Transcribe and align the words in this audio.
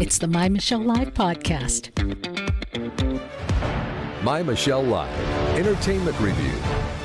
It's 0.00 0.18
the 0.18 0.26
My 0.26 0.48
Michelle 0.48 0.80
Live 0.82 1.14
podcast. 1.14 1.90
My 4.24 4.42
Michelle 4.42 4.82
Live, 4.82 5.08
entertainment 5.56 6.18
review. 6.18 6.52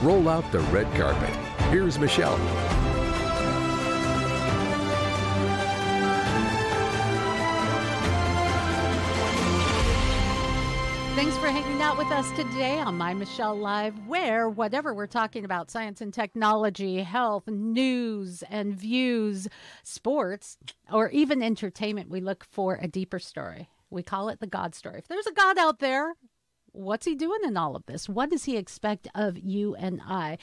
Roll 0.02 0.28
out 0.28 0.52
the 0.52 0.60
red 0.72 0.88
carpet. 0.96 1.36
Here's 1.72 2.00
Michelle. 2.00 2.38
With 12.00 12.12
us 12.12 12.32
today 12.32 12.80
on 12.80 12.98
My 12.98 13.14
Michelle 13.14 13.58
Live, 13.58 14.08
where 14.08 14.48
whatever 14.48 14.94
we're 14.94 15.06
talking 15.06 15.44
about 15.44 15.70
science 15.70 16.00
and 16.00 16.14
technology, 16.14 17.04
health, 17.04 17.46
news 17.48 18.42
and 18.50 18.74
views, 18.74 19.50
sports, 19.84 20.58
or 20.90 21.10
even 21.10 21.44
entertainment 21.44 22.10
we 22.10 22.22
look 22.22 22.46
for 22.46 22.80
a 22.82 22.88
deeper 22.88 23.20
story. 23.20 23.68
We 23.90 24.02
call 24.02 24.30
it 24.30 24.40
the 24.40 24.48
God 24.48 24.76
story. 24.76 25.00
If 25.00 25.10
there's 25.10 25.28
a 25.28 25.34
God 25.34 25.58
out 25.58 25.80
there, 25.80 26.14
what's 26.72 27.06
he 27.06 27.16
doing 27.16 27.42
in 27.44 27.58
all 27.58 27.76
of 27.76 27.86
this? 27.86 28.08
What 28.08 28.30
does 28.30 28.46
he 28.46 28.56
expect 28.56 29.10
of 29.14 29.38
you 29.38 29.76
and 29.76 30.00
I? 30.08 30.38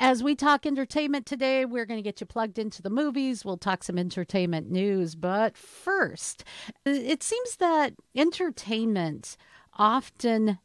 As 0.00 0.20
we 0.20 0.34
talk 0.34 0.66
entertainment 0.66 1.26
today, 1.26 1.64
we're 1.64 1.86
going 1.86 1.98
to 1.98 2.02
get 2.02 2.20
you 2.20 2.26
plugged 2.26 2.58
into 2.58 2.82
the 2.82 2.90
movies. 2.90 3.44
We'll 3.44 3.56
talk 3.56 3.84
some 3.84 3.98
entertainment 3.98 4.68
news. 4.68 5.14
But 5.14 5.56
first, 5.56 6.42
it 6.84 7.22
seems 7.22 7.58
that 7.58 7.92
entertainment 8.16 9.36
often 9.78 10.58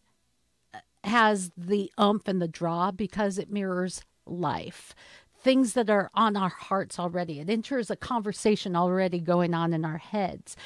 has 1.07 1.51
the 1.57 1.91
umph 1.97 2.27
and 2.27 2.41
the 2.41 2.47
draw 2.47 2.91
because 2.91 3.37
it 3.37 3.51
mirrors 3.51 4.01
life 4.25 4.93
things 5.39 5.73
that 5.73 5.89
are 5.89 6.09
on 6.13 6.35
our 6.35 6.49
hearts 6.49 6.99
already. 6.99 7.39
It 7.39 7.49
enters 7.49 7.89
a 7.89 7.95
conversation 7.95 8.75
already 8.75 9.19
going 9.19 9.53
on 9.53 9.71
in 9.71 9.85
our 9.85 9.97
heads. 9.97 10.57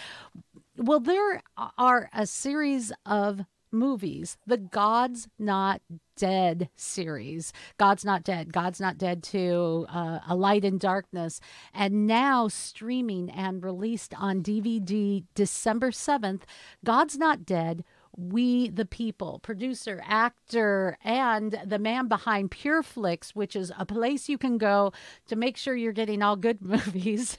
Well, 0.75 0.99
there 0.99 1.43
are 1.77 2.09
a 2.13 2.25
series 2.25 2.91
of 3.05 3.41
movies, 3.71 4.37
the 4.45 4.57
God's 4.57 5.27
Not 5.37 5.81
Dead 6.17 6.69
series. 6.75 7.53
God's 7.77 8.05
Not 8.05 8.23
Dead, 8.23 8.53
God's 8.53 8.79
Not 8.79 8.97
Dead 8.97 9.23
2, 9.23 9.87
uh, 9.89 10.19
A 10.27 10.35
Light 10.35 10.65
in 10.65 10.77
Darkness, 10.77 11.39
and 11.73 12.07
now 12.07 12.47
streaming 12.47 13.29
and 13.29 13.63
released 13.63 14.13
on 14.17 14.43
DVD 14.43 15.23
December 15.35 15.91
7th. 15.91 16.41
God's 16.83 17.17
Not 17.17 17.45
Dead 17.45 17.83
we 18.17 18.69
the 18.69 18.85
People, 18.85 19.39
producer, 19.39 20.01
actor, 20.05 20.97
and 21.03 21.59
the 21.65 21.79
man 21.79 22.07
behind 22.07 22.51
PureFlix, 22.51 23.31
which 23.31 23.55
is 23.55 23.71
a 23.77 23.85
place 23.85 24.27
you 24.27 24.37
can 24.37 24.57
go 24.57 24.91
to 25.27 25.35
make 25.35 25.57
sure 25.57 25.75
you're 25.75 25.91
getting 25.91 26.21
all 26.21 26.35
good 26.35 26.61
movies 26.65 27.37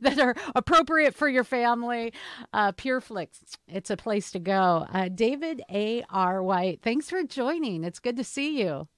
that 0.00 0.18
are 0.18 0.34
appropriate 0.54 1.14
for 1.14 1.28
your 1.28 1.44
family. 1.44 2.12
Uh, 2.52 2.72
PureFlix, 2.72 3.56
it's 3.66 3.90
a 3.90 3.96
place 3.96 4.30
to 4.32 4.38
go. 4.38 4.86
Uh, 4.92 5.08
David 5.08 5.62
A. 5.70 6.04
R. 6.10 6.42
White, 6.42 6.82
thanks 6.82 7.08
for 7.08 7.22
joining. 7.22 7.84
It's 7.84 7.98
good 7.98 8.16
to 8.16 8.24
see 8.24 8.60
you. 8.60 8.88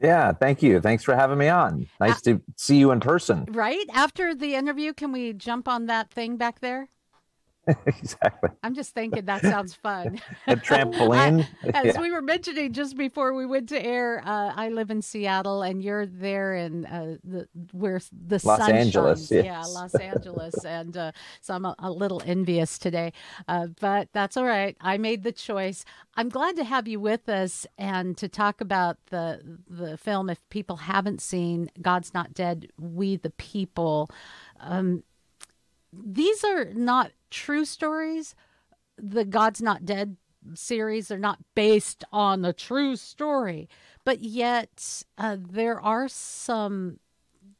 Yeah, 0.00 0.32
thank 0.32 0.62
you. 0.62 0.80
Thanks 0.80 1.04
for 1.04 1.14
having 1.14 1.38
me 1.38 1.48
on. 1.48 1.88
Nice 2.00 2.18
uh, 2.18 2.32
to 2.32 2.42
see 2.56 2.76
you 2.76 2.90
in 2.90 3.00
person. 3.00 3.46
Right? 3.50 3.86
After 3.92 4.34
the 4.34 4.54
interview, 4.54 4.92
can 4.92 5.12
we 5.12 5.32
jump 5.32 5.68
on 5.68 5.86
that 5.86 6.10
thing 6.10 6.36
back 6.36 6.60
there? 6.60 6.88
exactly. 7.86 8.50
I'm 8.62 8.74
just 8.74 8.94
thinking 8.94 9.24
that 9.24 9.42
sounds 9.42 9.74
fun. 9.74 10.20
A 10.46 10.56
trampoline. 10.56 11.46
As 11.74 11.94
yeah. 11.94 12.00
we 12.00 12.12
were 12.12 12.22
mentioning 12.22 12.72
just 12.72 12.96
before 12.96 13.34
we 13.34 13.46
went 13.46 13.68
to 13.70 13.82
air, 13.82 14.22
uh, 14.24 14.52
I 14.54 14.68
live 14.68 14.90
in 14.90 15.00
Seattle, 15.00 15.62
and 15.62 15.82
you're 15.82 16.06
there 16.06 16.54
in 16.54 16.84
uh, 16.86 17.16
the 17.24 17.48
where 17.72 18.00
the 18.12 18.40
Los 18.44 18.58
sun 18.58 18.72
Angeles. 18.72 19.28
Shines. 19.28 19.30
Yes. 19.30 19.44
Yeah, 19.44 19.62
Los 19.62 19.94
Angeles, 19.94 20.64
and 20.64 20.96
uh, 20.96 21.12
so 21.40 21.54
I'm 21.54 21.64
a, 21.64 21.74
a, 21.78 21.90
little 21.90 22.22
envious 22.26 22.78
today, 22.78 23.12
uh, 23.48 23.68
but 23.80 24.08
that's 24.12 24.36
all 24.36 24.44
right. 24.44 24.76
I 24.80 24.98
made 24.98 25.22
the 25.22 25.32
choice. 25.32 25.84
I'm 26.16 26.28
glad 26.28 26.56
to 26.56 26.64
have 26.64 26.86
you 26.86 27.00
with 27.00 27.28
us 27.28 27.66
and 27.78 28.16
to 28.18 28.28
talk 28.28 28.60
about 28.60 28.98
the 29.06 29.58
the 29.68 29.96
film. 29.96 30.28
If 30.28 30.46
people 30.50 30.76
haven't 30.76 31.22
seen 31.22 31.70
God's 31.80 32.12
Not 32.12 32.34
Dead, 32.34 32.68
We 32.78 33.16
the 33.16 33.30
People. 33.30 34.10
Um, 34.60 35.02
these 35.92 36.42
are 36.44 36.66
not 36.74 37.12
true 37.34 37.64
stories. 37.64 38.34
The 38.96 39.24
God's 39.24 39.60
Not 39.60 39.84
Dead 39.84 40.16
series 40.54 41.10
are 41.10 41.18
not 41.18 41.38
based 41.54 42.04
on 42.12 42.44
a 42.44 42.52
true 42.52 42.96
story, 42.96 43.68
but 44.04 44.20
yet 44.20 45.02
uh, 45.18 45.36
there 45.38 45.80
are 45.80 46.06
some 46.06 47.00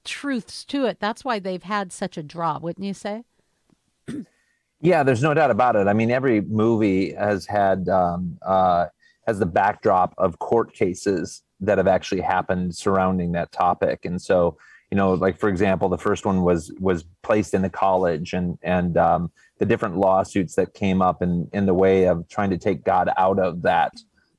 truths 0.05 0.65
to 0.67 0.85
it. 0.85 1.01
That's 1.01 1.25
why 1.25 1.39
they've 1.41 1.63
had 1.63 1.93
such 1.93 2.17
a 2.17 2.23
draw, 2.23 2.59
wouldn't 2.59 2.87
you 2.87 2.95
say? 2.95 3.25
yeah, 4.81 5.03
there's 5.03 5.23
no 5.23 5.35
doubt 5.35 5.51
about 5.51 5.77
it. 5.77 5.89
I 5.89 5.93
mean, 5.93 6.11
every 6.11 6.41
movie 6.43 7.13
has 7.15 7.47
had 7.47 7.89
um, 7.89 8.39
uh, 8.43 8.87
has 9.27 9.39
the 9.39 9.47
backdrop 9.47 10.15
of 10.19 10.39
court 10.39 10.73
cases 10.73 11.43
that 11.61 11.79
have 11.79 11.89
actually 11.89 12.21
happened 12.21 12.77
surrounding 12.77 13.33
that 13.33 13.51
topic, 13.51 14.05
and 14.05 14.21
so 14.23 14.57
you 14.95 14.99
know, 14.99 15.15
like 15.15 15.41
for 15.41 15.49
example, 15.49 15.89
the 15.89 15.99
first 15.99 16.25
one 16.25 16.43
was 16.43 16.73
was 16.79 17.05
placed 17.25 17.53
in 17.53 17.63
the 17.63 17.69
college, 17.69 18.33
and 18.33 18.57
and 18.63 18.97
um, 18.97 19.33
the 19.59 19.67
different 19.67 19.97
lawsuits 19.97 20.55
that 20.55 20.73
came 20.73 21.03
up 21.03 21.21
in 21.21 21.51
in 21.53 21.67
the 21.67 21.75
way 21.75 22.05
of 22.05 22.29
trying 22.29 22.51
to 22.51 22.59
take 22.59 22.85
God 22.85 23.11
out 23.17 23.41
of 23.41 23.63
that, 23.63 23.93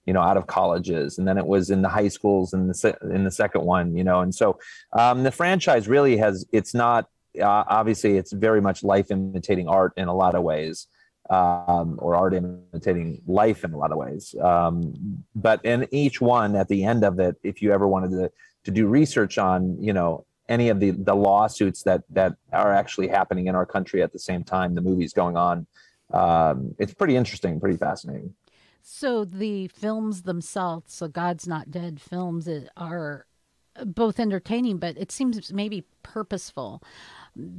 you 0.06 0.14
know, 0.14 0.22
out 0.22 0.38
of 0.38 0.48
colleges, 0.48 1.18
and 1.18 1.28
then 1.28 1.38
it 1.38 1.46
was 1.46 1.72
in 1.72 1.82
the 1.82 1.90
high 1.90 2.08
schools 2.08 2.54
in 2.54 2.70
the 2.70 2.98
in 3.14 3.26
the 3.26 3.32
second 3.32 3.66
one, 3.66 3.98
you 3.98 4.06
know, 4.06 4.22
and 4.22 4.34
so 4.34 4.58
um, 4.94 5.24
the 5.24 5.32
franchise 5.32 5.90
really 5.90 6.16
has 6.16 6.46
it's 6.54 6.74
not 6.74 7.10
uh, 7.38 7.66
obviously 7.68 8.16
it's 8.16 8.32
very 8.32 8.62
much 8.62 8.82
life 8.82 9.12
imitating 9.12 9.68
art 9.68 9.92
in 9.98 10.08
a 10.08 10.16
lot 10.16 10.36
of 10.36 10.44
ways. 10.44 10.88
Um, 11.28 11.98
or 11.98 12.16
art 12.16 12.36
imitating 12.36 13.20
life 13.26 13.64
in 13.64 13.74
a 13.74 13.78
lot 13.80 13.92
of 13.92 13.98
ways. 13.98 14.36
Um, 14.40 14.94
but 15.34 15.66
in 15.66 15.88
each 15.90 16.22
one, 16.22 16.56
at 16.56 16.68
the 16.68 16.84
end 16.84 17.04
of 17.04 17.20
it, 17.20 17.36
if 17.42 17.64
you 17.64 17.74
ever 17.74 17.88
wanted 17.88 18.12
to 18.12 18.32
to 18.66 18.72
do 18.72 18.86
research 18.86 19.40
on, 19.40 19.76
you 19.82 19.92
know, 19.92 20.24
any 20.50 20.70
of 20.70 20.80
the 20.80 20.92
the 20.92 21.16
lawsuits 21.16 21.84
that 21.84 22.04
that 22.10 22.36
are 22.54 22.74
actually 22.74 23.08
happening 23.08 23.48
in 23.48 23.56
our 23.56 23.66
country 23.66 24.02
at 24.02 24.14
the 24.14 24.20
same 24.20 24.44
time 24.44 24.76
the 24.76 24.82
movie's 24.82 25.14
going 25.14 25.38
on. 25.38 25.66
Um, 26.14 26.76
it's 26.78 26.94
pretty 26.94 27.16
interesting, 27.16 27.60
pretty 27.60 27.78
fascinating. 27.78 28.34
So 28.82 29.26
the 29.26 29.68
films 29.70 30.22
themselves, 30.22 30.94
so 30.94 31.08
God's 31.08 31.48
Not 31.48 31.72
Dead 31.72 32.00
films, 32.00 32.48
are 32.78 33.26
both 33.84 34.20
entertaining, 34.20 34.78
but 34.78 34.96
it 34.98 35.12
seems 35.12 35.52
maybe 35.52 35.86
purposeful 36.04 36.84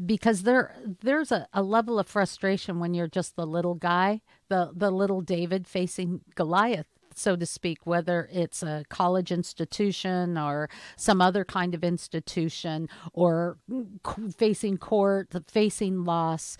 because 0.07 0.45
there 0.45 0.75
there's 1.03 1.33
a, 1.33 1.49
a 1.53 1.63
level 1.63 1.99
of 1.99 2.07
frustration 2.07 2.79
when 2.79 2.95
you're 2.95 3.09
just 3.09 3.37
the 3.37 3.47
little 3.47 3.75
guy, 3.75 4.21
the 4.49 4.71
the 4.75 4.91
little 4.91 5.21
David 5.21 5.67
facing 5.67 6.21
Goliath 6.35 6.87
so 7.17 7.37
to 7.37 7.47
speak, 7.47 7.79
whether 7.85 8.29
it's 8.33 8.63
a 8.63 8.85
college 8.89 9.33
institution 9.33 10.37
or 10.39 10.69
some 10.97 11.21
other 11.21 11.45
kind 11.45 11.75
of 11.75 11.83
institution 11.83 12.89
or 13.13 13.59
facing 14.37 14.79
court, 14.79 15.29
facing 15.49 16.05
loss 16.05 16.57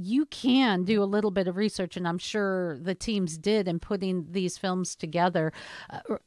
you 0.00 0.26
can 0.26 0.84
do 0.84 1.02
a 1.02 1.04
little 1.04 1.32
bit 1.32 1.48
of 1.48 1.56
research, 1.56 1.96
and 1.96 2.06
I'm 2.06 2.18
sure 2.18 2.78
the 2.78 2.94
teams 2.94 3.36
did 3.36 3.66
in 3.66 3.80
putting 3.80 4.26
these 4.30 4.56
films 4.56 4.94
together. 4.94 5.52
Uh, 5.90 6.18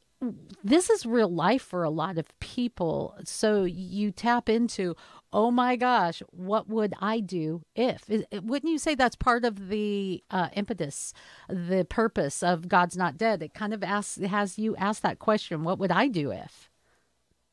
this 0.63 0.89
is 0.89 1.05
real 1.05 1.33
life 1.33 1.63
for 1.63 1.83
a 1.83 1.89
lot 1.89 2.17
of 2.17 2.27
people. 2.39 3.15
So 3.23 3.63
you 3.63 4.11
tap 4.11 4.49
into, 4.49 4.95
oh 5.33 5.51
my 5.51 5.75
gosh, 5.75 6.21
what 6.31 6.67
would 6.67 6.93
I 6.99 7.19
do 7.19 7.63
if? 7.75 8.09
Wouldn't 8.09 8.71
you 8.71 8.77
say 8.77 8.95
that's 8.95 9.15
part 9.15 9.45
of 9.45 9.69
the 9.69 10.23
uh, 10.29 10.49
impetus, 10.53 11.13
the 11.47 11.85
purpose 11.85 12.43
of 12.43 12.67
God's 12.67 12.97
Not 12.97 13.17
Dead? 13.17 13.41
It 13.41 13.53
kind 13.53 13.73
of 13.73 13.83
asks, 13.83 14.17
has 14.17 14.59
you 14.59 14.75
ask 14.75 15.01
that 15.01 15.19
question, 15.19 15.63
what 15.63 15.79
would 15.79 15.91
I 15.91 16.07
do 16.07 16.31
if? 16.31 16.69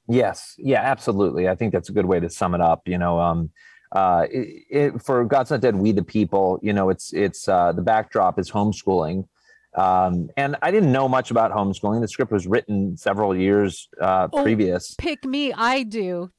Yes, 0.09 0.55
yeah, 0.59 0.81
absolutely. 0.81 1.49
I 1.49 1.55
think 1.55 1.73
that's 1.73 1.91
a 1.91 1.93
good 1.93 2.07
way 2.07 2.19
to 2.19 2.31
sum 2.31 2.55
it 2.55 2.61
up. 2.61 2.89
You 2.89 2.99
know, 2.99 3.21
um, 3.21 3.51
uh, 3.93 4.27
it, 4.31 4.65
it, 4.71 5.03
for 5.03 5.25
God's 5.25 5.51
Not 5.51 5.61
Dead, 5.61 5.77
we 5.77 5.93
the 5.93 6.03
people. 6.03 6.59
You 6.63 6.73
know, 6.73 6.89
it's 6.89 7.13
it's 7.13 7.47
uh, 7.47 7.73
the 7.73 7.83
backdrop 7.83 8.39
is 8.39 8.51
homeschooling, 8.51 9.29
um, 9.77 10.31
and 10.39 10.57
I 10.63 10.71
didn't 10.71 10.93
know 10.93 11.09
much 11.09 11.31
about 11.31 11.53
homeschooling. 11.53 12.01
The 12.01 12.09
script 12.09 12.33
was 12.33 12.47
written 12.47 12.97
several 12.97 13.37
years 13.37 13.89
uh, 14.01 14.29
oh, 14.33 14.43
previous. 14.43 14.95
Pick 14.97 15.27
me, 15.27 15.53
I 15.53 15.83
do. 15.83 16.31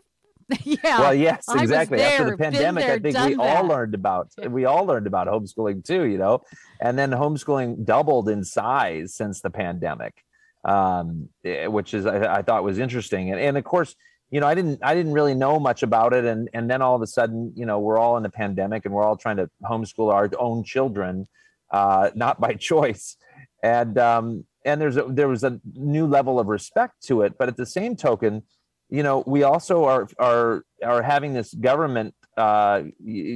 yeah. 0.63 0.99
Well, 0.99 1.13
yes, 1.13 1.45
exactly. 1.53 2.01
After 2.01 2.31
the 2.31 2.37
pandemic, 2.37 2.85
there, 2.85 2.95
I 2.95 2.99
think 2.99 3.17
we 3.17 3.35
that. 3.35 3.39
all 3.39 3.65
learned 3.65 3.93
about 3.93 4.31
we 4.47 4.65
all 4.65 4.85
learned 4.85 5.07
about 5.07 5.27
homeschooling 5.27 5.83
too. 5.83 6.03
You 6.05 6.17
know, 6.17 6.41
and 6.81 6.97
then 6.97 7.11
homeschooling 7.11 7.85
doubled 7.85 8.29
in 8.29 8.43
size 8.43 9.15
since 9.15 9.41
the 9.41 9.49
pandemic, 9.49 10.15
um, 10.63 11.29
eh, 11.45 11.67
which 11.67 11.93
is 11.93 12.05
I, 12.05 12.37
I 12.37 12.41
thought 12.41 12.63
was 12.63 12.79
interesting. 12.79 13.31
And, 13.31 13.39
and 13.39 13.57
of 13.57 13.63
course, 13.63 13.95
you 14.31 14.39
know, 14.39 14.47
I 14.47 14.55
didn't 14.55 14.79
I 14.83 14.95
didn't 14.95 15.13
really 15.13 15.35
know 15.35 15.59
much 15.59 15.83
about 15.83 16.13
it, 16.13 16.25
and 16.25 16.49
and 16.53 16.69
then 16.69 16.81
all 16.81 16.95
of 16.95 17.01
a 17.01 17.07
sudden, 17.07 17.53
you 17.55 17.65
know, 17.65 17.79
we're 17.79 17.99
all 17.99 18.17
in 18.17 18.23
the 18.23 18.29
pandemic, 18.29 18.85
and 18.85 18.93
we're 18.93 19.03
all 19.03 19.17
trying 19.17 19.37
to 19.37 19.49
homeschool 19.63 20.11
our 20.11 20.29
own 20.39 20.63
children, 20.63 21.27
uh, 21.71 22.09
not 22.15 22.39
by 22.39 22.53
choice, 22.59 23.17
and 23.61 23.97
um, 23.97 24.45
and 24.65 24.81
there's 24.81 24.97
a, 24.97 25.03
there 25.03 25.27
was 25.27 25.43
a 25.43 25.59
new 25.73 26.05
level 26.07 26.39
of 26.39 26.47
respect 26.47 27.03
to 27.07 27.21
it, 27.21 27.37
but 27.37 27.47
at 27.47 27.57
the 27.57 27.65
same 27.65 27.95
token 27.95 28.43
you 28.89 29.03
know, 29.03 29.23
we 29.25 29.43
also 29.43 29.85
are 29.85 30.07
are 30.17 30.63
are 30.83 31.01
having 31.01 31.33
this 31.33 31.53
government 31.53 32.13
uh, 32.37 32.83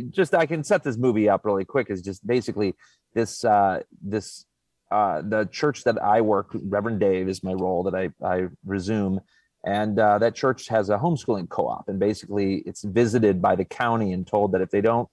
just 0.09 0.33
I 0.33 0.45
can 0.45 0.63
set 0.63 0.83
this 0.83 0.97
movie 0.97 1.27
up 1.27 1.45
really 1.45 1.65
quick. 1.65 1.89
Is 1.89 2.01
just 2.01 2.25
basically 2.25 2.73
this 3.13 3.43
uh, 3.43 3.81
this 4.01 4.45
uh, 4.91 5.21
the 5.21 5.45
church 5.51 5.83
that 5.83 6.01
I 6.01 6.21
work, 6.21 6.51
Reverend 6.53 6.99
Dave 6.99 7.27
is 7.27 7.43
my 7.43 7.53
role 7.53 7.83
that 7.83 7.95
I 7.95 8.09
I 8.25 8.47
resume, 8.65 9.19
and 9.65 9.99
uh, 9.99 10.19
that 10.19 10.35
church 10.35 10.69
has 10.69 10.89
a 10.89 10.97
homeschooling 10.97 11.49
co-op, 11.49 11.89
and 11.89 11.99
basically 11.99 12.57
it's 12.65 12.83
visited 12.83 13.41
by 13.41 13.55
the 13.55 13.65
county 13.65 14.13
and 14.13 14.25
told 14.25 14.53
that 14.53 14.61
if 14.61 14.69
they 14.69 14.81
don't 14.81 15.09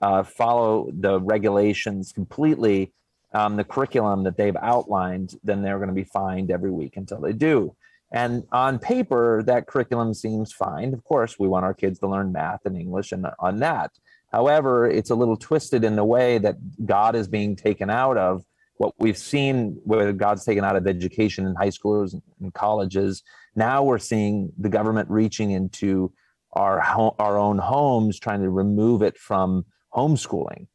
uh, 0.00 0.22
follow 0.22 0.90
the 0.92 1.20
regulations 1.20 2.12
completely, 2.12 2.92
um, 3.34 3.56
the 3.56 3.64
curriculum 3.64 4.22
that 4.24 4.36
they've 4.36 4.56
outlined, 4.62 5.34
then 5.42 5.62
they're 5.62 5.78
going 5.78 5.88
to 5.88 5.94
be 5.94 6.04
fined 6.04 6.50
every 6.50 6.70
week 6.70 6.96
until 6.96 7.20
they 7.20 7.32
do. 7.32 7.74
And 8.12 8.44
on 8.52 8.78
paper, 8.78 9.42
that 9.46 9.66
curriculum 9.66 10.12
seems 10.12 10.52
fine. 10.52 10.92
Of 10.92 11.02
course, 11.04 11.38
we 11.38 11.48
want 11.48 11.64
our 11.64 11.72
kids 11.72 11.98
to 12.00 12.08
learn 12.08 12.30
math 12.30 12.66
and 12.66 12.76
English 12.76 13.12
and 13.12 13.26
on 13.38 13.60
that. 13.60 13.92
However, 14.30 14.86
it's 14.86 15.10
a 15.10 15.14
little 15.14 15.36
twisted 15.36 15.82
in 15.82 15.96
the 15.96 16.04
way 16.04 16.38
that 16.38 16.56
God 16.86 17.16
is 17.16 17.26
being 17.26 17.56
taken 17.56 17.88
out 17.90 18.18
of 18.18 18.44
what 18.76 18.94
we've 18.98 19.18
seen 19.18 19.78
where 19.84 20.12
God's 20.12 20.44
taken 20.44 20.64
out 20.64 20.76
of 20.76 20.86
education 20.86 21.46
in 21.46 21.54
high 21.54 21.70
schools 21.70 22.16
and 22.40 22.52
colleges. 22.52 23.22
Now 23.54 23.82
we're 23.82 23.98
seeing 23.98 24.52
the 24.58 24.68
government 24.68 25.08
reaching 25.10 25.52
into 25.52 26.12
our 26.54 26.80
our 27.18 27.38
own 27.38 27.58
homes, 27.58 28.18
trying 28.18 28.42
to 28.42 28.50
remove 28.50 29.02
it 29.02 29.16
from 29.16 29.64
homeschooling. 29.94 30.66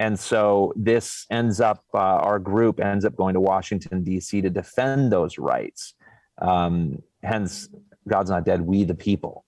And 0.00 0.18
so 0.18 0.72
this 0.76 1.26
ends 1.30 1.60
up, 1.60 1.84
uh, 1.92 1.98
our 1.98 2.38
group 2.38 2.80
ends 2.80 3.04
up 3.04 3.14
going 3.16 3.34
to 3.34 3.40
Washington, 3.40 4.02
D.C. 4.02 4.40
to 4.40 4.48
defend 4.48 5.12
those 5.12 5.36
rights. 5.36 5.94
Um, 6.40 7.02
hence, 7.22 7.68
God's 8.08 8.30
not 8.30 8.44
dead, 8.44 8.60
we 8.60 8.84
the 8.84 8.94
people. 8.94 9.44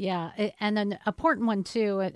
Yeah, 0.00 0.30
and 0.60 0.78
an 0.78 0.98
important 1.06 1.46
one 1.46 1.62
too. 1.62 2.10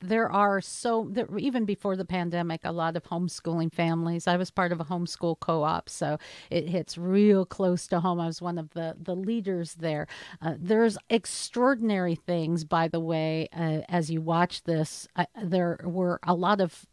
There 0.00 0.30
are 0.30 0.60
so 0.60 1.08
there, 1.10 1.26
even 1.38 1.64
before 1.64 1.96
the 1.96 2.04
pandemic, 2.04 2.60
a 2.64 2.72
lot 2.72 2.96
of 2.96 3.04
homeschooling 3.04 3.72
families. 3.72 4.26
I 4.26 4.36
was 4.36 4.50
part 4.50 4.72
of 4.72 4.80
a 4.80 4.84
homeschool 4.84 5.40
co-op, 5.40 5.88
so 5.88 6.18
it 6.50 6.68
hits 6.68 6.98
real 6.98 7.46
close 7.46 7.86
to 7.86 8.00
home. 8.00 8.20
I 8.20 8.26
was 8.26 8.42
one 8.42 8.58
of 8.58 8.68
the 8.74 8.94
the 9.00 9.16
leaders 9.16 9.72
there. 9.76 10.06
Uh, 10.42 10.56
there's 10.58 10.98
extraordinary 11.08 12.14
things, 12.14 12.64
by 12.64 12.88
the 12.88 13.00
way, 13.00 13.48
uh, 13.56 13.80
as 13.88 14.10
you 14.10 14.20
watch 14.20 14.64
this. 14.64 15.08
Uh, 15.16 15.24
there 15.42 15.80
were 15.82 16.20
a 16.24 16.34
lot 16.34 16.60
of 16.60 16.84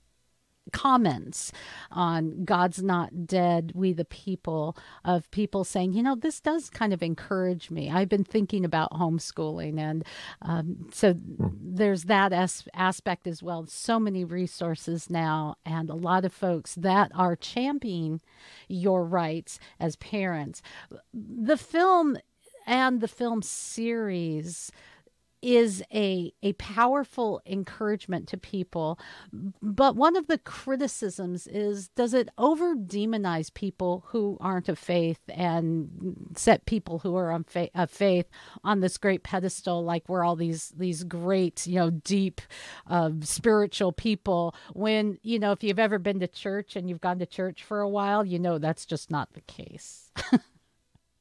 comments 0.71 1.51
on 1.91 2.43
God's 2.45 2.81
Not 2.81 3.25
Dead, 3.27 3.71
We 3.75 3.93
the 3.93 4.05
People, 4.05 4.77
of 5.03 5.29
people 5.31 5.63
saying, 5.63 5.93
you 5.93 6.03
know, 6.03 6.15
this 6.15 6.39
does 6.39 6.69
kind 6.69 6.93
of 6.93 7.01
encourage 7.01 7.71
me. 7.71 7.89
I've 7.89 8.09
been 8.09 8.23
thinking 8.23 8.65
about 8.65 8.91
homeschooling. 8.91 9.79
And 9.79 10.03
um, 10.41 10.89
so 10.91 11.15
there's 11.17 12.03
that 12.03 12.33
as- 12.33 12.67
aspect 12.73 13.27
as 13.27 13.41
well. 13.43 13.65
So 13.67 13.99
many 13.99 14.23
resources 14.23 15.09
now, 15.09 15.55
and 15.65 15.89
a 15.89 15.95
lot 15.95 16.25
of 16.25 16.33
folks 16.33 16.75
that 16.75 17.11
are 17.15 17.35
championing 17.35 18.21
your 18.67 19.03
rights 19.03 19.59
as 19.79 19.95
parents. 19.95 20.61
The 21.13 21.57
film 21.57 22.17
and 22.65 22.99
the 23.01 23.07
film 23.07 23.41
series 23.41 24.71
is 25.41 25.83
a 25.93 26.33
a 26.41 26.53
powerful 26.53 27.41
encouragement 27.45 28.27
to 28.29 28.37
people. 28.37 28.99
But 29.61 29.95
one 29.95 30.15
of 30.15 30.27
the 30.27 30.37
criticisms 30.37 31.47
is 31.47 31.89
does 31.89 32.13
it 32.13 32.29
over 32.37 32.75
demonize 32.75 33.53
people 33.53 34.05
who 34.07 34.37
aren't 34.39 34.69
of 34.69 34.79
faith 34.79 35.19
and 35.29 36.33
set 36.35 36.65
people 36.65 36.99
who 36.99 37.15
are 37.15 37.31
on 37.31 37.43
fa- 37.43 37.69
of 37.75 37.89
faith 37.89 38.27
on 38.63 38.79
this 38.79 38.97
great 38.97 39.23
pedestal 39.23 39.83
like 39.83 40.07
we're 40.09 40.23
all 40.23 40.35
these 40.35 40.69
these 40.77 41.03
great 41.03 41.65
you 41.67 41.75
know 41.75 41.89
deep 41.89 42.41
uh, 42.87 43.11
spiritual 43.21 43.91
people? 43.91 44.55
When 44.73 45.17
you 45.21 45.39
know 45.39 45.51
if 45.51 45.63
you've 45.63 45.79
ever 45.79 45.99
been 45.99 46.19
to 46.19 46.27
church 46.27 46.75
and 46.75 46.89
you've 46.89 47.01
gone 47.01 47.19
to 47.19 47.25
church 47.25 47.63
for 47.63 47.81
a 47.81 47.89
while 47.89 48.25
you 48.25 48.39
know 48.39 48.57
that's 48.57 48.85
just 48.85 49.11
not 49.11 49.33
the 49.33 49.41
case 49.41 50.11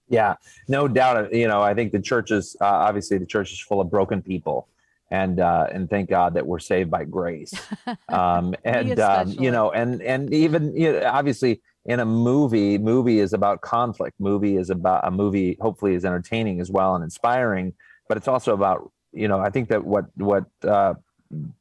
Yeah, 0.08 0.34
no 0.68 0.88
doubt. 0.88 1.34
You 1.34 1.48
know, 1.48 1.62
I 1.62 1.74
think 1.74 1.92
the 1.92 2.00
church 2.00 2.30
is 2.30 2.56
uh, 2.60 2.64
obviously 2.64 3.18
the 3.18 3.26
church 3.26 3.52
is 3.52 3.60
full 3.60 3.80
of 3.80 3.90
broken 3.90 4.22
people, 4.22 4.68
and 5.10 5.40
uh, 5.40 5.66
and 5.72 5.90
thank 5.90 6.08
God 6.08 6.34
that 6.34 6.46
we're 6.46 6.58
saved 6.58 6.90
by 6.90 7.04
grace. 7.04 7.52
Um, 8.08 8.54
and 8.64 8.98
um, 9.00 9.28
you 9.30 9.50
know, 9.50 9.70
and 9.70 10.00
and 10.00 10.32
even 10.32 10.74
you 10.76 10.92
know, 10.92 11.02
obviously 11.06 11.60
in 11.84 12.00
a 12.00 12.04
movie, 12.04 12.78
movie 12.78 13.18
is 13.18 13.32
about 13.32 13.60
conflict. 13.60 14.18
Movie 14.18 14.56
is 14.56 14.70
about 14.70 15.06
a 15.06 15.10
movie. 15.10 15.58
Hopefully, 15.60 15.94
is 15.94 16.04
entertaining 16.04 16.60
as 16.60 16.70
well 16.70 16.94
and 16.94 17.04
inspiring, 17.04 17.74
but 18.08 18.16
it's 18.16 18.28
also 18.28 18.54
about 18.54 18.90
you 19.12 19.28
know. 19.28 19.40
I 19.40 19.50
think 19.50 19.68
that 19.68 19.84
what 19.84 20.06
what 20.16 20.46
uh, 20.62 20.94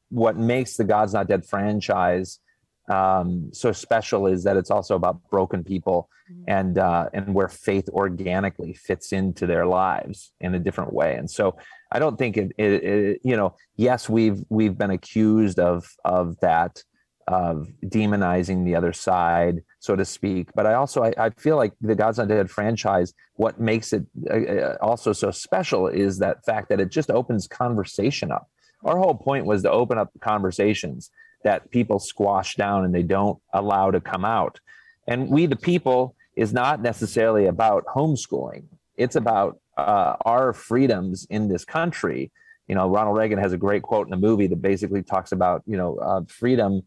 what 0.10 0.38
makes 0.38 0.78
the 0.78 0.84
God's 0.84 1.14
Not 1.14 1.28
Dead 1.28 1.46
franchise 1.46 2.40
um, 2.88 3.50
so 3.52 3.72
special 3.72 4.28
is 4.28 4.44
that 4.44 4.58
it's 4.58 4.72
also 4.72 4.96
about 4.96 5.20
broken 5.30 5.64
people 5.64 6.10
mm-hmm. 6.32 6.44
and 6.48 6.78
uh, 6.78 7.10
and 7.14 7.34
where 7.34 7.48
faith 7.48 7.90
organically 7.90 8.74
fits 8.74 9.12
into 9.12 9.48
their 9.48 9.66
lives 9.66 10.32
in 10.40 10.54
a 10.54 10.60
different 10.60 10.94
way. 10.94 11.16
And 11.16 11.30
so 11.30 11.58
I 11.92 12.00
don't 12.00 12.18
think 12.18 12.38
it, 12.38 12.52
it, 12.58 12.84
it 12.84 13.22
you 13.24 13.36
know 13.36 13.56
yes 13.76 14.10
we've 14.10 14.44
we've 14.50 14.78
been 14.78 14.92
accused 14.92 15.60
of 15.60 15.88
of 16.04 16.40
that 16.42 16.84
of 17.28 17.68
demonizing 17.84 18.66
the 18.66 18.76
other 18.76 18.94
side 18.94 19.64
so 19.80 19.96
to 19.96 20.06
speak 20.06 20.48
but 20.54 20.68
i 20.68 20.76
also 20.76 21.04
i, 21.04 21.12
I 21.18 21.30
feel 21.32 21.56
like 21.56 21.74
the 21.82 21.96
God's 21.96 22.20
Not 22.20 22.28
Dead 22.28 22.52
franchise 22.52 23.16
what 23.34 23.60
makes 23.60 23.94
it 23.94 24.06
uh, 24.30 24.36
uh, 24.36 24.78
also 24.80 25.12
so 25.12 25.32
special 25.32 25.88
is 25.88 26.20
that 26.20 26.46
fact 26.46 26.70
that 26.70 26.80
it 26.80 26.92
just 26.92 27.10
opens 27.10 27.48
conversation 27.48 28.32
up 28.32 28.48
our 28.84 29.00
whole 29.00 29.16
point 29.16 29.48
was 29.48 29.64
to 29.64 29.72
open 29.72 29.98
up 29.98 30.12
conversations 30.22 31.10
that 31.46 31.72
people 31.72 32.00
squash 32.00 32.56
down 32.56 32.84
and 32.84 32.94
they 32.94 33.04
don't 33.04 33.40
allow 33.54 33.92
to 33.92 34.02
come 34.02 34.26
out. 34.26 34.60
And 35.08 35.30
we, 35.30 35.46
the 35.46 35.56
people, 35.56 36.16
is 36.36 36.52
not 36.52 36.82
necessarily 36.82 37.46
about 37.46 37.86
homeschooling. 37.86 38.66
It's 38.98 39.16
about 39.16 39.60
uh, 39.78 40.16
our 40.26 40.52
freedoms 40.52 41.26
in 41.30 41.48
this 41.48 41.64
country. 41.64 42.32
You 42.68 42.76
know, 42.76 42.90
Ronald 42.90 43.16
Reagan 43.16 43.38
has 43.40 43.54
a 43.54 43.58
great 43.58 43.84
quote 43.84 44.08
in 44.08 44.12
the 44.12 44.18
movie 44.18 44.48
that 44.48 44.62
basically 44.62 45.04
talks 45.04 45.32
about, 45.32 45.62
you 45.66 45.78
know, 45.78 45.98
uh, 45.98 46.22
freedom 46.28 46.82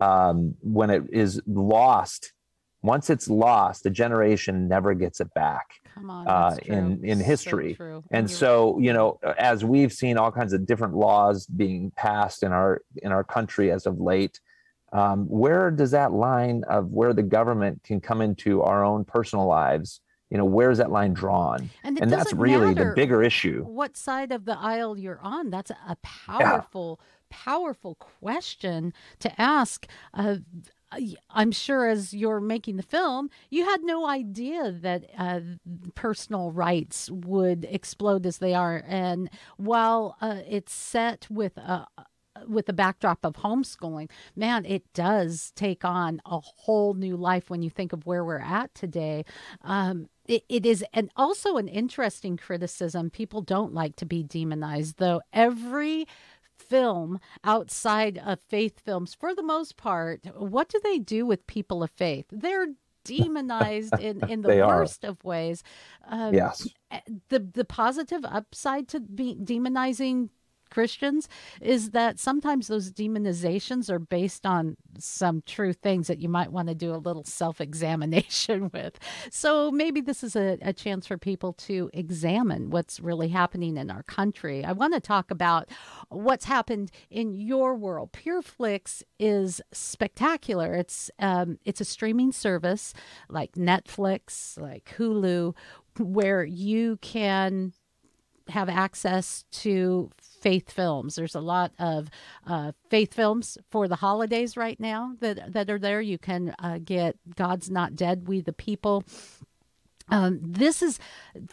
um, 0.00 0.54
when 0.60 0.90
it 0.90 1.04
is 1.10 1.40
lost. 1.46 2.32
Once 2.82 3.10
it's 3.10 3.28
lost, 3.28 3.86
a 3.86 3.90
generation 3.90 4.68
never 4.68 4.92
gets 4.94 5.20
it 5.20 5.32
back 5.34 5.80
on, 5.96 6.26
uh, 6.26 6.56
in 6.64 7.04
in 7.04 7.20
history. 7.20 7.74
So 7.78 8.02
and 8.10 8.30
so, 8.30 8.78
you 8.78 8.92
know, 8.92 9.18
as 9.38 9.64
we've 9.64 9.92
seen 9.92 10.18
all 10.18 10.32
kinds 10.32 10.52
of 10.52 10.66
different 10.66 10.94
laws 10.94 11.46
being 11.46 11.92
passed 11.92 12.42
in 12.42 12.52
our 12.52 12.82
in 13.02 13.12
our 13.12 13.24
country 13.24 13.70
as 13.70 13.86
of 13.86 14.00
late, 14.00 14.40
um, 14.92 15.26
where 15.28 15.70
does 15.70 15.92
that 15.92 16.12
line 16.12 16.64
of 16.64 16.90
where 16.90 17.12
the 17.12 17.22
government 17.22 17.82
can 17.84 18.00
come 18.00 18.20
into 18.20 18.62
our 18.62 18.84
own 18.84 19.04
personal 19.04 19.46
lives? 19.46 20.00
You 20.30 20.38
know, 20.38 20.46
where's 20.46 20.78
that 20.78 20.90
line 20.90 21.12
drawn? 21.12 21.68
And, 21.84 22.00
and 22.00 22.10
that's 22.10 22.32
really 22.32 22.72
the 22.72 22.92
bigger 22.96 23.22
issue. 23.22 23.64
What 23.64 23.96
side 23.98 24.32
of 24.32 24.46
the 24.46 24.58
aisle 24.58 24.98
you're 24.98 25.20
on? 25.20 25.50
That's 25.50 25.70
a 25.70 25.96
powerful, 26.02 26.98
yeah. 26.98 27.36
powerful 27.44 27.96
question 27.96 28.94
to 29.20 29.40
ask. 29.40 29.86
Uh, 30.14 30.36
I'm 31.30 31.52
sure 31.52 31.86
as 31.88 32.12
you're 32.12 32.40
making 32.40 32.76
the 32.76 32.82
film, 32.82 33.30
you 33.50 33.64
had 33.64 33.82
no 33.82 34.06
idea 34.06 34.72
that 34.72 35.04
uh, 35.16 35.40
personal 35.94 36.50
rights 36.50 37.10
would 37.10 37.66
explode 37.70 38.26
as 38.26 38.38
they 38.38 38.54
are. 38.54 38.82
And 38.86 39.30
while 39.56 40.16
uh, 40.20 40.40
it's 40.48 40.72
set 40.72 41.26
with 41.30 41.56
a 41.56 41.86
with 42.46 42.66
the 42.66 42.72
backdrop 42.72 43.24
of 43.24 43.34
homeschooling, 43.34 44.10
man, 44.34 44.64
it 44.64 44.90
does 44.94 45.52
take 45.54 45.84
on 45.84 46.20
a 46.24 46.40
whole 46.40 46.94
new 46.94 47.16
life 47.16 47.50
when 47.50 47.62
you 47.62 47.70
think 47.70 47.92
of 47.92 48.06
where 48.06 48.24
we're 48.24 48.38
at 48.38 48.74
today. 48.74 49.24
Um, 49.62 50.08
it, 50.26 50.44
it 50.48 50.64
is 50.64 50.84
and 50.92 51.10
also 51.16 51.56
an 51.56 51.68
interesting 51.68 52.36
criticism. 52.36 53.10
People 53.10 53.42
don't 53.42 53.74
like 53.74 53.96
to 53.96 54.06
be 54.06 54.22
demonized, 54.22 54.98
though. 54.98 55.20
Every 55.32 56.06
film 56.72 57.20
outside 57.44 58.16
of 58.24 58.38
faith 58.48 58.80
films, 58.80 59.14
for 59.14 59.34
the 59.34 59.42
most 59.42 59.76
part, 59.76 60.20
what 60.34 60.70
do 60.70 60.80
they 60.82 60.98
do 60.98 61.26
with 61.26 61.46
people 61.46 61.82
of 61.82 61.90
faith? 61.90 62.24
They're 62.32 62.68
demonized 63.04 63.98
in, 64.00 64.26
in 64.28 64.40
the 64.42 64.64
worst 64.66 65.04
of 65.04 65.22
ways. 65.22 65.62
Um, 66.08 66.32
yes. 66.32 66.66
Eh, 66.90 67.00
the 67.28 67.40
the 67.40 67.64
positive 67.66 68.24
upside 68.24 68.88
to 68.88 69.00
be 69.00 69.34
demonizing 69.34 70.30
Christians 70.72 71.28
is 71.60 71.90
that 71.90 72.18
sometimes 72.18 72.66
those 72.66 72.90
demonizations 72.90 73.90
are 73.90 73.98
based 73.98 74.46
on 74.46 74.76
some 74.98 75.42
true 75.46 75.74
things 75.74 76.06
that 76.06 76.18
you 76.18 76.30
might 76.30 76.50
want 76.50 76.68
to 76.68 76.74
do 76.74 76.94
a 76.94 76.96
little 76.96 77.24
self 77.24 77.60
examination 77.60 78.70
with. 78.74 78.98
So 79.30 79.70
maybe 79.70 80.00
this 80.00 80.24
is 80.24 80.34
a, 80.34 80.56
a, 80.62 80.72
chance 80.72 81.06
for 81.06 81.18
people 81.18 81.52
to 81.52 81.90
examine 81.92 82.70
what's 82.70 82.98
really 82.98 83.28
happening 83.28 83.76
in 83.76 83.90
our 83.90 84.02
country. 84.04 84.64
I 84.64 84.72
want 84.72 84.94
to 84.94 85.00
talk 85.00 85.30
about 85.30 85.68
what's 86.08 86.46
happened 86.46 86.90
in 87.10 87.34
your 87.34 87.74
world. 87.74 88.12
PureFlix 88.12 89.02
is 89.18 89.60
spectacular. 89.72 90.74
It's 90.74 91.10
um, 91.18 91.58
it's 91.66 91.82
a 91.82 91.84
streaming 91.84 92.32
service 92.32 92.94
like 93.28 93.52
Netflix, 93.52 94.58
like 94.58 94.94
Hulu, 94.96 95.54
where 95.98 96.44
you 96.44 96.96
can 97.02 97.74
have 98.52 98.68
access 98.68 99.44
to 99.50 100.10
faith 100.20 100.70
films. 100.70 101.14
There's 101.14 101.34
a 101.34 101.40
lot 101.40 101.72
of 101.78 102.08
uh, 102.46 102.72
faith 102.90 103.14
films 103.14 103.58
for 103.70 103.88
the 103.88 103.96
holidays 103.96 104.56
right 104.56 104.78
now 104.78 105.14
that 105.20 105.52
that 105.52 105.70
are 105.70 105.78
there. 105.78 106.00
You 106.00 106.18
can 106.18 106.54
uh, 106.58 106.78
get 106.84 107.16
God's 107.34 107.70
Not 107.70 107.96
Dead, 107.96 108.28
We 108.28 108.40
the 108.40 108.52
People. 108.52 109.04
Um, 110.08 110.40
this 110.42 110.82
is 110.82 110.98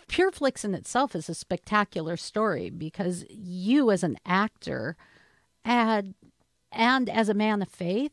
Pureflix 0.08 0.66
in 0.66 0.74
itself 0.76 1.16
is 1.16 1.30
a 1.30 1.36
spectacular 1.36 2.18
story 2.18 2.70
because 2.70 3.24
you 3.30 3.92
as 3.92 4.04
an 4.04 4.18
actor 4.26 4.98
and 5.64 6.16
and 6.72 7.10
as 7.10 7.30
a 7.30 7.34
man 7.34 7.62
of 7.62 7.70
faith 7.70 8.12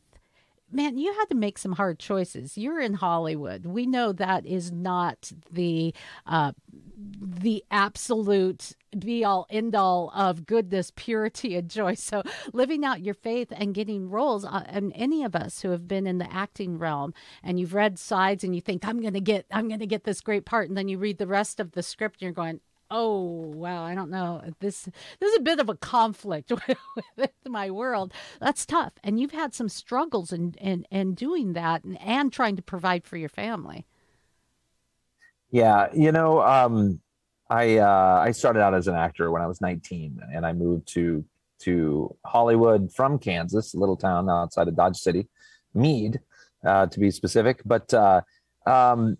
man, 0.71 0.97
you 0.97 1.13
had 1.13 1.25
to 1.25 1.35
make 1.35 1.57
some 1.57 1.73
hard 1.73 1.99
choices. 1.99 2.57
You're 2.57 2.79
in 2.79 2.95
Hollywood. 2.95 3.65
We 3.65 3.85
know 3.85 4.11
that 4.13 4.45
is 4.45 4.71
not 4.71 5.31
the 5.51 5.93
uh, 6.25 6.53
the 6.97 7.63
absolute 7.71 8.73
be 8.97 9.23
all 9.23 9.45
end 9.49 9.75
all 9.75 10.11
of 10.15 10.45
goodness, 10.45 10.91
purity, 10.95 11.55
and 11.55 11.69
joy. 11.69 11.93
So 11.93 12.23
living 12.53 12.83
out 12.83 13.01
your 13.01 13.13
faith 13.13 13.51
and 13.51 13.73
getting 13.73 14.09
roles, 14.09 14.45
uh, 14.45 14.63
and 14.67 14.91
any 14.95 15.23
of 15.23 15.35
us 15.35 15.61
who 15.61 15.69
have 15.69 15.87
been 15.87 16.07
in 16.07 16.17
the 16.17 16.31
acting 16.33 16.77
realm, 16.77 17.13
and 17.43 17.59
you've 17.59 17.73
read 17.73 17.99
sides, 17.99 18.43
and 18.43 18.55
you 18.55 18.61
think 18.61 18.85
I'm 18.85 19.01
going 19.01 19.13
to 19.13 19.21
get 19.21 19.45
I'm 19.51 19.67
going 19.67 19.79
to 19.79 19.87
get 19.87 20.03
this 20.03 20.21
great 20.21 20.45
part, 20.45 20.69
and 20.69 20.77
then 20.77 20.87
you 20.87 20.97
read 20.97 21.17
the 21.17 21.27
rest 21.27 21.59
of 21.59 21.71
the 21.71 21.83
script, 21.83 22.15
and 22.15 22.21
you're 22.23 22.31
going, 22.31 22.59
oh 22.89 23.21
wow 23.21 23.83
i 23.83 23.93
don't 23.93 24.09
know 24.09 24.41
this 24.59 24.83
this 25.19 25.31
is 25.31 25.37
a 25.37 25.41
bit 25.41 25.59
of 25.59 25.69
a 25.69 25.75
conflict 25.75 26.51
with 27.17 27.31
my 27.47 27.69
world. 27.71 28.13
That's 28.39 28.65
tough 28.65 28.93
and 29.03 29.19
you've 29.19 29.31
had 29.31 29.53
some 29.53 29.69
struggles 29.69 30.31
in 30.31 30.55
in, 30.59 30.85
in 30.91 31.13
doing 31.13 31.53
that 31.53 31.83
and, 31.83 31.99
and 32.01 32.31
trying 32.31 32.55
to 32.55 32.61
provide 32.61 33.05
for 33.05 33.17
your 33.17 33.29
family. 33.29 33.85
Yeah 35.51 35.87
you 35.93 36.11
know 36.11 36.41
um 36.41 36.99
i 37.49 37.77
uh 37.77 38.21
i 38.23 38.31
started 38.31 38.61
out 38.61 38.73
as 38.73 38.87
an 38.87 38.95
actor 38.95 39.31
when 39.31 39.41
i 39.41 39.47
was 39.47 39.61
19 39.61 40.19
and 40.33 40.45
i 40.45 40.51
moved 40.51 40.87
to 40.89 41.23
to 41.59 42.15
hollywood 42.25 42.91
from 42.93 43.17
kansas 43.17 43.73
a 43.73 43.77
little 43.77 43.95
town 43.95 44.29
outside 44.29 44.67
of 44.67 44.75
dodge 44.75 44.97
city 44.97 45.27
Meade 45.73 46.19
uh 46.65 46.87
to 46.87 46.99
be 46.99 47.11
specific 47.11 47.61
but 47.65 47.93
uh 47.93 48.21
um 48.65 49.17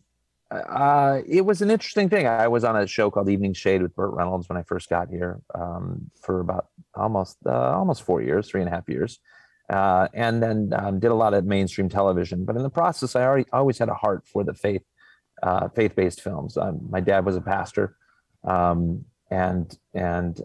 uh, 0.52 1.22
it 1.28 1.42
was 1.46 1.62
an 1.62 1.70
interesting 1.70 2.10
thing. 2.10 2.28
I 2.28 2.48
was 2.48 2.64
on 2.64 2.78
a 2.78 2.88
show 2.88 3.12
called 3.12 3.30
Evening 3.30 3.54
Shade 3.54 3.82
with 3.82 3.96
Burt 3.96 4.14
Reynolds 4.14 4.48
when 4.48 4.58
I 4.58 4.64
first 4.64 4.90
got 4.90 5.10
here 5.10 5.42
um, 5.54 6.10
for 6.22 6.40
about 6.40 6.68
almost 6.96 7.38
uh, 7.46 7.76
almost 7.78 8.04
four 8.04 8.22
years, 8.22 8.50
three 8.50 8.62
and 8.62 8.70
a 8.70 8.72
half 8.72 8.88
years, 8.88 9.20
uh, 9.70 10.08
and 10.14 10.42
then 10.42 10.72
um, 10.78 11.00
did 11.00 11.12
a 11.12 11.16
lot 11.16 11.34
of 11.34 11.46
mainstream 11.46 11.90
television. 11.90 12.46
But 12.46 12.56
in 12.56 12.64
the 12.64 12.70
process, 12.70 13.16
I 13.16 13.24
already 13.24 13.46
always 13.52 13.78
had 13.78 13.90
a 13.90 13.94
heart 13.94 14.26
for 14.26 14.44
the 14.44 14.54
faith 14.54 14.84
uh, 15.44 15.68
faith 15.70 15.96
based 15.96 16.22
films. 16.22 16.58
Um, 16.58 16.80
my 16.90 17.02
dad 17.02 17.26
was 17.26 17.36
a 17.36 17.42
pastor, 17.42 17.98
um, 18.46 19.04
and 19.30 19.78
and 19.94 20.40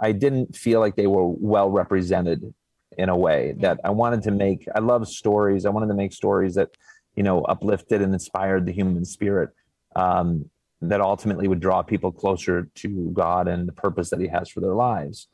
I 0.00 0.12
didn't 0.12 0.56
feel 0.56 0.80
like 0.80 0.96
they 0.96 1.06
were 1.06 1.28
well 1.28 1.70
represented 1.70 2.54
in 2.96 3.10
a 3.10 3.16
way 3.16 3.54
that 3.58 3.78
I 3.84 3.90
wanted 3.90 4.22
to 4.22 4.30
make. 4.30 4.66
I 4.74 4.78
love 4.78 5.06
stories. 5.06 5.66
I 5.66 5.70
wanted 5.70 5.88
to 5.88 5.94
make 5.94 6.12
stories 6.12 6.54
that 6.54 6.70
you 7.18 7.24
know, 7.24 7.42
uplifted 7.42 8.00
and 8.00 8.14
inspired 8.14 8.64
the 8.64 8.70
human 8.72 9.04
spirit 9.04 9.50
um, 9.96 10.48
that 10.80 11.00
ultimately 11.00 11.48
would 11.48 11.58
draw 11.58 11.82
people 11.82 12.12
closer 12.12 12.70
to 12.76 13.10
God 13.12 13.48
and 13.48 13.66
the 13.66 13.72
purpose 13.72 14.10
that 14.10 14.20
He 14.20 14.28
has 14.28 14.48
for 14.48 14.60
their 14.60 14.76
lives. 14.76 15.26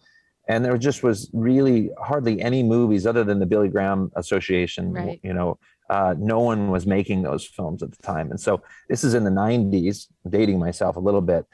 And 0.48 0.64
there 0.64 0.78
just 0.78 1.02
was 1.02 1.30
really 1.34 1.90
hardly 2.02 2.40
any 2.40 2.62
movies 2.62 3.06
other 3.06 3.22
than 3.22 3.38
the 3.38 3.44
Billy 3.44 3.68
Graham 3.68 4.10
Association. 4.16 4.94
Right. 4.94 5.20
You 5.22 5.34
know, 5.34 5.58
uh, 5.90 6.14
no 6.18 6.40
one 6.40 6.70
was 6.70 6.86
making 6.86 7.20
those 7.22 7.44
films 7.46 7.82
at 7.82 7.90
the 7.90 8.02
time. 8.02 8.30
And 8.30 8.40
so 8.40 8.62
this 8.88 9.04
is 9.04 9.12
in 9.12 9.24
the 9.24 9.30
90s, 9.30 10.06
dating 10.26 10.58
myself 10.58 10.96
a 10.96 11.00
little 11.00 11.20
bit. 11.20 11.44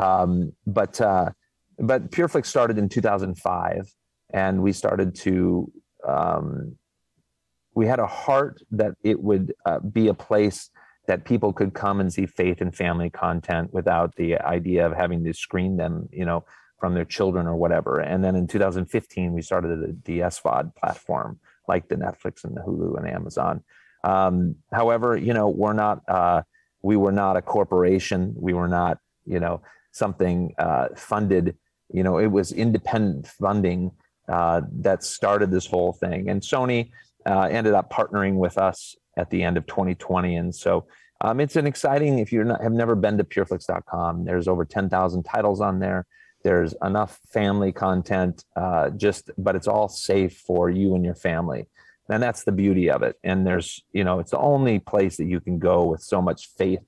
Um, 0.00 0.52
but 0.68 1.00
uh, 1.00 1.30
but 1.80 2.12
PureFlix 2.12 2.46
started 2.46 2.78
in 2.78 2.88
2005, 2.88 3.92
and 4.32 4.62
we 4.62 4.72
started 4.72 5.16
to 5.16 5.72
um, 6.06 6.76
we 7.74 7.86
had 7.86 7.98
a 7.98 8.06
heart 8.06 8.62
that 8.72 8.94
it 9.02 9.20
would 9.20 9.54
uh, 9.64 9.78
be 9.78 10.08
a 10.08 10.14
place 10.14 10.70
that 11.06 11.24
people 11.24 11.52
could 11.52 11.74
come 11.74 12.00
and 12.00 12.12
see 12.12 12.26
faith 12.26 12.60
and 12.60 12.74
family 12.74 13.10
content 13.10 13.72
without 13.72 14.14
the 14.16 14.38
idea 14.38 14.86
of 14.86 14.92
having 14.92 15.24
to 15.24 15.32
screen 15.32 15.76
them, 15.76 16.08
you 16.12 16.24
know, 16.24 16.44
from 16.78 16.94
their 16.94 17.04
children 17.04 17.46
or 17.46 17.56
whatever. 17.56 18.00
And 18.00 18.24
then 18.24 18.36
in 18.36 18.46
2015, 18.46 19.32
we 19.32 19.42
started 19.42 20.02
the, 20.04 20.20
SVOD 20.20 20.74
platform 20.76 21.38
like 21.68 21.88
the 21.88 21.96
Netflix 21.96 22.44
and 22.44 22.56
the 22.56 22.60
Hulu 22.60 22.96
and 22.96 23.08
Amazon. 23.08 23.62
Um, 24.02 24.56
however, 24.72 25.16
you 25.16 25.34
know, 25.34 25.48
we're 25.48 25.74
not, 25.74 26.00
uh, 26.08 26.42
we 26.82 26.96
were 26.96 27.12
not 27.12 27.36
a 27.36 27.42
corporation. 27.42 28.34
We 28.36 28.54
were 28.54 28.68
not, 28.68 28.98
you 29.26 29.40
know, 29.40 29.62
something 29.92 30.54
uh, 30.58 30.88
funded. 30.96 31.56
You 31.92 32.02
know, 32.02 32.18
it 32.18 32.28
was 32.28 32.52
independent 32.52 33.26
funding 33.26 33.90
uh, 34.28 34.62
that 34.72 35.02
started 35.02 35.50
this 35.50 35.66
whole 35.66 35.92
thing. 35.92 36.30
And 36.30 36.40
Sony, 36.40 36.90
uh, 37.30 37.42
ended 37.42 37.74
up 37.74 37.92
partnering 37.92 38.34
with 38.34 38.58
us 38.58 38.96
at 39.16 39.30
the 39.30 39.42
end 39.42 39.56
of 39.56 39.66
2020. 39.66 40.34
And 40.34 40.54
so 40.54 40.86
um, 41.20 41.38
it's 41.38 41.56
an 41.56 41.66
exciting, 41.66 42.18
if 42.18 42.32
you 42.32 42.44
have 42.60 42.72
never 42.72 42.96
been 42.96 43.18
to 43.18 43.24
pureflix.com, 43.24 44.24
there's 44.24 44.48
over 44.48 44.64
10,000 44.64 45.22
titles 45.22 45.60
on 45.60 45.78
there. 45.78 46.06
There's 46.42 46.74
enough 46.82 47.20
family 47.32 47.70
content, 47.70 48.44
uh, 48.56 48.90
just, 48.90 49.30
but 49.38 49.54
it's 49.54 49.68
all 49.68 49.88
safe 49.88 50.38
for 50.38 50.70
you 50.70 50.94
and 50.94 51.04
your 51.04 51.14
family. 51.14 51.66
And 52.08 52.20
that's 52.20 52.42
the 52.42 52.52
beauty 52.52 52.90
of 52.90 53.02
it. 53.02 53.16
And 53.22 53.46
there's, 53.46 53.84
you 53.92 54.02
know, 54.02 54.18
it's 54.18 54.32
the 54.32 54.38
only 54.38 54.80
place 54.80 55.18
that 55.18 55.26
you 55.26 55.38
can 55.38 55.58
go 55.58 55.84
with 55.84 56.02
so 56.02 56.20
much 56.20 56.48
faith 56.58 56.80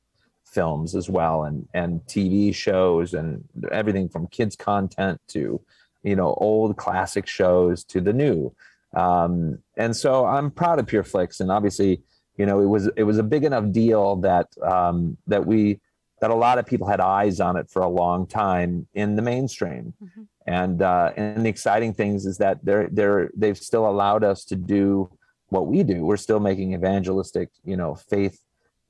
films 0.52 0.94
as 0.94 1.08
well 1.08 1.44
and 1.44 1.66
and 1.72 2.00
TV 2.02 2.54
shows 2.54 3.14
and 3.14 3.42
everything 3.70 4.06
from 4.06 4.26
kids 4.26 4.54
content 4.54 5.18
to 5.26 5.58
you 6.02 6.14
know 6.14 6.34
old 6.34 6.76
classic 6.76 7.26
shows 7.26 7.84
to 7.84 8.02
the 8.02 8.12
new 8.12 8.54
um, 8.94 9.58
and 9.76 9.96
so 9.96 10.26
I'm 10.26 10.50
proud 10.50 10.78
of 10.78 10.86
PureFlix, 10.86 11.40
and 11.40 11.50
obviously, 11.50 12.02
you 12.36 12.46
know, 12.46 12.60
it 12.60 12.66
was 12.66 12.90
it 12.96 13.04
was 13.04 13.18
a 13.18 13.22
big 13.22 13.44
enough 13.44 13.70
deal 13.72 14.16
that 14.16 14.48
um, 14.62 15.16
that 15.26 15.46
we 15.46 15.80
that 16.20 16.30
a 16.30 16.34
lot 16.34 16.58
of 16.58 16.66
people 16.66 16.86
had 16.86 17.00
eyes 17.00 17.40
on 17.40 17.56
it 17.56 17.68
for 17.68 17.82
a 17.82 17.88
long 17.88 18.26
time 18.26 18.86
in 18.94 19.16
the 19.16 19.22
mainstream. 19.22 19.92
Mm-hmm. 20.02 20.22
And 20.46 20.82
uh, 20.82 21.12
and 21.16 21.44
the 21.44 21.48
exciting 21.48 21.94
things 21.94 22.26
is 22.26 22.38
that 22.38 22.64
they're 22.64 22.88
they're 22.90 23.30
they've 23.36 23.58
still 23.58 23.88
allowed 23.88 24.24
us 24.24 24.44
to 24.46 24.56
do 24.56 25.10
what 25.48 25.66
we 25.66 25.82
do. 25.82 26.04
We're 26.04 26.16
still 26.16 26.40
making 26.40 26.74
evangelistic, 26.74 27.50
you 27.64 27.76
know, 27.76 27.94
faith 27.94 28.38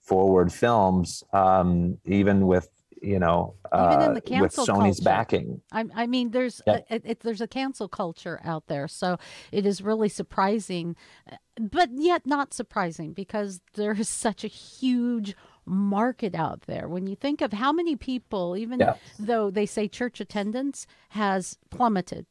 forward 0.02 0.52
films, 0.52 1.22
um, 1.32 1.98
even 2.04 2.46
with 2.46 2.68
you 3.02 3.18
know, 3.18 3.54
uh, 3.72 4.12
with 4.14 4.54
Sony's 4.54 4.66
culture. 4.66 5.02
backing. 5.02 5.60
I, 5.72 5.84
I 5.94 6.06
mean, 6.06 6.30
there's 6.30 6.62
yeah. 6.66 6.80
a, 6.90 7.00
it, 7.10 7.20
there's 7.20 7.40
a 7.40 7.48
cancel 7.48 7.88
culture 7.88 8.40
out 8.44 8.66
there, 8.68 8.88
so 8.88 9.18
it 9.50 9.66
is 9.66 9.82
really 9.82 10.08
surprising, 10.08 10.96
but 11.58 11.90
yet 11.92 12.26
not 12.26 12.54
surprising 12.54 13.12
because 13.12 13.60
there 13.74 13.92
is 13.92 14.08
such 14.08 14.44
a 14.44 14.48
huge 14.48 15.34
market 15.64 16.34
out 16.34 16.62
there. 16.62 16.88
When 16.88 17.06
you 17.06 17.16
think 17.16 17.40
of 17.40 17.52
how 17.52 17.72
many 17.72 17.96
people, 17.96 18.56
even 18.56 18.80
yeah. 18.80 18.94
though 19.18 19.50
they 19.50 19.66
say 19.66 19.88
church 19.88 20.20
attendance 20.20 20.86
has 21.10 21.58
plummeted 21.70 22.26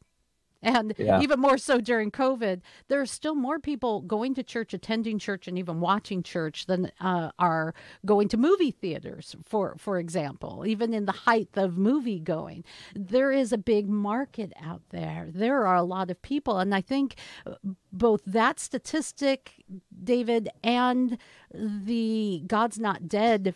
and 0.64 0.94
yeah. 0.98 1.20
even 1.22 1.40
more 1.40 1.58
so 1.58 1.82
during 1.82 2.12
COVID, 2.12 2.62
there 2.88 3.02
are 3.02 3.06
still 3.08 3.34
more 3.34 3.60
people 3.60 4.02
going 4.02 4.36
to 4.36 4.44
church, 4.44 4.74
attending 4.74 5.18
church, 5.18 5.48
and 5.48 5.58
even 5.58 5.80
watching 5.80 6.22
church 6.22 6.68
than 6.68 6.92
uh, 7.00 7.32
are 7.40 7.74
going 8.06 8.28
to 8.30 8.38
movie 8.38 8.70
theaters. 8.70 9.36
For 9.44 9.76
for 9.78 9.98
example, 9.98 10.64
even 10.68 10.94
in 10.94 11.06
the 11.06 11.12
height 11.12 11.50
of 11.56 11.78
movie 11.78 12.20
going, 12.20 12.64
there 12.96 13.32
is 13.32 13.52
a 13.52 13.58
big 13.58 13.90
market 13.90 14.54
out 14.62 14.84
there. 14.92 15.28
There 15.34 15.66
are 15.66 15.76
a 15.76 15.84
lot 15.84 16.12
of 16.12 16.22
people, 16.22 16.60
and 16.60 16.76
I 16.76 16.82
think 16.82 17.16
uh, 17.48 17.56
both 17.92 18.22
that 18.28 18.60
statistic, 18.60 19.64
David, 20.04 20.50
and 20.64 21.18
the 21.54 22.44
God's 22.46 22.78
Not 22.78 23.08
Dead 23.08 23.56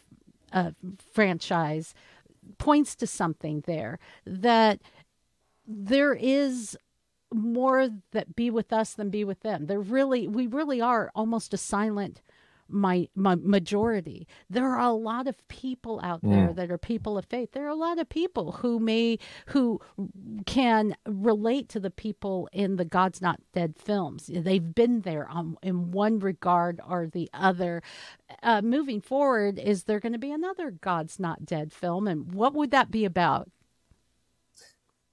uh, 0.52 0.72
franchise 1.14 1.94
points 2.58 2.96
to 2.96 3.08
something 3.08 3.64
there 3.68 4.00
that 4.26 4.82
there 5.68 6.14
is 6.14 6.78
more 7.34 7.90
that 8.12 8.36
be 8.36 8.50
with 8.50 8.72
us 8.72 8.94
than 8.94 9.10
be 9.10 9.24
with 9.24 9.42
them. 9.42 9.66
They're 9.68 9.80
really, 9.80 10.28
we 10.28 10.48
really 10.48 10.82
are 10.82 11.12
almost 11.16 11.54
a 11.54 11.58
silent 11.58 12.22
my, 12.68 13.08
my 13.16 13.36
majority. 13.36 14.28
There 14.50 14.68
are 14.68 14.80
a 14.80 14.92
lot 14.92 15.28
of 15.28 15.48
people 15.48 16.00
out 16.04 16.22
there 16.24 16.50
mm. 16.50 16.56
that 16.56 16.72
are 16.72 16.78
people 16.78 17.18
of 17.18 17.26
faith. 17.26 17.52
There 17.52 17.66
are 17.66 17.70
a 17.70 17.76
lot 17.76 18.00
of 18.00 18.10
people 18.10 18.54
who 18.54 18.80
may 18.80 19.20
who 19.48 19.80
can 20.46 20.96
relate 21.06 21.70
to 21.70 21.80
the 21.80 21.92
people 21.92 22.50
in 22.52 22.78
the 22.78 22.86
God's 22.86 23.22
Not 23.22 23.40
Dead 23.54 23.76
films. 23.78 24.30
They've 24.34 24.74
been 24.74 25.02
there 25.02 25.28
um, 25.30 25.58
in 25.62 25.92
one 25.92 26.20
regard 26.20 26.82
or 26.88 27.08
the 27.08 27.30
other. 27.34 27.84
Uh, 28.42 28.62
moving 28.62 29.02
forward, 29.02 29.60
is 29.60 29.84
there 29.84 30.00
going 30.00 30.14
to 30.14 30.20
be 30.20 30.32
another 30.32 30.72
God's 30.72 31.20
Not 31.20 31.46
Dead 31.46 31.72
film, 31.72 32.08
and 32.08 32.34
what 32.34 32.54
would 32.54 32.72
that 32.72 32.90
be 32.90 33.06
about? 33.06 33.50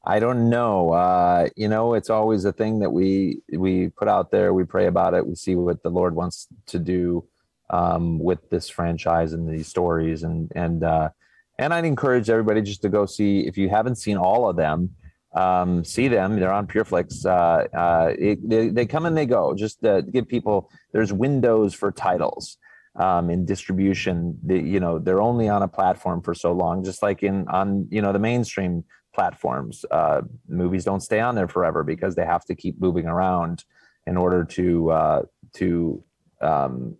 I 0.05 0.19
don't 0.19 0.51
know. 0.51 0.91
Uh, 0.91 1.49
you 1.57 1.69
know, 1.69 1.95
it's 1.95 2.11
always 2.11 2.45
a 2.45 2.53
thing 2.53 2.81
that 2.81 2.91
we 2.91 3.43
we 3.53 3.89
put 3.91 4.09
out 4.09 4.31
there. 4.31 4.53
We 4.53 4.65
pray 4.65 4.87
about 4.87 5.15
it. 5.15 5.27
We 5.27 5.37
see 5.37 5.55
what 5.55 5.83
the 5.83 5.91
Lord 5.91 6.15
wants 6.17 6.49
to 6.67 6.79
do 6.79 7.25
um, 7.71 8.19
with 8.19 8.51
this 8.51 8.69
franchise 8.69 9.33
and 9.33 9.49
these 9.49 9.69
stories. 9.69 10.25
And 10.25 10.51
and 10.57 10.83
uh, 10.83 11.11
and 11.59 11.73
I'd 11.73 11.85
encourage 11.85 12.31
everybody 12.31 12.63
just 12.63 12.83
to 12.83 12.89
go 12.89 13.07
see 13.07 13.47
if 13.47 13.57
you 13.57 13.69
haven't 13.69 13.97
seen 13.97 14.17
all 14.17 14.49
of 14.49 14.57
them. 14.57 14.91
Um, 15.35 15.85
see 15.85 16.09
them; 16.09 16.39
they're 16.39 16.53
on 16.53 16.67
PureFlix. 16.67 17.25
Uh, 17.25 17.75
uh, 17.75 18.13
it, 18.19 18.47
they, 18.47 18.69
they 18.69 18.87
come 18.87 19.07
and 19.07 19.17
they 19.17 19.25
go. 19.25 19.55
Just 19.55 19.81
give 20.11 20.29
people 20.29 20.69
there's 20.93 21.13
windows 21.13 21.75
for 21.75 21.93
titles 21.93 22.59
um, 22.97 23.31
in 23.31 23.47
distribution. 23.47 24.39
The, 24.45 24.59
you 24.59 24.81
know, 24.81 24.99
they're 24.99 25.23
only 25.23 25.49
on 25.49 25.63
a 25.63 25.69
platform 25.69 26.23
for 26.23 26.35
so 26.35 26.53
long, 26.53 26.85
just 26.85 27.03
like 27.03 27.23
in 27.23 27.47
on 27.49 27.87
you 27.91 28.03
know 28.03 28.13
the 28.13 28.19
mainstream 28.19 28.85
platforms. 29.15 29.85
Uh, 29.91 30.23
movies 30.49 30.85
don't 30.85 31.01
stay 31.01 31.21
on 31.21 31.35
there 31.35 31.49
forever 31.49 31.83
because 31.85 32.15
they 32.15 32.25
have 32.25 32.45
to 32.47 32.55
keep 32.55 32.81
moving 32.81 33.07
around 33.07 33.65
in 34.07 34.17
order 34.17 34.45
to 34.45 34.91
uh, 34.91 35.23
to 35.55 36.03
um, 36.41 36.97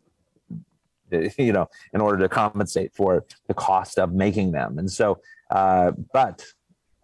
you 1.39 1.53
know 1.53 1.69
in 1.93 2.01
order 2.01 2.19
to 2.19 2.29
compensate 2.29 2.95
for 2.95 3.25
the 3.49 3.55
cost 3.55 3.99
of 3.99 4.13
making 4.13 4.53
them. 4.53 4.79
And 4.79 4.91
so, 4.91 5.21
uh, 5.51 5.93
but 6.13 6.45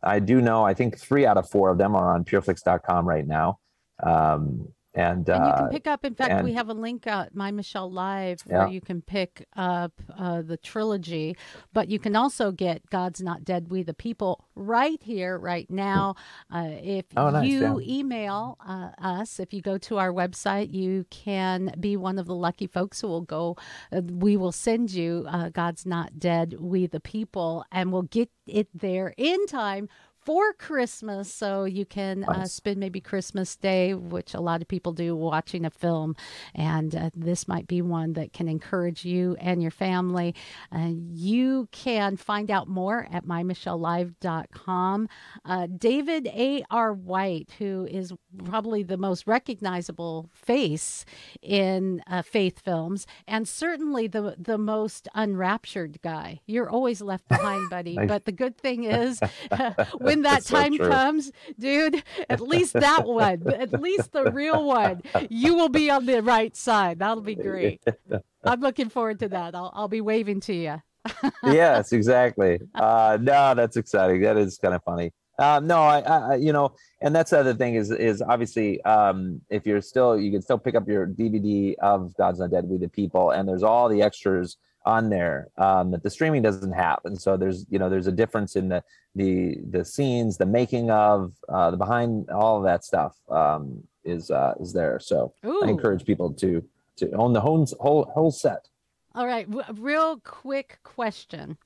I 0.02 0.20
do 0.20 0.40
know 0.40 0.64
I 0.64 0.74
think 0.74 0.98
three 0.98 1.26
out 1.26 1.36
of 1.36 1.48
four 1.48 1.70
of 1.70 1.78
them 1.78 1.94
are 1.96 2.14
on 2.14 2.24
PureFlix.com 2.24 3.08
right 3.08 3.26
now. 3.26 3.58
Um, 4.02 4.68
and, 4.94 5.28
and 5.28 5.46
you 5.46 5.52
can 5.52 5.64
uh, 5.64 5.68
pick 5.70 5.86
up. 5.86 6.04
In 6.04 6.14
fact, 6.14 6.30
and- 6.30 6.44
we 6.44 6.54
have 6.54 6.68
a 6.68 6.74
link 6.74 7.06
at 7.06 7.34
My 7.34 7.50
Michelle 7.50 7.90
Live 7.90 8.42
Yeah. 8.46 8.58
where 8.60 8.68
you 8.68 8.80
can 8.80 9.02
pick 9.02 9.46
up 9.56 9.92
uh, 10.18 10.42
the 10.42 10.56
trilogy, 10.56 11.36
but 11.72 11.88
you 11.88 11.98
can 11.98 12.16
also 12.16 12.50
get 12.52 12.88
God's 12.90 13.20
Not 13.22 13.44
Dead, 13.44 13.70
We 13.70 13.82
the 13.82 13.94
People 13.94 14.44
right 14.54 15.00
here, 15.02 15.38
right 15.38 15.70
now. 15.70 16.14
Uh, 16.52 16.70
if 16.82 17.04
Oh, 17.16 17.30
nice, 17.30 17.46
you 17.48 17.80
yeah. 17.80 17.98
email 17.98 18.56
uh, 18.66 18.90
us, 19.00 19.38
if 19.38 19.52
you 19.52 19.60
go 19.60 19.78
to 19.78 19.98
our 19.98 20.12
website, 20.12 20.72
you 20.72 21.04
can 21.10 21.74
be 21.78 21.96
one 21.96 22.18
of 22.18 22.26
the 22.26 22.34
lucky 22.34 22.66
folks 22.66 23.00
who 23.00 23.08
will 23.08 23.20
go. 23.22 23.56
Uh, 23.92 24.00
we 24.02 24.36
will 24.36 24.52
send 24.52 24.90
you 24.92 25.26
uh, 25.28 25.50
God's 25.50 25.84
Not 25.86 26.18
Dead, 26.18 26.54
We 26.58 26.86
the 26.86 27.00
People, 27.00 27.64
and 27.70 27.92
we'll 27.92 28.02
get 28.02 28.30
it 28.46 28.68
there 28.74 29.14
in 29.16 29.46
time. 29.46 29.88
For 30.28 30.52
Christmas, 30.52 31.32
so 31.32 31.64
you 31.64 31.86
can 31.86 32.22
uh, 32.24 32.44
spend 32.44 32.76
maybe 32.76 33.00
Christmas 33.00 33.56
Day, 33.56 33.94
which 33.94 34.34
a 34.34 34.42
lot 34.42 34.60
of 34.60 34.68
people 34.68 34.92
do, 34.92 35.16
watching 35.16 35.64
a 35.64 35.70
film. 35.70 36.16
And 36.54 36.94
uh, 36.94 37.08
this 37.14 37.48
might 37.48 37.66
be 37.66 37.80
one 37.80 38.12
that 38.12 38.34
can 38.34 38.46
encourage 38.46 39.06
you 39.06 39.38
and 39.40 39.62
your 39.62 39.70
family. 39.70 40.34
Uh, 40.70 40.90
you 41.14 41.70
can 41.72 42.18
find 42.18 42.50
out 42.50 42.68
more 42.68 43.08
at 43.10 43.24
mymichellelive.com. 43.24 45.08
Uh, 45.46 45.66
David 45.66 46.26
A.R. 46.26 46.92
White, 46.92 47.54
who 47.58 47.88
is 47.90 48.12
probably 48.44 48.82
the 48.82 48.98
most 48.98 49.26
recognizable 49.26 50.28
face 50.34 51.06
in 51.40 52.02
uh, 52.06 52.20
faith 52.20 52.60
films, 52.60 53.06
and 53.26 53.48
certainly 53.48 54.06
the, 54.06 54.36
the 54.38 54.58
most 54.58 55.08
unraptured 55.14 56.02
guy. 56.02 56.40
You're 56.44 56.68
always 56.68 57.00
left 57.00 57.28
behind, 57.28 57.70
buddy. 57.70 57.94
Nice. 57.94 58.08
But 58.08 58.26
the 58.26 58.32
good 58.32 58.58
thing 58.58 58.84
is, 58.84 59.20
when 59.98 60.17
that 60.22 60.44
That's 60.44 60.48
so 60.48 60.56
time 60.56 60.76
comes, 60.78 61.32
dude, 61.58 62.02
at 62.28 62.40
least 62.40 62.74
that 62.74 63.06
one, 63.06 63.42
at 63.52 63.80
least 63.80 64.12
the 64.12 64.30
real 64.30 64.64
one, 64.64 65.02
you 65.28 65.54
will 65.54 65.68
be 65.68 65.90
on 65.90 66.06
the 66.06 66.22
right 66.22 66.54
side. 66.56 66.98
That'll 66.98 67.22
be 67.22 67.34
great. 67.34 67.82
I'm 68.44 68.60
looking 68.60 68.88
forward 68.88 69.18
to 69.20 69.28
that. 69.30 69.54
I'll, 69.54 69.72
I'll 69.74 69.88
be 69.88 70.00
waving 70.00 70.40
to 70.40 70.54
you. 70.54 70.82
yes, 71.44 71.92
exactly. 71.92 72.60
Uh, 72.74 73.18
no, 73.20 73.54
that's 73.54 73.76
exciting. 73.76 74.20
That 74.22 74.36
is 74.36 74.58
kind 74.58 74.74
of 74.74 74.82
funny. 74.84 75.12
Uh, 75.38 75.60
no, 75.62 75.78
I, 75.82 76.00
I, 76.00 76.18
I- 76.32 76.34
you 76.36 76.52
know, 76.52 76.72
and 77.00 77.14
that's 77.14 77.30
the 77.30 77.38
other 77.38 77.54
thing 77.54 77.76
is, 77.76 77.90
is 77.92 78.20
obviously, 78.20 78.82
um, 78.82 79.40
if 79.50 79.66
you're 79.66 79.80
still, 79.80 80.18
you 80.18 80.32
can 80.32 80.42
still 80.42 80.58
pick 80.58 80.74
up 80.74 80.88
your 80.88 81.06
DVD 81.06 81.74
of 81.80 82.12
God's 82.16 82.40
Not 82.40 82.50
Dead, 82.50 82.64
We 82.64 82.76
the 82.78 82.88
People, 82.88 83.30
and 83.30 83.48
there's 83.48 83.62
all 83.62 83.88
the 83.88 84.02
extras 84.02 84.56
on 84.84 85.10
there 85.10 85.48
um, 85.58 85.90
that 85.90 86.02
the 86.02 86.10
streaming 86.10 86.42
doesn't 86.42 86.72
have. 86.72 87.00
And 87.04 87.20
so 87.20 87.36
there's, 87.36 87.66
you 87.68 87.78
know, 87.78 87.88
there's 87.90 88.06
a 88.06 88.12
difference 88.12 88.56
in 88.56 88.68
the, 88.68 88.82
the, 89.14 89.58
the 89.70 89.84
scenes, 89.84 90.36
the 90.36 90.46
making 90.46 90.90
of, 90.90 91.32
uh, 91.48 91.70
the 91.70 91.76
behind, 91.76 92.30
all 92.30 92.58
of 92.58 92.64
that 92.64 92.84
stuff 92.84 93.16
um, 93.28 93.82
is, 94.04 94.30
uh, 94.30 94.54
is 94.60 94.72
there. 94.72 94.98
So 95.00 95.34
Ooh. 95.44 95.62
I 95.64 95.68
encourage 95.68 96.04
people 96.04 96.32
to, 96.34 96.64
to 96.96 97.10
own 97.12 97.32
the 97.32 97.40
whole, 97.40 97.66
whole, 97.80 98.04
whole 98.14 98.30
set. 98.30 98.68
All 99.14 99.26
right, 99.26 99.50
w- 99.50 99.82
real 99.82 100.18
quick 100.18 100.78
question. 100.84 101.58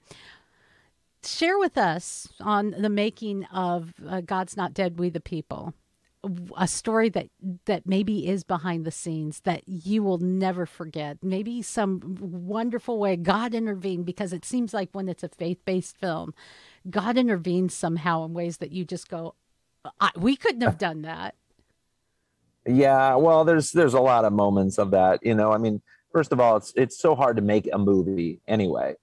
Share 1.24 1.58
with 1.58 1.76
us 1.78 2.28
on 2.40 2.70
the 2.70 2.88
making 2.88 3.44
of 3.46 3.92
uh, 4.08 4.22
God's 4.22 4.56
Not 4.56 4.74
Dead, 4.74 4.98
We 4.98 5.10
the 5.10 5.20
People, 5.20 5.74
a 6.56 6.68
story 6.68 7.08
that 7.08 7.28
that 7.64 7.86
maybe 7.86 8.28
is 8.28 8.44
behind 8.44 8.84
the 8.84 8.90
scenes 8.90 9.40
that 9.40 9.62
you 9.66 10.02
will 10.02 10.18
never 10.18 10.66
forget. 10.66 11.18
Maybe 11.22 11.62
some 11.62 12.16
wonderful 12.20 12.98
way 12.98 13.16
God 13.16 13.54
intervened 13.54 14.06
because 14.06 14.32
it 14.32 14.44
seems 14.44 14.72
like 14.72 14.90
when 14.92 15.08
it's 15.08 15.24
a 15.24 15.28
faith-based 15.28 15.96
film, 15.96 16.32
God 16.88 17.16
intervenes 17.16 17.74
somehow 17.74 18.24
in 18.24 18.34
ways 18.34 18.58
that 18.58 18.70
you 18.70 18.84
just 18.84 19.08
go, 19.08 19.34
"We 20.16 20.36
couldn't 20.36 20.62
have 20.62 20.78
done 20.78 21.02
that." 21.02 21.34
Yeah, 22.66 23.16
well, 23.16 23.44
there's 23.44 23.72
there's 23.72 23.94
a 23.94 24.00
lot 24.00 24.24
of 24.24 24.32
moments 24.32 24.78
of 24.78 24.92
that. 24.92 25.24
You 25.24 25.34
know, 25.34 25.50
I 25.52 25.58
mean, 25.58 25.82
first 26.12 26.30
of 26.32 26.38
all, 26.38 26.56
it's 26.56 26.72
it's 26.76 26.98
so 26.98 27.16
hard 27.16 27.36
to 27.36 27.42
make 27.42 27.68
a 27.72 27.78
movie 27.78 28.40
anyway, 28.46 28.94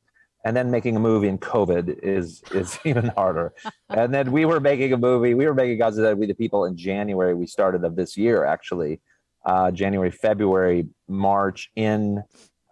and 0.45 0.55
then 0.55 0.71
making 0.71 0.95
a 0.95 0.99
movie 0.99 1.27
in 1.27 1.37
COVID 1.37 1.99
is 2.01 2.41
is 2.53 2.79
even 2.85 3.07
harder. 3.09 3.53
and 3.89 4.13
then 4.13 4.31
we 4.31 4.45
were 4.45 4.59
making 4.59 4.93
a 4.93 4.97
movie. 4.97 5.33
We 5.33 5.45
were 5.45 5.53
making 5.53 5.77
Dead 5.77 6.17
We 6.17 6.25
the 6.25 6.33
People 6.33 6.65
in 6.65 6.77
January. 6.77 7.33
We 7.33 7.47
started 7.47 7.83
of 7.83 7.95
this 7.95 8.17
year 8.17 8.45
actually, 8.45 9.01
uh, 9.45 9.71
January, 9.71 10.11
February, 10.11 10.87
March 11.07 11.71
in 11.75 12.23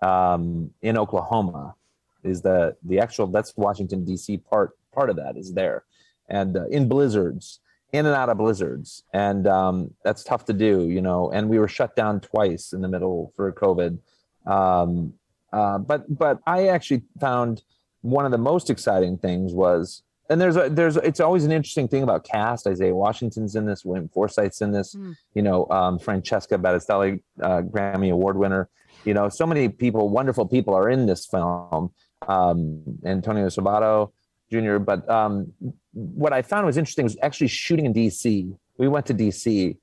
um, 0.01 0.71
in 0.81 0.97
Oklahoma 0.97 1.75
is 2.23 2.41
the 2.41 2.75
the 2.83 2.99
actual 2.99 3.27
that's 3.27 3.53
Washington 3.57 4.05
D.C. 4.05 4.37
part 4.37 4.71
part 4.93 5.09
of 5.09 5.15
that 5.17 5.37
is 5.37 5.53
there, 5.53 5.83
and 6.29 6.57
uh, 6.57 6.65
in 6.67 6.87
blizzards 6.87 7.59
in 7.93 8.05
and 8.05 8.15
out 8.15 8.27
of 8.27 8.37
blizzards 8.37 9.03
and 9.13 9.47
um, 9.47 9.93
that's 10.03 10.23
tough 10.23 10.43
to 10.43 10.53
do 10.53 10.89
you 10.89 11.01
know 11.01 11.31
and 11.31 11.47
we 11.47 11.57
were 11.57 11.69
shut 11.69 11.95
down 11.95 12.19
twice 12.19 12.73
in 12.73 12.81
the 12.81 12.87
middle 12.87 13.31
for 13.35 13.51
covid 13.53 13.97
um, 14.45 15.13
uh, 15.53 15.77
but 15.77 16.03
but 16.17 16.39
i 16.45 16.67
actually 16.67 17.01
found 17.19 17.63
one 18.01 18.25
of 18.25 18.31
the 18.31 18.37
most 18.37 18.69
exciting 18.69 19.17
things 19.17 19.53
was 19.53 20.03
and 20.29 20.39
there's 20.41 20.55
a 20.55 20.69
there's 20.69 20.97
it's 20.97 21.19
always 21.19 21.45
an 21.45 21.51
interesting 21.51 21.87
thing 21.87 22.03
about 22.03 22.23
cast 22.23 22.67
isaiah 22.67 22.93
washington's 22.93 23.55
in 23.55 23.65
this 23.65 23.83
william 23.85 24.09
forsythe's 24.09 24.61
in 24.61 24.71
this 24.71 24.95
Mm. 24.95 25.15
you 25.33 25.41
know 25.41 25.67
um, 25.69 25.99
francesca 25.99 26.57
battistelli 26.57 27.21
uh, 27.41 27.61
grammy 27.61 28.11
award 28.11 28.37
winner 28.37 28.69
you 29.05 29.13
know 29.13 29.29
so 29.29 29.45
many 29.45 29.69
people 29.69 30.09
wonderful 30.09 30.45
people 30.45 30.73
are 30.73 30.89
in 30.89 31.05
this 31.05 31.25
film 31.25 31.91
um, 32.27 32.83
antonio 33.05 33.47
sabato 33.47 34.11
jr 34.51 34.77
but 34.77 35.07
um, 35.09 35.53
what 35.97 36.31
I 36.31 36.41
found 36.41 36.65
was 36.65 36.77
interesting 36.77 37.03
was 37.03 37.17
actually 37.21 37.47
shooting 37.47 37.85
in 37.85 37.93
DC. 37.93 38.55
We 38.77 38.87
went 38.87 39.07
to 39.07 39.13
DC, 39.13 39.77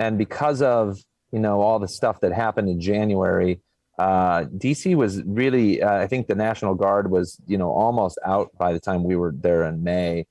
and 0.00 0.18
because 0.18 0.62
of 0.62 0.98
you 1.32 1.38
know 1.38 1.60
all 1.60 1.78
the 1.78 1.88
stuff 1.88 2.20
that 2.20 2.32
happened 2.32 2.68
in 2.68 2.80
January, 2.80 3.60
uh, 4.00 4.44
DC 4.56 4.96
was 4.96 5.22
really. 5.24 5.82
Uh, 5.82 5.98
I 5.98 6.06
think 6.06 6.26
the 6.26 6.34
National 6.34 6.74
Guard 6.74 7.10
was 7.10 7.38
you 7.46 7.58
know 7.58 7.70
almost 7.70 8.18
out 8.24 8.48
by 8.56 8.72
the 8.72 8.80
time 8.80 9.04
we 9.04 9.14
were 9.14 9.34
there 9.36 9.64
in 9.64 9.84
May, 9.84 10.26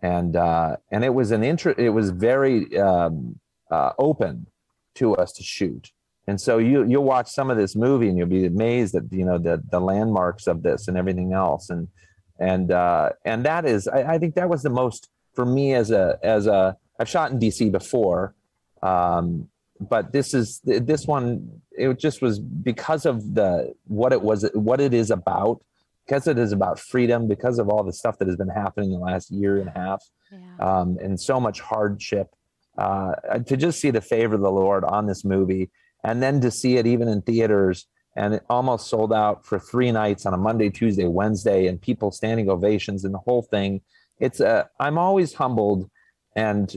and 0.00 0.36
uh, 0.36 0.76
and 0.92 1.04
it 1.04 1.12
was 1.12 1.32
an 1.32 1.42
inter- 1.42 1.74
It 1.76 1.88
was 1.88 2.10
very 2.10 2.78
um, 2.78 3.40
uh, 3.72 3.90
open 3.98 4.46
to 4.94 5.16
us 5.16 5.32
to 5.32 5.42
shoot. 5.42 5.90
And 6.28 6.40
so 6.40 6.58
you 6.58 6.84
you'll 6.84 7.02
watch 7.02 7.28
some 7.28 7.50
of 7.50 7.56
this 7.56 7.74
movie 7.74 8.08
and 8.08 8.16
you'll 8.16 8.28
be 8.28 8.46
amazed 8.46 8.94
at 8.94 9.04
you 9.10 9.24
know 9.24 9.38
the 9.38 9.64
the 9.68 9.80
landmarks 9.80 10.46
of 10.46 10.62
this 10.62 10.86
and 10.86 10.96
everything 10.96 11.32
else 11.32 11.70
and 11.70 11.88
and 12.38 12.70
uh, 12.70 13.10
and 13.24 13.44
that 13.46 13.64
is 13.64 13.88
I, 13.88 14.14
I 14.14 14.18
think 14.18 14.36
that 14.36 14.48
was 14.48 14.62
the 14.62 14.70
most 14.70 15.08
for 15.34 15.44
me 15.44 15.74
as 15.74 15.90
a 15.90 16.20
as 16.22 16.46
a 16.46 16.76
I've 17.00 17.08
shot 17.08 17.32
in 17.32 17.40
DC 17.40 17.72
before, 17.72 18.36
um, 18.80 19.48
but 19.80 20.12
this 20.12 20.34
is 20.34 20.60
this 20.64 21.06
one 21.06 21.60
it 21.72 21.98
just 21.98 22.20
was 22.22 22.38
because 22.40 23.06
of 23.06 23.34
the 23.34 23.72
what 23.86 24.12
it 24.12 24.20
was 24.22 24.48
what 24.54 24.80
it 24.80 24.92
is 24.92 25.10
about 25.10 25.62
because 26.06 26.26
it 26.26 26.38
is 26.38 26.52
about 26.52 26.78
freedom 26.80 27.28
because 27.28 27.58
of 27.58 27.68
all 27.68 27.84
the 27.84 27.92
stuff 27.92 28.18
that 28.18 28.26
has 28.28 28.36
been 28.36 28.48
happening 28.48 28.92
in 28.92 28.98
the 28.98 29.04
last 29.04 29.30
year 29.30 29.58
and 29.58 29.68
a 29.68 29.72
half 29.72 30.02
Yeah. 30.32 30.38
um, 30.80 30.98
and 31.02 31.18
so 31.20 31.38
much 31.40 31.60
hardship. 31.60 32.28
Uh, 32.76 33.14
to 33.44 33.56
just 33.56 33.80
see 33.80 33.90
the 33.90 34.00
favor 34.00 34.36
of 34.36 34.40
the 34.40 34.50
Lord 34.52 34.84
on 34.84 35.06
this 35.06 35.24
movie, 35.24 35.68
and 36.04 36.22
then 36.22 36.40
to 36.42 36.50
see 36.50 36.76
it 36.76 36.86
even 36.86 37.08
in 37.08 37.22
theaters, 37.22 37.88
and 38.14 38.34
it 38.34 38.44
almost 38.48 38.86
sold 38.86 39.12
out 39.12 39.44
for 39.44 39.58
three 39.58 39.90
nights 39.90 40.26
on 40.26 40.32
a 40.32 40.36
Monday, 40.36 40.70
Tuesday, 40.70 41.06
Wednesday, 41.06 41.66
and 41.66 41.80
people 41.80 42.12
standing 42.12 42.48
ovations 42.48 43.04
and 43.04 43.12
the 43.12 43.18
whole 43.18 43.42
thing. 43.42 43.80
It's 44.20 44.38
a. 44.38 44.68
I'm 44.78 44.96
always 44.96 45.34
humbled, 45.34 45.90
and 46.36 46.72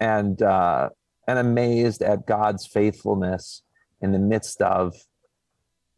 and 0.00 0.42
uh, 0.42 0.90
and 1.26 1.38
amazed 1.38 2.02
at 2.02 2.26
God's 2.26 2.66
faithfulness 2.66 3.62
in 4.00 4.12
the 4.12 4.18
midst 4.18 4.60
of, 4.62 4.94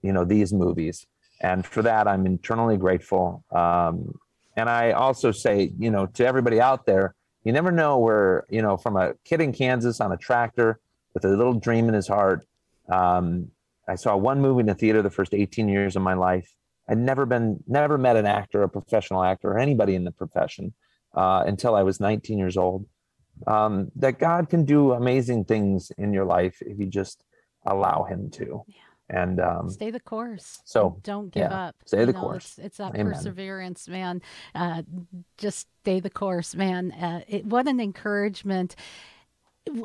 you 0.03 0.13
know, 0.13 0.25
these 0.25 0.53
movies, 0.53 1.07
and 1.41 1.65
for 1.67 1.83
that 1.83 2.09
I'm 2.09 2.27
internally 2.27 2.77
grateful. 2.77 3.45
Um, 3.51 4.19
and 4.57 4.69
I 4.69 4.93
also 4.93 5.31
say, 5.31 5.73
you 5.79 5.91
know, 5.91 6.07
to 6.07 6.27
everybody 6.27 6.61
out 6.61 6.87
there, 6.87 7.15
you 7.45 7.53
never 7.53 7.71
know 7.71 7.99
where, 7.99 8.47
you 8.49 8.63
know, 8.63 8.77
from 8.77 8.97
a 8.97 9.15
kid 9.25 9.41
in 9.41 9.53
Kansas 9.53 10.01
on 10.01 10.13
a 10.13 10.17
tractor 10.17 10.81
with 11.15 11.25
a 11.25 11.29
little 11.29 11.55
dream 11.55 11.89
in 11.89 11.95
his 11.95 12.09
heart. 12.09 12.47
Um, 12.89 13.49
I 13.89 13.95
saw 13.95 14.17
one 14.17 14.41
movie 14.41 14.61
in 14.61 14.67
the 14.67 14.75
theater 14.75 15.03
the 15.03 15.11
first 15.11 15.33
18 15.33 15.69
years 15.69 15.97
of 15.97 16.03
my 16.03 16.15
life, 16.15 16.53
I'd 16.89 16.99
never 16.99 17.27
been, 17.27 17.63
never 17.67 17.99
met 17.99 18.17
an 18.17 18.27
actor, 18.27 18.63
a 18.63 18.69
professional 18.69 19.23
actor, 19.23 19.53
or 19.53 19.59
anybody 19.59 19.95
in 19.95 20.05
the 20.05 20.11
profession 20.11 20.73
uh, 21.15 21.45
until 21.47 21.75
I 21.75 21.83
was 21.83 22.01
19 22.01 22.39
years 22.39 22.57
old. 22.57 22.87
Um, 23.47 23.91
that 23.97 24.19
God 24.19 24.49
can 24.49 24.65
do 24.65 24.93
amazing 24.93 25.45
things 25.45 25.93
in 25.99 26.13
your 26.13 26.25
life 26.25 26.61
if 26.61 26.79
you 26.79 26.87
just 26.87 27.25
allow 27.67 28.05
Him 28.05 28.31
to. 28.33 28.63
Yeah. 28.67 28.75
And 29.11 29.41
um, 29.41 29.71
Stay 29.71 29.91
the 29.91 30.01
course. 30.01 30.61
so, 30.65 31.01
don't 31.03 31.31
give 31.31 31.51
yeah, 31.51 31.69
up. 31.69 31.77
stay 31.87 32.01
You 32.01 32.07
the 32.07 32.13
know, 32.13 32.21
course. 32.21 32.59
It's, 32.59 32.67
it's 32.67 32.77
that 32.77 32.95
Amen. 32.95 33.07
perseverance, 33.07 33.89
man. 33.89 34.21
Uh, 34.55 34.83
just 35.39 35.67
stay 35.83 36.01
the 36.01 36.11
course, 36.11 36.55
man. 36.55 36.93
Uh, 36.93 37.23
it, 37.27 37.47
what 37.47 37.67
an 37.67 37.81
encouragement. 37.81 38.77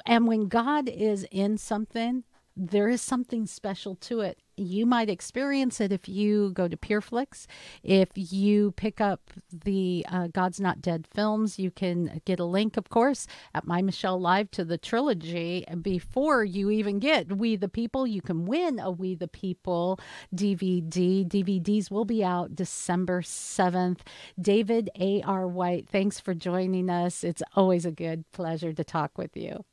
And 0.06 0.28
when 0.28 0.50
God 0.50 0.90
is 0.90 1.26
in 1.32 1.58
something, 1.58 2.24
there 2.56 2.88
is 2.88 3.02
something 3.02 3.48
special 3.48 3.96
to 3.96 4.22
it. 4.22 4.40
You 4.56 4.86
might 4.86 5.10
experience 5.10 5.82
it 5.82 5.92
if 5.92 6.08
you 6.08 6.52
go 6.52 6.68
to 6.68 6.78
PureFlix. 6.78 7.48
If 7.82 8.10
you 8.14 8.72
pick 8.74 9.02
up 9.02 9.32
the 9.52 10.06
uh, 10.08 10.28
God's 10.28 10.60
Not 10.60 10.80
Dead 10.80 11.08
films, 11.08 11.58
you 11.58 11.72
can 11.72 12.22
get 12.26 12.40
a 12.40 12.46
link, 12.46 12.78
of 12.78 12.90
course, 12.90 13.26
at 13.56 13.66
My 13.66 13.82
Michelle 13.82 14.20
Live 14.20 14.52
to 14.52 14.64
the 14.64 14.78
trilogy. 14.78 15.66
Before 15.82 16.44
you 16.44 16.70
even 16.70 17.00
get 17.00 17.36
We 17.36 17.56
the 17.56 17.68
People, 17.68 18.06
you 18.06 18.22
can 18.22 18.46
win 18.46 18.80
a 18.80 18.92
We 18.92 19.16
the 19.16 19.28
People 19.28 20.00
DVD. 20.36 21.28
DVDs 21.28 21.90
will 21.90 22.06
be 22.06 22.24
out 22.24 22.56
December 22.56 23.24
7th. 23.24 24.02
David 24.40 24.92
A.R. 25.00 25.48
White, 25.48 25.90
thanks 25.90 26.20
for 26.20 26.36
joining 26.36 26.92
us. 26.92 27.24
It's 27.24 27.42
always 27.56 27.86
a 27.86 27.92
good 27.92 28.32
pleasure 28.32 28.74
to 28.74 28.84
talk 28.84 29.18
with 29.18 29.36
you. 29.36 29.66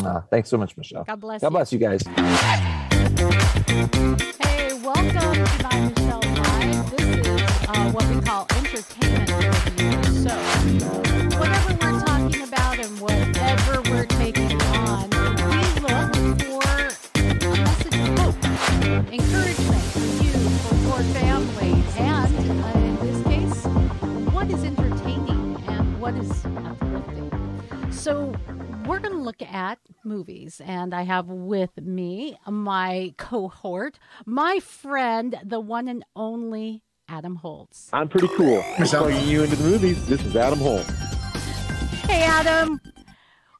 Uh, 0.00 0.22
thanks 0.30 0.48
so 0.48 0.56
much, 0.56 0.76
Michelle. 0.76 1.04
God 1.04 1.20
bless 1.20 1.40
God 1.40 1.48
you. 1.48 1.50
bless 1.50 1.72
you 1.72 1.78
guys. 1.78 2.02
Hey, 4.40 4.72
welcome 4.82 5.12
to 5.12 5.62
My 5.62 5.90
Michelle 5.90 6.20
Live. 6.22 6.90
This 6.96 7.26
is 7.26 7.68
uh, 7.68 7.92
what 7.92 8.06
we 8.08 8.20
call 8.22 8.46
entertainment 8.56 9.30
review. 9.30 10.04
So, 10.24 10.34
whatever 11.38 11.74
we're 11.74 12.00
talking 12.04 12.42
about 12.42 12.78
and 12.78 13.00
whatever 13.00 13.82
we're 13.90 14.06
taking 14.06 14.60
on, 14.62 15.10
we 15.10 15.80
look 15.80 16.40
for 16.40 16.62
a 17.50 17.56
message 17.56 17.94
of 17.94 18.18
hope, 18.18 18.44
encouragement 19.12 19.82
for 19.92 20.24
you, 20.24 20.32
for 20.32 21.02
your 21.02 21.02
family, 21.14 21.84
and 21.98 22.36
uh, 22.64 22.78
in 22.78 22.96
this 23.00 23.22
case, 23.24 23.64
what 24.32 24.50
is 24.50 24.64
entertaining 24.64 25.62
and 25.68 26.00
what 26.00 26.14
is 26.14 26.44
uplifting. 26.46 27.30
So, 27.90 28.34
we're 28.92 29.00
going 29.00 29.16
to 29.16 29.22
look 29.22 29.40
at 29.40 29.78
movies, 30.04 30.60
and 30.62 30.92
I 30.92 31.00
have 31.04 31.26
with 31.26 31.74
me 31.80 32.36
my 32.46 33.14
cohort, 33.16 33.98
my 34.26 34.60
friend, 34.60 35.34
the 35.42 35.60
one 35.60 35.88
and 35.88 36.04
only 36.14 36.82
Adam 37.08 37.36
Holz. 37.36 37.88
I'm 37.94 38.10
pretty 38.10 38.28
cool. 38.28 38.62
Michelle. 38.78 39.04
Plugging 39.04 39.26
you 39.26 39.44
into 39.44 39.56
the 39.56 39.64
movies. 39.64 40.06
This 40.08 40.22
is 40.26 40.36
Adam 40.36 40.58
Holz. 40.58 40.86
Hey, 42.02 42.22
Adam. 42.24 42.82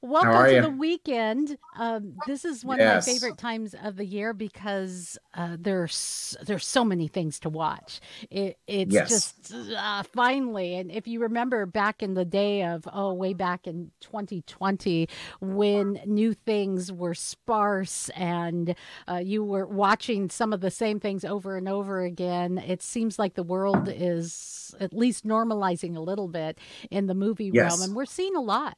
Welcome 0.05 0.33
to 0.57 0.61
the 0.63 0.69
weekend. 0.71 1.59
Um, 1.75 2.15
this 2.27 2.45
is 2.45 2.65
one 2.65 2.81
Yes. 2.81 3.07
of 3.07 3.07
my 3.07 3.13
favorite 3.13 3.39
times 3.39 3.73
of 3.85 3.95
the 3.95 4.05
year 4.05 4.33
because 4.33 5.17
uh, 5.35 5.57
there's 5.61 6.37
there's 6.43 6.67
so 6.67 6.85
many 6.85 7.07
things 7.07 7.39
to 7.41 7.49
watch. 7.49 8.01
It, 8.29 8.59
it's 8.67 8.93
Yes. 8.93 9.09
just 9.09 9.55
uh, 9.55 10.03
finally, 10.03 10.75
and 10.75 10.91
if 10.91 11.07
you 11.07 11.21
remember 11.21 11.67
back 11.67 12.03
in 12.03 12.15
the 12.15 12.25
day 12.25 12.65
of 12.65 12.89
oh, 12.93 13.15
way 13.15 13.33
back 13.33 13.69
in 13.69 13.93
2020 14.01 15.09
when 15.41 16.01
new 16.05 16.35
things 16.35 16.91
were 16.91 17.15
sparse 17.15 18.09
and 18.17 18.75
uh, 19.09 19.19
you 19.23 19.45
were 19.45 19.67
watching 19.67 20.29
some 20.31 20.53
of 20.53 20.61
the 20.61 20.71
same 20.73 20.99
things 20.99 21.25
over 21.25 21.57
and 21.57 21.69
over 21.69 22.01
again, 22.03 22.59
it 22.59 22.83
seems 22.83 23.21
like 23.21 23.35
the 23.35 23.45
world 23.45 23.89
is 23.89 24.75
at 24.81 24.93
least 24.93 25.25
normalizing 25.25 25.97
a 25.97 26.01
little 26.01 26.27
bit 26.27 26.59
in 26.91 27.07
the 27.07 27.15
movie 27.15 27.53
Yes. 27.53 27.71
realm, 27.71 27.83
and 27.83 27.95
we're 27.95 28.05
seeing 28.05 28.35
a 28.35 28.41
lot. 28.41 28.77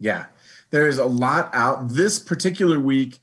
Yeah, 0.00 0.26
there's 0.70 0.98
a 0.98 1.04
lot 1.04 1.50
out. 1.52 1.88
This 1.88 2.18
particular 2.18 2.78
week 2.78 3.18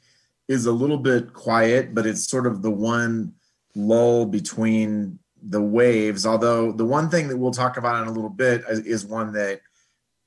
is 0.48 0.66
a 0.66 0.72
little 0.72 0.98
bit 0.98 1.34
quiet, 1.34 1.94
but 1.94 2.06
it's 2.06 2.28
sort 2.28 2.46
of 2.46 2.62
the 2.62 2.72
one 2.72 3.34
lull 3.76 4.26
between 4.26 5.20
the 5.42 5.62
waves. 5.62 6.26
Although 6.26 6.72
the 6.72 6.86
one 6.86 7.10
thing 7.10 7.28
that 7.28 7.38
we'll 7.38 7.52
talk 7.52 7.78
about 7.78 8.02
in 8.02 8.08
a 8.08 8.12
little 8.12 8.30
bit 8.30 8.64
is, 8.70 8.80
is 8.80 9.06
one 9.06 9.34
that 9.34 9.62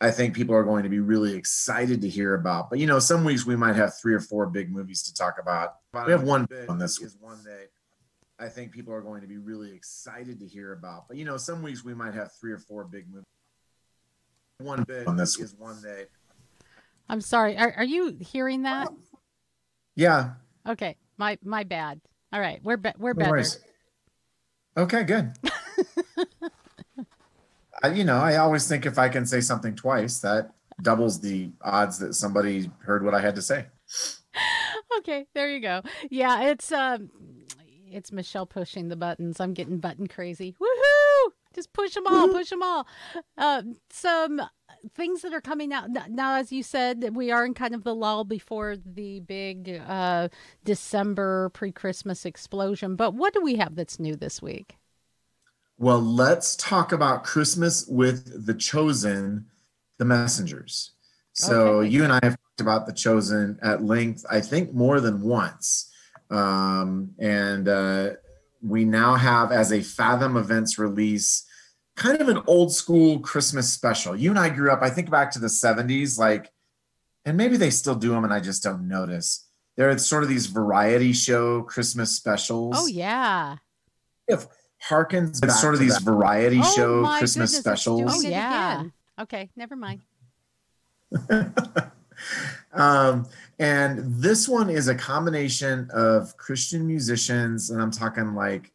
I 0.00 0.10
think 0.10 0.34
people 0.34 0.54
are 0.54 0.62
going 0.62 0.84
to 0.84 0.88
be 0.88 1.00
really 1.00 1.34
excited 1.34 2.00
to 2.02 2.08
hear 2.08 2.34
about. 2.34 2.70
But 2.70 2.78
you 2.78 2.86
know, 2.86 2.98
some 2.98 3.24
weeks 3.24 3.44
we 3.44 3.56
might 3.56 3.76
have 3.76 3.94
three 4.00 4.14
or 4.14 4.20
four 4.20 4.46
big 4.46 4.70
movies 4.70 5.02
to 5.04 5.14
talk 5.14 5.38
about. 5.40 5.74
We 6.06 6.12
have 6.12 6.22
one 6.22 6.44
big 6.44 6.68
on 6.68 6.78
this 6.78 7.00
is 7.00 7.16
one 7.18 7.42
that 7.44 7.68
I 8.38 8.48
think 8.48 8.72
people 8.72 8.94
are 8.94 9.00
going 9.00 9.22
to 9.22 9.26
be 9.26 9.38
really 9.38 9.72
excited 9.72 10.38
to 10.40 10.46
hear 10.46 10.72
about. 10.72 11.08
But 11.08 11.16
you 11.16 11.24
know, 11.24 11.36
some 11.36 11.62
weeks 11.62 11.84
we 11.84 11.94
might 11.94 12.14
have 12.14 12.32
three 12.40 12.52
or 12.52 12.58
four 12.58 12.84
big 12.84 13.08
movies. 13.08 13.24
One 14.58 14.84
big 14.84 15.08
on 15.08 15.16
this 15.16 15.38
is 15.38 15.54
one 15.54 15.80
that 15.82 16.08
I'm 17.08 17.20
sorry. 17.20 17.56
Are, 17.56 17.72
are 17.78 17.84
you 17.84 18.16
hearing 18.20 18.62
that? 18.62 18.88
yeah, 19.94 20.32
Okay, 20.66 20.96
my 21.16 21.38
my 21.42 21.64
bad. 21.64 22.00
All 22.32 22.40
right, 22.40 22.60
we're 22.62 22.76
be- 22.76 22.92
we're 22.98 23.14
No 23.14 23.18
better. 23.20 23.30
worries. 23.30 23.58
Okay, 24.76 25.02
good. 25.04 25.32
I, 27.82 27.88
you 27.92 28.04
know, 28.04 28.16
I 28.16 28.36
always 28.36 28.66
think 28.68 28.86
if 28.86 28.98
I 28.98 29.08
can 29.08 29.24
say 29.26 29.40
something 29.40 29.74
twice, 29.76 30.18
that 30.20 30.50
doubles 30.82 31.20
the 31.20 31.50
odds 31.62 31.98
that 32.00 32.14
somebody 32.14 32.70
heard 32.80 33.04
what 33.04 33.14
I 33.14 33.20
had 33.20 33.34
to 33.36 33.42
say. 33.42 33.66
Okay, 34.98 35.26
there 35.34 35.48
you 35.50 35.60
go. 35.60 35.82
Yeah, 36.10 36.44
it's 36.48 36.70
um, 36.72 37.10
it's 37.90 38.10
Michelle 38.12 38.46
pushing 38.46 38.88
the 38.88 38.96
buttons. 38.96 39.38
I'm 39.40 39.52
getting 39.54 39.78
button 39.78 40.06
crazy. 40.06 40.54
Woohoo! 40.60 41.30
Just 41.54 41.72
push 41.72 41.94
them 41.94 42.06
all, 42.06 42.28
push 42.28 42.50
them 42.50 42.62
all. 42.62 42.86
Um, 43.36 43.76
some 43.90 44.40
things 44.94 45.22
that 45.22 45.32
are 45.34 45.40
coming 45.40 45.72
out 45.72 45.90
now, 46.10 46.36
as 46.36 46.52
you 46.52 46.62
said, 46.62 47.14
we 47.14 47.30
are 47.30 47.44
in 47.44 47.54
kind 47.54 47.74
of 47.74 47.84
the 47.84 47.94
lull 47.94 48.24
before 48.24 48.76
the 48.76 49.20
big 49.20 49.80
uh 49.86 50.28
December 50.64 51.50
pre-Christmas 51.50 52.24
explosion. 52.26 52.96
But 52.96 53.14
what 53.14 53.34
do 53.34 53.40
we 53.42 53.56
have 53.56 53.74
that's 53.76 53.98
new 54.00 54.16
this 54.16 54.42
week? 54.42 54.76
Well, 55.78 56.00
let's 56.00 56.56
talk 56.56 56.92
about 56.92 57.24
Christmas 57.24 57.86
with 57.86 58.46
the 58.46 58.54
Chosen, 58.54 59.46
the 59.98 60.04
Messengers. 60.04 60.92
So 61.32 61.80
Okay. 61.80 61.82
you 61.82 62.02
and 62.02 62.12
I 62.12 62.18
have 62.22 62.32
talked 62.36 62.60
about 62.60 62.86
the 62.86 62.92
Chosen 62.92 63.58
at 63.62 63.84
length, 63.84 64.24
I 64.30 64.40
think 64.40 64.74
more 64.74 65.00
than 65.00 65.22
once. 65.22 65.90
Um, 66.30 67.12
and 67.20 67.68
uh, 67.68 68.10
we 68.60 68.84
now 68.84 69.14
have 69.14 69.52
as 69.52 69.72
a 69.72 69.80
Fathom 69.80 70.36
Events 70.36 70.78
release 70.78 71.44
kind 71.98 72.20
of 72.20 72.28
an 72.28 72.40
old 72.46 72.72
school 72.72 73.18
Christmas 73.18 73.72
special. 73.72 74.16
You 74.16 74.30
and 74.30 74.38
I 74.38 74.48
grew 74.48 74.70
up, 74.70 74.82
I 74.82 74.90
think 74.90 75.10
back 75.10 75.32
to 75.32 75.40
the 75.40 75.48
70s, 75.48 76.18
like, 76.18 76.50
and 77.24 77.36
maybe 77.36 77.56
they 77.56 77.70
still 77.70 77.96
do 77.96 78.10
them 78.10 78.24
and 78.24 78.32
I 78.32 78.40
just 78.40 78.62
don't 78.62 78.86
notice. 78.86 79.46
There 79.76 79.90
are 79.90 79.98
sort 79.98 80.22
of 80.22 80.28
these 80.28 80.46
variety 80.46 81.12
show 81.12 81.62
Christmas 81.62 82.14
specials 82.14 82.74
Oh 82.78 82.86
yeah. 82.86 83.56
If 84.26 84.46
harkens 84.88 85.40
back 85.40 85.50
sort 85.50 85.74
of 85.74 85.80
these 85.80 85.98
variety 85.98 86.60
Oh, 86.62 86.72
show 86.74 87.18
Christmas 87.18 87.50
goodness, 87.50 87.58
specials. 87.58 88.12
Oh, 88.14 88.20
yeah. 88.20 88.80
again. 88.80 88.92
Okay, 89.20 89.50
never 89.56 89.74
mind. 89.74 90.02
um, 92.72 93.26
and 93.58 93.98
this 94.22 94.48
one 94.48 94.70
is 94.70 94.86
a 94.86 94.94
combination 94.94 95.88
of 95.92 96.36
Christian 96.36 96.86
musicians, 96.86 97.70
and 97.70 97.82
I'm 97.82 97.90
talking 97.90 98.34
like 98.34 98.72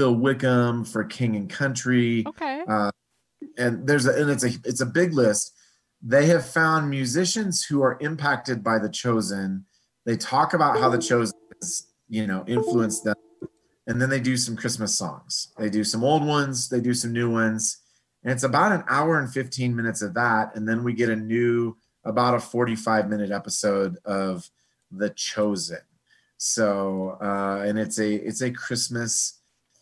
Phil 0.00 0.14
Wickham 0.14 0.82
for 0.82 1.04
King 1.04 1.36
and 1.36 1.50
Country, 1.50 2.24
Okay. 2.26 2.64
and 3.58 3.86
there's 3.86 4.06
a 4.06 4.18
and 4.18 4.30
it's 4.30 4.44
a 4.44 4.50
it's 4.64 4.80
a 4.80 4.86
big 4.86 5.12
list. 5.12 5.52
They 6.00 6.24
have 6.28 6.46
found 6.46 6.88
musicians 6.88 7.62
who 7.62 7.82
are 7.82 7.98
impacted 8.00 8.64
by 8.64 8.78
the 8.78 8.88
Chosen. 8.88 9.66
They 10.06 10.16
talk 10.16 10.54
about 10.54 10.78
how 10.78 10.88
the 10.88 10.96
Chosen 10.96 11.36
has, 11.60 11.88
you 12.08 12.26
know, 12.26 12.44
influenced 12.48 13.04
them, 13.04 13.16
and 13.86 14.00
then 14.00 14.08
they 14.08 14.20
do 14.20 14.38
some 14.38 14.56
Christmas 14.56 14.96
songs. 14.96 15.52
They 15.58 15.68
do 15.68 15.84
some 15.84 16.02
old 16.02 16.24
ones, 16.26 16.70
they 16.70 16.80
do 16.80 16.94
some 16.94 17.12
new 17.12 17.30
ones, 17.30 17.76
and 18.24 18.32
it's 18.32 18.44
about 18.44 18.72
an 18.72 18.84
hour 18.88 19.18
and 19.18 19.30
15 19.30 19.76
minutes 19.76 20.00
of 20.00 20.14
that, 20.14 20.56
and 20.56 20.66
then 20.66 20.82
we 20.82 20.94
get 20.94 21.10
a 21.10 21.16
new 21.16 21.76
about 22.04 22.32
a 22.34 22.40
45 22.40 23.10
minute 23.10 23.30
episode 23.30 23.98
of 24.06 24.48
The 24.90 25.10
Chosen. 25.10 25.84
So, 26.38 27.18
uh, 27.20 27.64
and 27.66 27.78
it's 27.78 27.98
a 27.98 28.14
it's 28.14 28.40
a 28.40 28.50
Christmas 28.50 29.39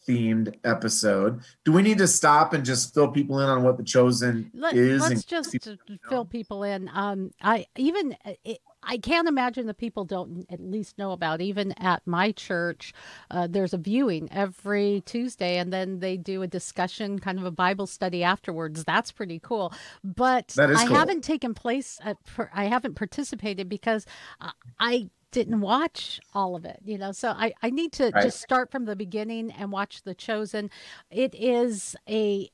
themed 0.08 0.54
episode. 0.64 1.40
Do 1.64 1.72
we 1.72 1.82
need 1.82 1.98
to 1.98 2.08
stop 2.08 2.52
and 2.54 2.64
just 2.64 2.94
fill 2.94 3.08
people 3.08 3.38
in 3.40 3.48
on 3.48 3.62
what 3.62 3.76
The 3.76 3.84
Chosen 3.84 4.50
is? 4.72 5.00
Let's 5.02 5.24
just 5.24 5.54
uh, 5.68 5.76
fill 6.08 6.24
people 6.24 6.62
in. 6.62 6.88
Um, 6.92 7.30
I 7.42 7.66
even 7.76 8.16
uh, 8.24 8.32
it, 8.44 8.58
I 8.82 8.96
can't 8.96 9.28
imagine 9.28 9.66
that 9.66 9.76
people 9.76 10.04
don't 10.04 10.46
at 10.50 10.60
least 10.60 10.98
know 10.98 11.10
about. 11.12 11.40
Even 11.40 11.72
at 11.72 12.00
my 12.06 12.32
church, 12.32 12.94
uh, 13.30 13.46
there's 13.50 13.74
a 13.74 13.78
viewing 13.78 14.28
every 14.32 15.02
Tuesday, 15.04 15.58
and 15.58 15.72
then 15.72 15.98
they 15.98 16.16
do 16.16 16.42
a 16.42 16.46
discussion, 16.46 17.18
kind 17.18 17.38
of 17.38 17.44
a 17.44 17.50
Bible 17.50 17.86
study 17.86 18.22
afterwards. 18.22 18.84
That's 18.84 19.10
pretty 19.12 19.40
cool. 19.40 19.72
But 20.04 20.48
That 20.56 20.70
is 20.70 20.78
I 20.78 20.86
cool. 20.86 20.96
haven't 20.96 21.22
taken 21.24 21.54
place. 21.54 21.98
At, 22.02 22.24
per- 22.24 22.50
I 22.54 22.64
haven't 22.66 22.94
participated 22.94 23.68
because 23.68 24.06
I- 24.40 24.52
I 24.78 25.10
didn't 25.30 25.60
watch 25.60 26.20
all 26.34 26.56
of 26.56 26.64
it, 26.64 26.80
you 26.84 26.98
know. 26.98 27.12
So 27.12 27.30
I, 27.30 27.52
I 27.62 27.70
need 27.70 27.92
to 27.94 28.10
Right. 28.14 28.22
just 28.22 28.40
start 28.40 28.70
from 28.70 28.84
the 28.86 28.96
beginning 28.96 29.50
and 29.52 29.70
watch 29.70 30.02
The 30.02 30.14
Chosen. 30.14 30.70
It 31.10 31.34
is 31.34 31.94
a 32.08 32.50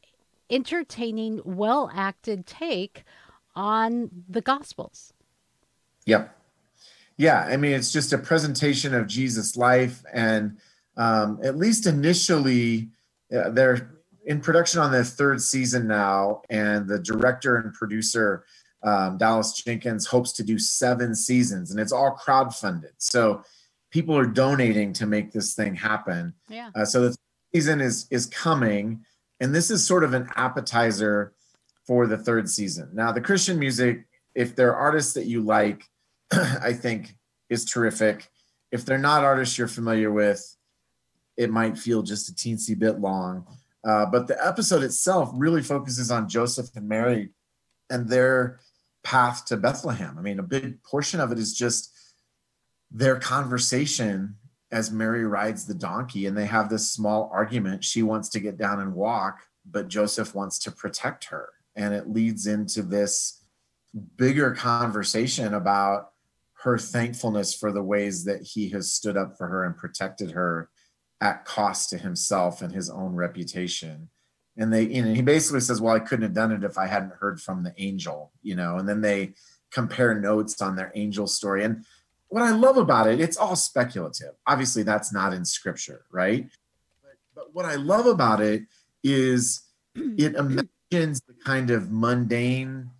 entertaining, 0.50 1.40
well 1.44 1.90
acted 1.94 2.46
take 2.46 3.04
on 3.54 4.10
the 4.28 4.40
Gospels. 4.40 5.12
Yep. 6.06 6.37
Yeah, 7.16 7.40
I 7.40 7.56
mean, 7.56 7.72
it's 7.72 7.92
just 7.92 8.12
a 8.12 8.18
presentation 8.18 8.92
of 8.92 9.06
Jesus' 9.06 9.56
life, 9.56 10.02
and 10.12 10.58
um, 10.96 11.38
at 11.44 11.56
least 11.56 11.87
initially, 11.87 12.88
uh, 13.34 13.50
they're 13.50 13.92
in 14.26 14.40
production 14.40 14.80
on 14.80 14.90
the 14.90 15.04
third 15.04 15.40
season 15.40 15.87
now, 15.87 16.42
and 16.50 16.88
the 16.88 16.98
director 16.98 17.56
and 17.56 17.72
producer 17.72 18.44
um, 18.85 19.16
Dallas 19.16 19.53
Jenkins 19.53 20.07
hopes 20.07 20.33
to 20.33 20.42
do 20.42 20.59
seven 20.59 21.14
seasons, 21.14 21.70
and 21.70 21.81
it's 21.81 21.92
all 21.92 22.16
crowdfunded. 22.16 22.92
So 22.99 23.42
people 23.90 24.16
are 24.16 24.27
donating 24.27 24.92
to 24.94 25.07
make 25.07 25.33
this 25.33 25.55
thing 25.55 25.75
happen. 25.75 26.35
Yeah. 26.49 26.70
Uh, 26.75 26.85
so 26.85 27.09
the 27.09 27.16
season 27.55 27.81
is 27.81 28.07
is 28.11 28.27
coming, 28.27 29.05
and 29.40 29.55
this 29.55 29.70
is 29.70 29.87
sort 29.87 30.05
of 30.05 30.12
an 30.12 30.29
appetizer 30.37 31.33
for 31.87 32.07
the 32.07 32.18
third 32.18 32.49
season. 32.49 32.90
Now, 32.92 33.12
the 33.12 33.20
Christian 33.20 33.59
music, 33.59 34.07
if 34.35 34.55
there 34.55 34.70
are 34.70 34.77
artists 34.77 35.14
that 35.14 35.27
you 35.27 35.40
like, 35.40 35.85
I 36.33 36.73
think 36.73 37.16
is 37.49 37.64
terrific. 37.64 38.29
If 38.70 38.85
they're 38.85 38.99
not 38.99 39.25
artists 39.25 39.57
you're 39.57 39.68
familiar 39.68 40.11
with, 40.11 40.57
it 41.37 41.51
might 41.51 41.79
feel 41.79 42.03
just 42.03 42.29
a 42.29 42.33
teensy 42.33 42.79
bit 42.79 43.01
long. 43.01 43.47
Uh, 43.87 44.07
but 44.07 44.27
the 44.27 44.47
episode 44.47 44.83
itself 44.83 45.31
really 45.35 45.62
focuses 45.62 46.11
on 46.11 46.29
Joseph 46.29 46.75
and 46.75 46.88
Mary 46.88 47.31
and 47.90 48.09
their 48.09 48.61
path 49.04 49.44
to 49.46 49.56
Bethlehem. 49.56 50.16
I 50.18 50.22
mean, 50.22 50.38
a 50.38 50.42
big 50.42 50.82
portion 50.82 51.20
of 51.20 51.30
it 51.30 51.38
is 51.38 51.56
just 51.56 51.92
their 52.90 53.16
conversation 53.16 54.36
as 54.72 54.90
Mary 54.90 55.24
rides 55.24 55.66
the 55.66 55.74
donkey 55.74 56.26
and 56.26 56.36
they 56.36 56.46
have 56.46 56.68
this 56.68 56.90
small 56.90 57.30
argument. 57.32 57.84
She 57.84 58.02
wants 58.02 58.28
to 58.30 58.40
get 58.40 58.56
down 58.56 58.80
and 58.80 58.94
walk, 58.94 59.38
but 59.70 59.88
Joseph 59.88 60.34
wants 60.34 60.58
to 60.60 60.72
protect 60.72 61.26
her. 61.26 61.50
And 61.76 61.94
it 61.94 62.10
leads 62.10 62.46
into 62.46 62.82
this 62.82 63.44
bigger 64.16 64.52
conversation 64.52 65.54
about 65.54 66.10
her 66.62 66.78
thankfulness 66.78 67.54
for 67.54 67.70
the 67.70 67.82
ways 67.82 68.24
that 68.24 68.42
he 68.42 68.70
has 68.70 68.90
stood 68.90 69.16
up 69.16 69.36
for 69.36 69.46
her 69.46 69.64
and 69.64 69.76
protected 69.76 70.30
her 70.32 70.70
at 71.20 71.44
cost 71.44 71.90
to 71.90 71.98
himself 71.98 72.62
and 72.62 72.72
his 72.72 72.88
own 72.90 73.14
reputation. 73.14 74.08
And 74.56 74.72
they, 74.72 74.82
you 74.82 75.02
know, 75.02 75.12
he 75.12 75.22
basically 75.22 75.60
says, 75.60 75.80
Well, 75.80 75.94
I 75.94 76.00
couldn't 76.00 76.22
have 76.22 76.34
done 76.34 76.52
it 76.52 76.64
if 76.64 76.78
I 76.78 76.86
hadn't 76.86 77.14
heard 77.14 77.40
from 77.40 77.62
the 77.62 77.74
angel, 77.78 78.32
you 78.42 78.54
know, 78.54 78.78
and 78.78 78.88
then 78.88 79.00
they 79.00 79.34
compare 79.72 80.18
notes 80.18 80.60
on 80.62 80.76
their 80.76 80.92
angel 80.94 81.26
story. 81.26 81.64
And 81.64 81.84
what 82.28 82.42
I 82.42 82.50
love 82.50 82.76
about 82.76 83.08
it, 83.08 83.20
it's 83.20 83.36
all 83.36 83.56
speculative. 83.56 84.34
Obviously, 84.46 84.82
that's 84.82 85.12
not 85.12 85.32
in 85.32 85.44
scripture, 85.44 86.04
right? 86.10 86.48
But, 87.02 87.12
but 87.34 87.54
what 87.54 87.64
I 87.64 87.74
love 87.74 88.06
about 88.06 88.40
it 88.40 88.62
is 89.02 89.62
it 89.94 90.34
imagines 90.92 91.20
the 91.26 91.34
kind 91.44 91.70
of 91.70 91.90
mundane 91.90 92.90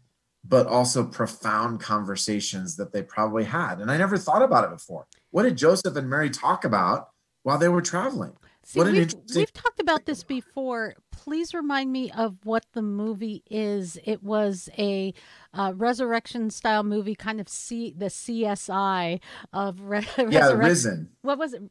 but 0.46 0.66
also 0.66 1.04
profound 1.04 1.80
conversations 1.80 2.76
that 2.76 2.92
they 2.92 3.02
probably 3.02 3.44
had. 3.44 3.80
And 3.80 3.90
I 3.90 3.96
never 3.96 4.18
thought 4.18 4.42
about 4.42 4.64
it 4.64 4.70
before. 4.70 5.06
What 5.30 5.44
did 5.44 5.56
Joseph 5.56 5.96
and 5.96 6.08
Mary 6.08 6.28
talk 6.28 6.64
about 6.64 7.08
while 7.42 7.58
they 7.58 7.68
were 7.68 7.80
traveling? 7.80 8.34
See, 8.64 8.79
What 8.79 8.87
an 8.88 8.94
we've, 8.94 9.03
interesting- 9.03 9.40
we've 9.40 9.53
talked 9.53 9.81
about 9.81 10.07
this 10.07 10.22
before. 10.24 10.94
Please 11.11 11.53
remind 11.55 11.92
me 11.92 12.11
of 12.11 12.37
what 12.44 12.64
the 12.72 12.83
movie 12.83 13.42
is. 13.50 13.98
It 14.05 14.22
was 14.22 14.68
a 14.79 15.12
uh, 15.53 15.72
resurrection 15.77 16.50
style 16.50 16.83
movie, 16.83 17.14
kind 17.14 17.40
of 17.40 17.48
C, 17.48 17.94
the 17.96 18.07
CSI 18.07 19.20
of 19.53 19.81
re- 19.81 20.07
Yeah, 20.31 20.53
risen, 20.53 21.11
What 21.22 21.38
was 21.38 21.53
it? 21.55 21.62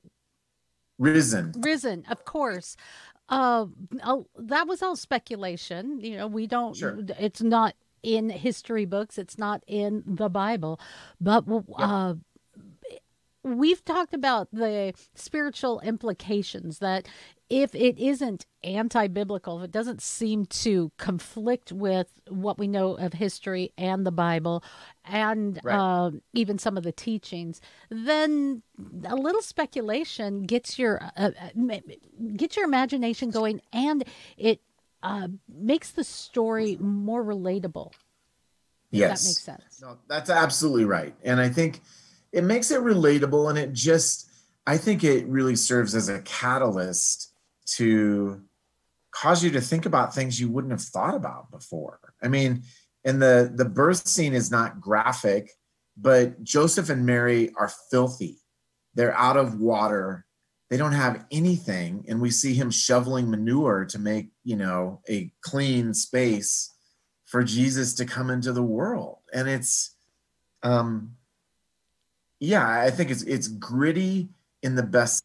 risen. 0.99 1.53
Risen, 1.57 2.03
of 2.09 2.25
course. 2.25 2.75
Uh, 3.29 3.67
oh, 4.03 4.27
that 4.37 4.67
was 4.67 4.81
all 4.83 4.95
speculation. 4.95 5.99
You 5.99 6.17
know, 6.17 6.27
we 6.27 6.45
don't. 6.47 6.75
Sure. 6.75 6.97
It's 7.19 7.41
not 7.41 7.75
in 8.03 8.29
history 8.29 8.85
books. 8.85 9.17
It's 9.17 9.37
not 9.37 9.63
in 9.65 10.03
the 10.05 10.29
Bible, 10.29 10.79
but 11.21 11.45
uh, 11.77 12.15
we've 13.43 13.83
talked 13.83 14.13
about 14.13 14.47
the 14.51 14.93
spiritual 15.15 15.79
implications 15.81 16.79
that 16.79 17.07
if 17.49 17.75
it 17.75 17.99
isn't 17.99 18.45
anti-biblical 18.63 19.59
if 19.59 19.65
it 19.65 19.71
doesn't 19.71 20.01
seem 20.01 20.45
to 20.45 20.91
conflict 20.97 21.71
with 21.71 22.07
what 22.29 22.57
we 22.57 22.67
know 22.67 22.93
of 22.95 23.13
history 23.13 23.71
and 23.77 24.05
the 24.05 24.11
bible 24.11 24.63
and 25.03 25.59
Right. 25.63 25.75
uh, 25.77 26.11
even 26.33 26.57
some 26.57 26.77
of 26.77 26.83
the 26.83 26.91
teachings 26.93 27.59
then 27.89 28.63
a 29.05 29.15
little 29.15 29.41
speculation 29.41 30.43
gets 30.43 30.79
your 30.79 31.01
uh, 31.17 31.31
uh, 31.37 31.79
gets 32.37 32.55
your 32.55 32.65
imagination 32.65 33.29
going 33.29 33.59
and 33.73 34.05
it 34.37 34.61
uh, 35.03 35.27
makes 35.53 35.91
the 35.91 36.03
story 36.03 36.77
more 36.79 37.23
relatable 37.23 37.91
if 38.91 38.99
Yes. 38.99 39.21
that 39.23 39.27
makes 39.29 39.43
sense 39.43 39.81
No, 39.81 39.97
that's 40.07 40.29
absolutely 40.29 40.85
right. 40.85 41.13
And 41.23 41.41
I 41.41 41.49
think 41.49 41.81
it 42.33 42.43
makes 42.43 42.71
it 42.71 42.81
relatable 42.81 43.49
and 43.49 43.57
it 43.57 43.71
just, 43.71 44.29
I 44.65 44.77
think 44.77 45.03
it 45.03 45.27
really 45.27 45.55
serves 45.55 45.93
as 45.93 46.09
a 46.09 46.21
catalyst 46.21 47.31
to 47.77 48.41
cause 49.11 49.43
you 49.43 49.51
to 49.51 49.61
think 49.61 49.85
about 49.85 50.13
things 50.13 50.41
you 50.41 50.49
wouldn't 50.49 50.71
have 50.71 50.81
thought 50.81 51.13
about 51.13 51.51
before. 51.51 51.99
I 52.21 52.27
mean, 52.27 52.63
and 53.05 53.21
the 53.21 53.51
the 53.53 53.65
birth 53.65 54.07
scene 54.07 54.33
is 54.33 54.49
not 54.49 54.81
graphic, 54.81 55.51
but 55.95 56.43
Joseph 56.43 56.89
and 56.89 57.05
Mary 57.05 57.51
are 57.55 57.71
filthy. 57.91 58.39
They're 58.95 59.15
out 59.15 59.37
of 59.37 59.59
water. 59.59 60.25
They 60.69 60.77
don't 60.77 60.93
have 60.93 61.25
anything 61.31 62.05
and 62.07 62.19
we 62.19 62.31
see 62.31 62.55
him 62.55 62.71
shoveling 62.71 63.29
manure 63.29 63.85
to 63.85 63.99
make, 63.99 64.29
you 64.43 64.55
know, 64.55 65.01
a 65.07 65.31
clean 65.41 65.93
space 65.93 66.71
for 67.25 67.43
Jesus 67.43 67.93
to 67.95 68.05
come 68.05 68.31
into 68.31 68.53
the 68.53 68.63
world. 68.63 69.19
And 69.33 69.47
it's 69.47 69.95
um 70.63 71.15
yeah, 72.43 72.81
I 72.81 72.91
think 72.91 73.09
it's 73.09 73.23
it's 73.23 73.47
gritty 73.47 74.29
in 74.61 74.75
the 74.75 74.83
best 74.83 75.23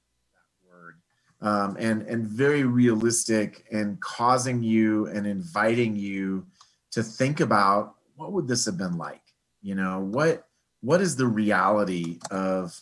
word. 0.70 0.96
Um, 1.40 1.76
and 1.78 2.02
and 2.02 2.26
very 2.26 2.64
realistic 2.64 3.66
and 3.70 4.00
causing 4.00 4.62
you 4.62 5.06
and 5.06 5.26
inviting 5.26 5.96
you 5.96 6.46
to 6.92 7.02
think 7.02 7.40
about 7.40 7.94
what 8.16 8.32
would 8.32 8.48
this 8.48 8.66
have 8.66 8.76
been 8.76 8.96
like? 8.96 9.22
You 9.62 9.74
know, 9.74 10.00
what 10.00 10.46
what 10.80 11.00
is 11.00 11.16
the 11.16 11.26
reality 11.26 12.18
of 12.30 12.80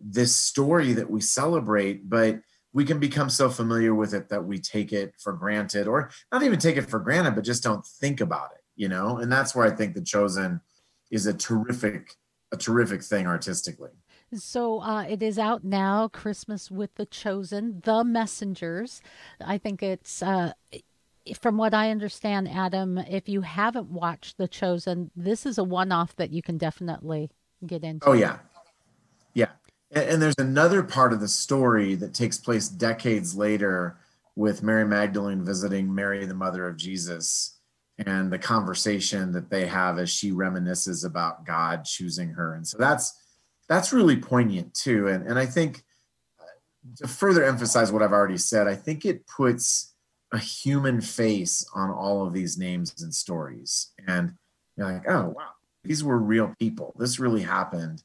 this 0.00 0.36
story 0.36 0.92
that 0.92 1.10
we 1.10 1.20
celebrate, 1.20 2.08
but 2.08 2.40
we 2.72 2.84
can 2.84 2.98
become 2.98 3.30
so 3.30 3.48
familiar 3.48 3.94
with 3.94 4.14
it 4.14 4.28
that 4.28 4.44
we 4.44 4.58
take 4.58 4.92
it 4.92 5.14
for 5.18 5.32
granted 5.32 5.88
or 5.88 6.10
not 6.30 6.42
even 6.42 6.58
take 6.58 6.76
it 6.76 6.88
for 6.88 6.98
granted, 6.98 7.34
but 7.34 7.44
just 7.44 7.62
don't 7.62 7.84
think 7.84 8.20
about 8.20 8.50
it, 8.52 8.62
you 8.76 8.88
know? 8.88 9.16
And 9.16 9.32
that's 9.32 9.54
where 9.54 9.66
I 9.66 9.74
think 9.74 9.94
The 9.94 10.02
Chosen 10.02 10.60
is 11.10 11.26
a 11.26 11.32
terrific, 11.32 12.14
a 12.52 12.56
terrific 12.56 13.02
thing 13.02 13.26
artistically. 13.26 13.90
So 14.34 14.80
uh, 14.80 15.02
it 15.02 15.22
is 15.22 15.38
out 15.38 15.64
now. 15.64 16.08
Christmas 16.08 16.70
with 16.70 16.94
the 16.96 17.06
Chosen, 17.06 17.80
The 17.84 18.04
Messengers. 18.04 19.00
I 19.40 19.58
think 19.58 19.82
it's, 19.82 20.22
uh, 20.22 20.52
from 21.40 21.56
what 21.56 21.74
I 21.74 21.90
understand, 21.90 22.48
Adam. 22.48 22.98
If 22.98 23.28
you 23.28 23.40
haven't 23.40 23.90
watched 23.90 24.38
The 24.38 24.48
Chosen, 24.48 25.10
this 25.16 25.46
is 25.46 25.58
a 25.58 25.64
one-off 25.64 26.16
that 26.16 26.30
you 26.30 26.42
can 26.42 26.58
definitely 26.58 27.30
get 27.66 27.84
into. 27.84 28.06
Oh 28.06 28.12
yeah, 28.12 28.38
yeah. 29.34 29.50
And, 29.90 30.04
and 30.04 30.22
there's 30.22 30.38
another 30.38 30.82
part 30.82 31.12
of 31.12 31.20
the 31.20 31.28
story 31.28 31.94
that 31.96 32.14
takes 32.14 32.38
place 32.38 32.68
decades 32.68 33.34
later 33.34 33.98
with 34.36 34.62
Mary 34.62 34.86
Magdalene 34.86 35.44
visiting 35.44 35.92
Mary, 35.94 36.24
the 36.24 36.34
mother 36.34 36.66
of 36.66 36.76
Jesus, 36.76 37.57
and 38.06 38.32
the 38.32 38.38
conversation 38.38 39.32
that 39.32 39.50
they 39.50 39.66
have 39.66 39.98
as 39.98 40.10
she 40.10 40.30
reminisces 40.30 41.04
about 41.04 41.44
God 41.44 41.84
choosing 41.84 42.30
her. 42.30 42.54
And 42.54 42.66
so 42.66 42.78
that's 42.78 43.12
that's 43.68 43.92
really 43.92 44.16
poignant 44.16 44.74
too. 44.74 45.08
And 45.08 45.26
and 45.26 45.38
I 45.38 45.46
think 45.46 45.82
uh, 46.40 46.44
to 46.98 47.08
further 47.08 47.44
emphasize 47.44 47.90
what 47.90 48.02
I've 48.02 48.12
already 48.12 48.38
said, 48.38 48.68
I 48.68 48.76
think 48.76 49.04
it 49.04 49.26
puts 49.26 49.94
a 50.32 50.38
human 50.38 51.00
face 51.00 51.66
on 51.74 51.90
all 51.90 52.26
of 52.26 52.32
these 52.32 52.58
names 52.58 53.02
and 53.02 53.14
stories. 53.14 53.92
And 54.06 54.34
you're 54.76 54.90
like, 54.92 55.08
oh 55.08 55.34
wow, 55.36 55.50
these 55.82 56.04
were 56.04 56.18
real 56.18 56.54
people. 56.58 56.94
This 56.98 57.18
really 57.18 57.42
happened. 57.42 58.02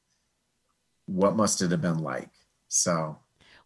What 1.05 1.35
must 1.35 1.61
it 1.61 1.71
have 1.71 1.81
been 1.81 1.99
like? 1.99 2.31
So 2.67 3.19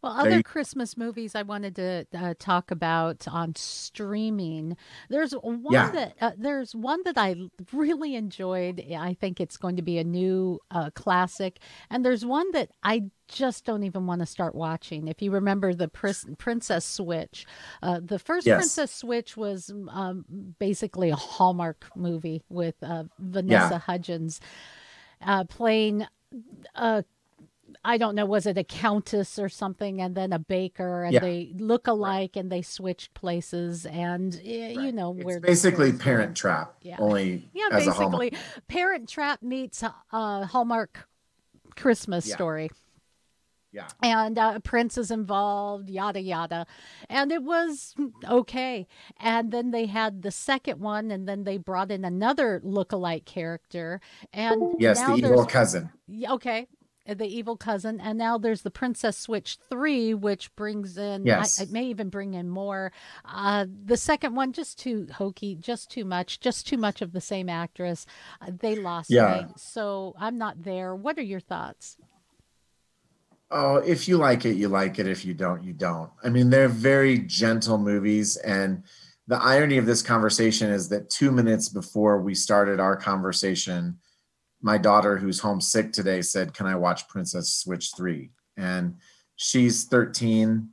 Well, 0.04 0.14
other 0.14 0.38
you- 0.38 0.44
Christmas 0.44 0.96
movies 0.96 1.34
I 1.36 1.42
wanted 1.42 1.76
to 1.78 2.06
uh, 2.16 2.34
talk 2.38 2.70
about 2.72 3.28
on 3.28 3.56
streaming. 3.56 4.78
There's 5.10 5.32
one 5.34 5.74
Yeah. 5.74 5.92
that 5.92 6.16
uh, 6.22 6.32
there's 6.38 6.76
one 6.76 7.02
that 7.06 7.18
I 7.18 7.36
really 7.74 8.16
enjoyed. 8.16 8.84
I 8.96 9.16
think 9.16 9.40
it's 9.40 9.58
going 9.58 9.76
to 9.78 9.82
be 9.82 9.98
a 9.98 10.04
new 10.04 10.60
uh, 10.72 10.92
classic, 10.92 11.60
and 11.90 12.06
there's 12.06 12.26
one 12.26 12.52
that 12.52 12.70
I 12.84 13.06
just 13.28 13.66
don't 13.66 13.84
even 13.84 14.06
want 14.06 14.20
to 14.22 14.26
start 14.26 14.56
watching. 14.56 15.08
If 15.08 15.22
you 15.22 15.32
remember 15.32 15.74
the 15.74 15.88
Pris- 15.88 16.26
Princess 16.38 16.86
Switch, 16.86 17.46
uh, 17.82 18.00
the 18.04 18.20
first 18.20 18.46
Yes. 18.48 18.58
Princess 18.58 18.92
Switch 18.94 19.36
was 19.36 19.74
um, 19.90 20.26
basically 20.60 21.10
a 21.10 21.16
Hallmark 21.16 21.86
movie 21.96 22.44
with 22.50 22.76
uh, 22.82 23.06
Vanessa 23.20 23.80
Hudgens 23.80 24.40
uh, 25.22 25.44
playing 25.46 26.06
a 26.76 27.04
I 27.84 27.98
don't 27.98 28.16
know, 28.16 28.26
was 28.26 28.46
it 28.46 28.58
a 28.58 28.64
countess 28.64 29.40
or 29.40 29.50
something, 29.50 30.02
and 30.02 30.16
then 30.16 30.34
a 30.34 30.40
baker, 30.40 31.04
and 31.04 31.14
Yeah. 31.14 31.20
they 31.20 31.54
look 31.58 31.88
alike, 31.88 32.36
and 32.36 32.52
they 32.52 32.62
switched 32.62 33.14
places, 33.14 33.86
and 33.86 34.40
eh, 34.44 34.72
you 34.74 34.92
know 34.92 35.12
where 35.12 35.40
basically 35.40 35.94
Parent. 35.94 36.36
Trap, 36.36 36.76
Yeah. 36.82 36.98
only 37.00 37.50
Yeah, 37.54 37.68
a 37.72 37.78
basically, 37.78 38.34
Parent 38.68 39.08
Trap 39.10 39.42
meets 39.42 39.84
uh, 39.84 40.46
Hallmark 40.46 41.08
Christmas 41.76 42.28
Yeah. 42.28 42.36
story. 42.36 42.70
Yeah. 43.74 43.88
and 44.02 44.40
uh, 44.40 44.60
Prince 44.60 44.98
is 44.98 45.12
involved, 45.12 45.90
yada 45.90 46.22
yada, 46.22 46.66
and 47.10 47.32
it 47.32 47.44
was 47.44 47.94
okay. 48.28 48.88
And 49.18 49.52
then 49.52 49.70
they 49.72 49.86
had 49.86 50.22
the 50.24 50.32
second 50.32 50.80
one, 50.80 51.12
and 51.12 51.28
then 51.28 51.44
they 51.44 51.58
brought 51.58 51.92
in 51.92 52.04
another 52.06 52.60
lookalike 52.66 53.26
character, 53.26 54.00
and 54.34 54.64
Yes, 54.80 55.06
the 55.06 55.14
evil 55.16 55.46
cousin. 55.46 55.90
yeah, 56.08 56.32
okay, 56.34 56.68
the 57.16 57.26
evil 57.28 57.56
cousin, 57.56 58.00
and 58.00 58.18
now 58.18 58.38
there's 58.38 58.64
the 58.64 58.72
Princess 58.72 59.18
Switch 59.18 59.58
three, 59.70 60.14
which 60.14 60.54
brings 60.56 60.98
in, 60.98 61.26
Yes. 61.26 61.60
I, 61.60 61.64
it 61.64 61.72
may 61.72 61.86
even 61.86 62.10
bring 62.10 62.34
in 62.34 62.50
more. 62.50 62.92
Uh, 63.26 63.66
the 63.86 63.98
second 63.98 64.36
one 64.36 64.52
just 64.54 64.80
too 64.80 65.08
hokey, 65.14 65.56
just 65.56 65.90
too 65.90 66.06
much, 66.06 66.40
just 66.40 66.68
too 66.68 66.78
much 66.78 67.02
of 67.02 67.14
the 67.14 67.22
same 67.22 67.50
actress. 67.50 68.06
Uh, 68.42 68.52
they 68.60 68.76
lost 68.76 69.10
Yeah. 69.10 69.46
me, 69.48 69.54
so 69.58 70.16
I'm 70.20 70.38
not 70.38 70.64
there. 70.64 70.96
What 70.96 71.18
are 71.18 71.24
your 71.24 71.40
thoughts? 71.40 71.98
Oh, 73.50 73.78
if 73.78 74.10
you 74.10 74.18
like 74.18 74.46
it, 74.46 74.56
you 74.58 74.68
like 74.68 75.00
it. 75.00 75.08
If 75.08 75.24
you 75.24 75.34
don't, 75.34 75.64
you 75.64 75.72
don't. 75.72 76.12
I 76.24 76.30
mean, 76.30 76.50
they're 76.50 76.68
very 76.68 77.20
gentle 77.20 77.78
movies. 77.78 78.36
And 78.38 78.84
the 79.28 79.42
irony 79.42 79.78
of 79.78 79.86
this 79.86 80.02
conversation 80.02 80.70
is 80.70 80.90
that 80.90 81.10
two 81.10 81.32
minutes 81.32 81.70
before 81.70 82.22
we 82.22 82.36
started 82.36 82.82
our 82.82 82.98
conversation, 82.98 83.98
my 84.62 84.78
daughter, 84.78 85.18
who's 85.18 85.40
homesick 85.40 85.92
today, 85.94 86.22
said, 86.22 86.54
Can 86.54 86.66
I 86.66 86.76
watch 86.76 87.08
Princess 87.08 87.54
Switch 87.54 87.92
3? 87.96 88.32
And 88.58 88.96
she's 89.36 89.86
13. 89.86 90.70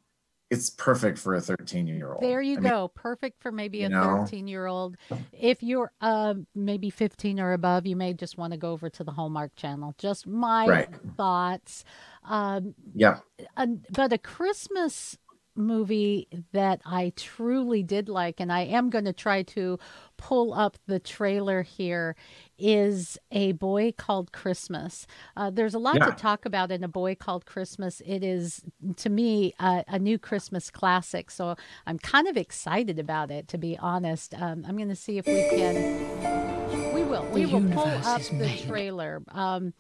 It's 0.51 0.71
perfect 0.71 1.19
for 1.19 1.35
a 1.35 1.41
13 1.41 1.87
year 1.87 2.13
old. 2.13 2.23
There 2.23 2.41
you 2.41 2.57
I 2.59 2.61
mean, 2.61 2.71
go. 2.71 2.89
Perfect 2.95 3.43
for 3.43 3.51
maybe 3.51 3.83
a 3.83 3.91
13 3.91 4.47
year 4.47 4.67
old. 4.67 4.97
If 5.33 5.63
you're 5.63 5.91
uh, 6.01 6.35
maybe 6.55 6.91
15 6.91 7.41
or 7.41 7.55
above, 7.55 7.87
you 7.87 7.97
may 7.97 8.13
just 8.15 8.39
want 8.39 8.53
to 8.53 8.59
go 8.59 8.71
over 8.73 8.89
to 8.91 9.05
the 9.05 9.11
Hallmark 9.13 9.57
channel. 9.57 9.95
Just 9.99 10.27
my 10.27 10.67
Right. 10.69 10.89
thoughts. 11.17 11.85
Um, 12.23 12.75
Yeah. 12.95 13.19
an- 13.57 13.85
but 13.91 14.13
a 14.13 14.19
Christmas 14.19 15.19
movie 15.57 16.29
that 16.53 16.83
I 16.85 17.13
truly 17.17 17.83
did 17.83 18.09
like, 18.09 18.39
and 18.41 18.53
I 18.53 18.61
am 18.63 18.91
going 18.91 19.05
to 19.07 19.13
try 19.13 19.43
to 19.45 19.79
pull 20.17 20.53
up 20.53 20.77
the 20.87 20.99
trailer 21.01 21.63
here, 21.63 22.17
is 22.59 23.19
A 23.33 23.53
Boy 23.53 23.93
Called 23.97 24.33
Christmas. 24.33 25.07
Uh, 25.37 25.51
there's 25.51 25.75
a 25.75 25.79
lot 25.79 25.97
Yeah. 25.97 26.07
to 26.07 26.13
talk 26.13 26.45
about 26.47 26.71
in 26.71 26.85
A 26.85 26.89
Boy 26.89 27.15
Called 27.15 27.47
Christmas. 27.47 28.01
It 28.07 28.23
is, 28.23 28.63
to 28.97 29.11
me, 29.11 29.55
a, 29.59 29.85
a 29.89 29.99
new 29.99 30.19
Christmas 30.19 30.71
classic. 30.71 31.31
So 31.31 31.57
I'm 31.87 31.99
kind 31.99 32.29
of 32.29 32.37
excited 32.37 32.99
about 32.99 33.31
it, 33.31 33.49
to 33.49 33.59
be 33.59 33.77
honest. 33.79 34.35
Um, 34.35 34.65
I'm 34.69 34.77
going 34.77 34.89
to 34.89 34.97
see 34.97 35.19
if 35.19 35.27
we 35.27 35.49
can. 35.51 36.95
We 36.95 37.03
will. 37.03 37.27
We 37.33 37.45
The 37.45 37.53
will 37.59 37.71
pull 37.75 37.89
up 37.89 38.23
the 38.23 38.35
made. 38.35 38.61
trailer. 38.67 39.23
Um, 39.29 39.75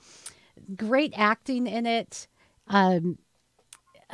great 0.76 1.12
acting 1.16 1.66
in 1.66 1.86
it. 1.86 2.26
Um, 2.68 3.18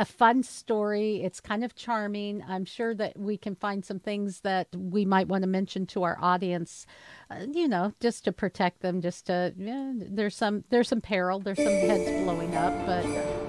a 0.01 0.05
fun 0.07 0.43
story. 0.43 1.23
It's 1.23 1.41
kind 1.41 1.63
of 1.63 1.75
charming. 1.75 2.43
I'm 2.49 2.65
sure 2.65 2.95
that 2.95 3.19
we 3.19 3.37
can 3.37 3.55
find 3.55 3.85
some 3.85 3.99
things 3.99 4.41
that 4.41 4.69
we 4.75 5.05
might 5.05 5.29
want 5.29 5.43
to 5.43 5.47
mention 5.47 5.85
to 5.89 6.05
our 6.05 6.17
audience, 6.19 6.87
uh, 7.31 7.45
you 7.53 7.69
know, 7.69 7.93
just 8.01 8.25
to 8.25 8.33
protect 8.33 8.81
them. 8.81 9.03
Just 9.03 9.27
to, 9.27 9.53
yeah, 9.59 9.93
there's 9.95 10.35
some 10.35 10.65
there's 10.71 10.89
some 10.89 11.03
peril. 11.03 11.39
There's 11.39 11.59
some 11.59 11.67
heads 11.67 12.25
blowing 12.25 12.57
up, 12.57 12.75
but 12.87 13.03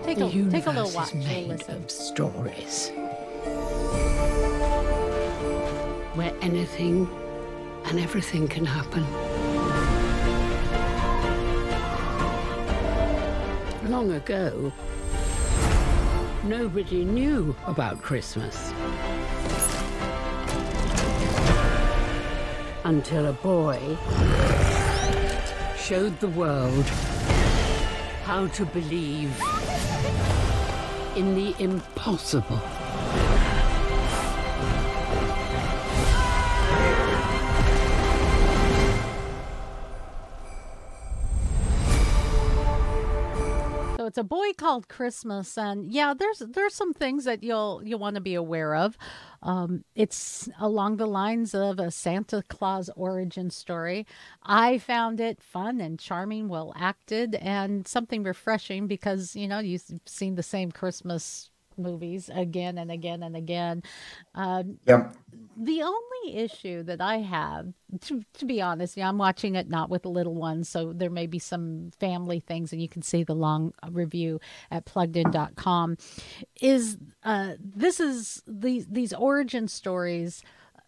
take 0.03 0.17
The 0.17 0.25
a 0.25 0.51
take 0.51 0.65
a 0.65 0.71
little 0.71 0.89
is 0.89 0.95
watch, 0.95 1.13
a 1.13 1.15
made 1.15 1.69
of 1.69 1.89
stories. 1.89 2.89
Where 6.15 6.35
anything 6.41 7.09
and 7.85 7.97
everything 7.97 8.49
can 8.49 8.65
happen. 8.65 9.05
Long 13.89 14.11
ago, 14.11 14.73
nobody 16.43 17.05
knew 17.05 17.55
about 17.67 18.01
Christmas. 18.01 18.73
Until 22.83 23.27
a 23.27 23.33
boy 23.33 23.79
showed 25.77 26.19
the 26.19 26.29
world 26.29 26.85
how 28.23 28.47
to 28.47 28.65
believe 28.65 29.39
in 31.15 31.35
the 31.35 31.53
impossible. 31.59 32.61
It's 44.11 44.17
a 44.17 44.23
boy 44.25 44.51
called 44.57 44.89
Christmas, 44.89 45.57
and 45.57 45.89
yeah, 45.89 46.13
there's 46.13 46.39
there's 46.39 46.73
some 46.73 46.93
things 46.93 47.23
that 47.23 47.43
you'll 47.43 47.81
you'll 47.85 47.97
want 47.97 48.15
to 48.15 48.21
be 48.21 48.33
aware 48.33 48.75
of. 48.75 48.97
Um, 49.41 49.85
it's 49.95 50.49
along 50.59 50.97
the 50.97 51.05
lines 51.05 51.55
of 51.55 51.79
a 51.79 51.91
Santa 51.91 52.43
Claus 52.49 52.89
origin 52.97 53.49
story. 53.49 54.05
I 54.43 54.79
found 54.79 55.21
it 55.21 55.41
fun 55.41 55.79
and 55.79 55.97
charming, 55.97 56.49
well 56.49 56.73
acted, 56.75 57.35
and 57.35 57.87
something 57.87 58.23
refreshing 58.23 58.85
because 58.85 59.33
you 59.33 59.47
know 59.47 59.59
you've 59.59 59.85
seen 60.05 60.35
the 60.35 60.43
same 60.43 60.73
Christmas 60.73 61.49
movies 61.77 62.29
again 62.33 62.77
and 62.77 62.91
again 62.91 63.23
and 63.23 63.35
again. 63.35 63.83
Um, 64.35 64.77
Yep. 64.85 65.13
the 65.57 65.81
only 65.81 66.35
issue 66.37 66.83
that 66.83 67.01
I 67.01 67.17
have, 67.17 67.73
to, 68.01 68.21
to 68.33 68.45
be 68.45 68.61
honest, 68.61 68.97
yeah, 68.97 69.07
I'm 69.09 69.17
watching 69.17 69.55
it 69.55 69.69
not 69.69 69.89
with 69.89 70.03
the 70.03 70.09
little 70.09 70.35
ones, 70.35 70.69
so 70.69 70.93
there 70.93 71.09
may 71.09 71.27
be 71.27 71.39
some 71.39 71.91
family 71.99 72.39
things, 72.39 72.71
and 72.71 72.81
you 72.81 72.89
can 72.89 73.01
see 73.01 73.23
the 73.23 73.35
long 73.35 73.73
review 73.91 74.39
at 74.69 74.85
pluggedin.com. 74.85 75.97
Is 76.61 76.97
uh, 77.23 77.53
this 77.59 77.99
is 77.99 78.43
these 78.47 78.87
these 78.87 79.13
origin 79.13 79.67
stories? 79.67 80.43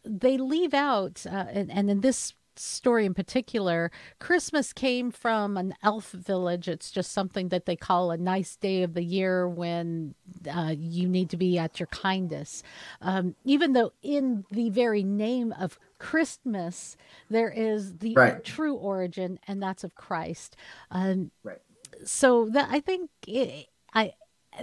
They 0.05 0.37
leave 0.37 0.73
out, 0.73 1.25
uh, 1.25 1.45
and, 1.49 1.71
and 1.71 1.89
in 1.89 2.01
this 2.01 2.33
story 2.59 3.05
in 3.05 3.13
particular, 3.13 3.91
Christmas 4.19 4.73
came 4.73 5.11
from 5.11 5.57
an 5.57 5.73
elf 5.83 6.11
village. 6.11 6.67
It's 6.67 6.91
just 6.91 7.11
something 7.11 7.49
that 7.49 7.65
they 7.65 7.75
call 7.75 8.11
a 8.11 8.17
nice 8.17 8.55
day 8.55 8.83
of 8.83 8.93
the 8.93 9.03
year 9.03 9.47
when 9.47 10.15
uh, 10.49 10.75
you 10.77 11.07
need 11.07 11.29
to 11.31 11.37
be 11.37 11.57
at 11.57 11.79
your 11.79 11.87
kindest. 11.87 12.63
Um, 13.01 13.35
even 13.43 13.73
though 13.73 13.93
in 14.01 14.45
the 14.51 14.69
very 14.69 15.03
name 15.03 15.53
of 15.59 15.79
Christmas, 15.99 16.97
there 17.29 17.49
is 17.49 17.97
the 17.97 18.15
Right. 18.15 18.43
true 18.43 18.75
origin, 18.75 19.39
and 19.47 19.61
that's 19.61 19.83
of 19.83 19.95
Christ. 19.95 20.55
Um, 20.91 21.31
Right. 21.43 21.59
so 22.03 22.49
that 22.49 22.69
I 22.71 22.79
think 22.79 23.09
it, 23.27 23.67
I 23.93 24.13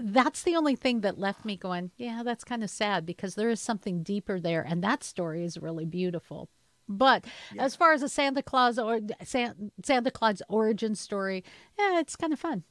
that's 0.01 0.43
the 0.43 0.55
only 0.55 0.77
thing 0.77 1.01
that 1.01 1.19
left 1.19 1.45
me 1.45 1.57
going, 1.57 1.91
yeah, 1.97 2.23
that's 2.25 2.45
kind 2.45 2.63
of 2.63 2.71
sad 2.71 3.05
because 3.05 3.35
there 3.35 3.51
is 3.51 3.61
something 3.61 4.03
deeper 4.03 4.39
there, 4.39 4.63
and 4.63 4.85
that 4.85 5.03
story 5.03 5.45
is 5.45 5.59
really 5.59 5.85
beautiful. 5.85 6.49
But 6.91 7.25
as 7.57 7.77
far 7.77 7.93
as 7.93 8.03
a 8.03 8.09
Santa 8.09 8.43
Claus 8.43 8.79
or 8.79 9.01
San, 9.23 9.71
Santa 9.83 10.11
Claus 10.11 10.43
origin 10.49 10.97
story, 10.97 11.45
yeah, 11.79 12.01
it's 12.01 12.17
kind 12.17 12.33
of 12.33 12.41
fun. 12.41 12.65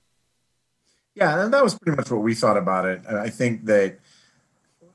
Yeah, 1.15 1.43
and 1.43 1.53
that 1.53 1.63
was 1.63 1.77
pretty 1.79 1.95
much 1.95 2.12
what 2.12 2.21
we 2.21 2.36
thought 2.36 2.58
about 2.58 2.86
it. 2.86 3.01
I 3.08 3.29
think 3.29 3.65
that 3.65 3.99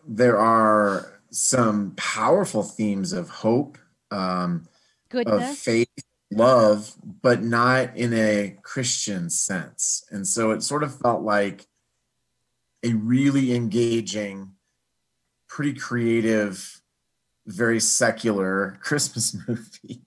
there 0.06 0.38
are 0.38 1.20
some 1.30 1.94
powerful 1.96 2.62
themes 2.62 3.12
of 3.12 3.30
hope, 3.30 3.78
um, 4.10 4.68
of 5.12 5.56
faith, 5.56 5.88
love, 6.30 6.94
but 7.22 7.42
not 7.42 7.96
in 7.96 8.12
a 8.12 8.56
Christian 8.62 9.30
sense. 9.30 10.04
And 10.10 10.26
so 10.26 10.50
it 10.50 10.62
sort 10.62 10.82
of 10.82 10.98
felt 10.98 11.22
like 11.22 11.66
a 12.82 12.92
really 12.92 13.54
engaging, 13.54 14.52
pretty 15.48 15.74
creative, 15.74 16.82
very 17.46 17.80
secular 17.80 18.78
Christmas 18.82 19.36
movie, 19.46 20.02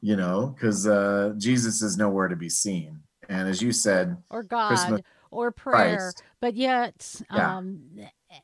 you 0.00 0.16
know, 0.16 0.54
because 0.54 0.86
uh, 0.86 1.34
Jesus 1.38 1.82
is 1.82 1.96
nowhere 1.96 2.28
to 2.28 2.36
be 2.36 2.48
seen. 2.48 3.00
And 3.28 3.48
as 3.48 3.62
you 3.62 3.72
said, 3.72 4.16
or 4.30 4.42
God 4.42 4.68
Christmas 4.68 5.00
or 5.30 5.50
prayer, 5.50 5.96
Christ. 6.12 6.22
but 6.40 6.54
yet, 6.54 7.22
Yeah. 7.34 7.56
um, 7.56 7.80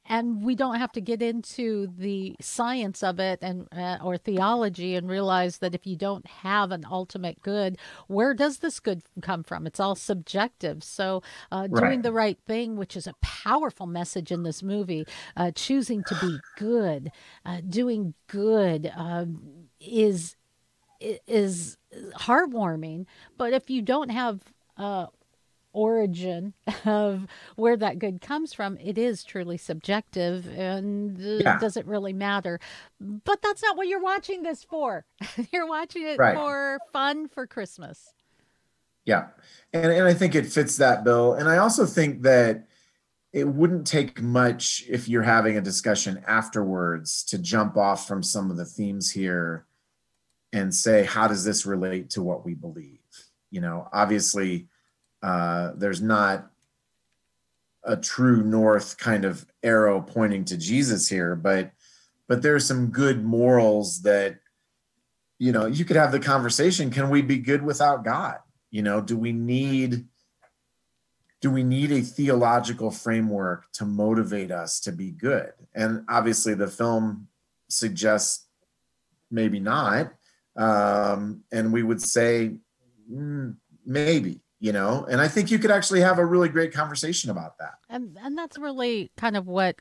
and 0.07 0.43
we 0.45 0.55
don't 0.55 0.77
have 0.77 0.93
to 0.93 1.01
get 1.01 1.23
into 1.23 1.89
the 1.99 2.37
science 2.41 3.03
of 3.03 3.19
it 3.21 3.39
and 3.43 3.69
uh, 3.73 3.99
or 4.03 4.17
theology 4.17 4.95
and 4.95 5.09
realize 5.09 5.59
that 5.59 5.75
if 5.75 5.87
you 5.87 5.97
don't 5.97 6.27
have 6.27 6.71
an 6.71 6.85
ultimate 6.91 7.43
good, 7.43 7.79
where 8.07 8.35
does 8.35 8.59
this 8.59 8.81
good 8.81 9.03
come 9.23 9.43
from? 9.43 9.67
It's 9.67 9.81
all 9.81 9.95
subjective. 9.95 10.83
So, 10.85 11.23
uh, 11.51 11.67
doing 11.67 11.81
Right. 11.81 12.03
the 12.03 12.13
right 12.13 12.39
thing, 12.47 12.77
which 12.77 12.97
is 12.97 13.07
a 13.07 13.15
powerful 13.23 13.87
message 13.87 14.31
in 14.31 14.43
this 14.43 14.63
movie, 14.63 15.07
uh, 15.37 15.51
choosing 15.55 16.03
to 16.05 16.15
be 16.15 16.41
good, 16.59 17.11
uh, 17.45 17.61
doing 17.69 18.15
good, 18.27 18.93
um, 18.97 19.69
is 19.81 20.37
is 21.27 21.79
heartwarming. 22.17 23.07
But 23.39 23.53
if 23.53 23.71
you 23.71 23.83
don't 23.83 24.11
have 24.11 24.41
uh, 24.77 25.07
origin 25.73 26.55
of 26.85 27.27
where 27.57 27.77
that 27.77 27.99
good 27.99 28.21
comes 28.21 28.53
from, 28.53 28.77
it 28.79 28.99
is 28.99 29.25
truly 29.25 29.57
subjective 29.57 30.47
and 30.49 31.19
uh, 31.21 31.43
Yeah. 31.43 31.59
does 31.59 31.77
it 31.77 31.87
really 31.87 32.13
matter? 32.13 32.61
But 33.01 33.43
that's 33.43 33.63
not 33.63 33.77
what 33.77 33.89
you're 33.89 34.03
watching 34.03 34.43
this 34.43 34.65
for. 34.65 35.05
you're 35.53 35.67
watching 35.69 36.07
it 36.07 36.19
Right. 36.19 36.35
for 36.37 36.79
fun 36.93 37.29
for 37.29 37.47
Christmas. 37.47 38.13
Yeah. 39.05 39.29
And 39.73 39.87
and 39.93 40.07
I 40.07 40.15
think 40.15 40.35
it 40.35 40.47
fits 40.47 40.77
that 40.77 41.05
bill. 41.05 41.35
And 41.35 41.49
I 41.49 41.59
also 41.59 41.87
think 41.87 42.23
that 42.23 42.67
it 43.33 43.47
wouldn't 43.47 43.87
take 43.87 44.21
much 44.21 44.85
if 44.89 45.09
you're 45.09 45.23
having 45.23 45.57
a 45.57 45.61
discussion 45.61 46.23
afterwards 46.27 47.23
to 47.25 47.39
jump 47.39 47.77
off 47.77 48.09
from 48.09 48.23
some 48.25 48.51
of 48.51 48.57
the 48.57 48.65
themes 48.65 49.11
here 49.11 49.67
and 50.53 50.75
say, 50.75 51.05
how 51.05 51.29
does 51.29 51.45
this 51.45 51.65
relate 51.65 52.11
to 52.11 52.23
what 52.25 52.45
we 52.45 52.55
believe? 52.55 52.99
You 53.53 53.61
know, 53.61 53.89
obviously, 53.93 54.67
uh, 55.23 55.73
there's 55.77 56.01
not 56.01 56.51
a 57.85 57.97
true 57.97 58.43
north 58.43 58.99
kind 58.99 59.25
of 59.25 59.47
arrow 59.63 60.01
pointing 60.01 60.45
to 60.47 60.57
Jesus 60.57 61.09
here, 61.09 61.35
but 61.35 61.73
but 62.29 62.43
there's 62.43 62.65
some 62.65 62.89
good 62.89 63.25
morals 63.25 64.03
that 64.03 64.39
you 65.39 65.53
know 65.53 65.67
you 65.67 65.85
could 65.85 65.97
have 65.97 66.13
the 66.13 66.21
conversation 66.21 66.91
can 66.91 67.11
we 67.11 67.23
be 67.23 67.39
good 67.39 67.63
without 67.63 68.05
god? 68.05 68.39
You 68.71 68.83
know 68.83 69.01
do 69.01 69.17
we 69.17 69.33
need 69.33 70.07
do 71.41 71.51
we 71.51 71.63
need 71.63 71.91
a 71.91 72.03
theological 72.03 72.91
framework 72.91 73.73
to 73.73 73.87
motivate 73.87 74.51
us 74.51 74.79
to 74.81 74.93
be 74.93 75.11
good? 75.11 75.53
And 75.75 76.05
obviously 76.09 76.53
the 76.55 76.69
film 76.69 77.29
suggests 77.69 78.47
maybe 79.31 79.61
not 79.61 80.13
um 80.57 81.43
and 81.53 81.73
we 81.73 81.83
would 81.83 82.03
say 82.03 82.57
mm, 83.11 83.55
maybe 83.87 84.41
you 84.61 84.73
know 84.73 85.07
and 85.11 85.21
i 85.21 85.27
think 85.27 85.51
you 85.51 85.59
could 85.59 85.71
actually 85.71 86.01
have 86.01 86.19
a 86.19 86.25
really 86.25 86.49
great 86.49 86.73
conversation 86.73 87.31
about 87.31 87.59
that 87.59 87.75
And 87.89 88.17
and 88.23 88.39
that's 88.39 88.59
really 88.59 89.11
kind 89.17 89.37
of 89.37 89.47
what 89.47 89.77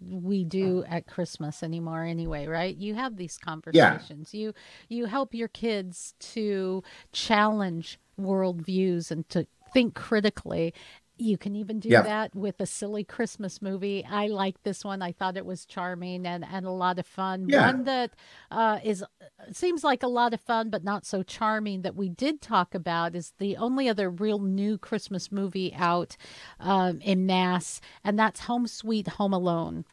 we 0.00 0.44
do 0.44 0.80
uh-huh. 0.80 0.96
at 0.96 1.06
Christmas 1.06 1.62
anymore 1.62 2.02
anyway, 2.02 2.46
right? 2.46 2.76
You 2.76 2.94
have 2.96 3.16
these 3.16 3.38
conversations. 3.38 4.34
yeah. 4.34 4.40
You 4.40 4.54
you 4.88 5.06
help 5.06 5.32
your 5.34 5.48
kids 5.48 6.14
to 6.34 6.82
challenge 7.12 7.98
worldviews 8.20 9.10
and 9.10 9.28
to 9.28 9.46
think 9.72 9.94
critically. 9.94 10.74
You 11.22 11.38
can 11.38 11.54
even 11.56 11.78
do 11.80 11.88
Yeah. 11.88 12.02
that 12.02 12.34
with 12.34 12.60
a 12.60 12.66
silly 12.66 13.04
Christmas 13.04 13.62
movie. 13.62 14.04
I 14.04 14.26
like 14.26 14.62
this 14.62 14.84
one. 14.84 15.02
I 15.02 15.12
thought 15.12 15.36
it 15.36 15.46
was 15.46 15.64
charming 15.64 16.26
and, 16.26 16.44
and 16.44 16.66
a 16.66 16.70
lot 16.70 16.98
of 16.98 17.06
fun. 17.06 17.48
Yeah. 17.48 17.66
One 17.66 17.84
that 17.84 18.10
uh, 18.50 18.80
is 18.82 19.04
seems 19.52 19.84
like 19.84 20.02
a 20.02 20.08
lot 20.08 20.34
of 20.34 20.40
fun, 20.40 20.70
but 20.70 20.82
not 20.84 21.06
so 21.06 21.22
charming 21.22 21.82
that 21.82 21.94
we 21.94 22.08
did 22.08 22.40
talk 22.40 22.74
about 22.74 23.14
is 23.14 23.32
the 23.38 23.56
only 23.56 23.88
other 23.88 24.10
real 24.10 24.38
new 24.40 24.76
Christmas 24.78 25.30
movie 25.30 25.72
out 25.74 26.16
um, 26.60 27.00
in 27.00 27.24
mass, 27.26 27.80
and 28.04 28.18
that's 28.18 28.40
Home 28.40 28.66
Sweet 28.66 29.08
Home 29.08 29.32
Alone. 29.32 29.84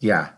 yeah 0.00 0.30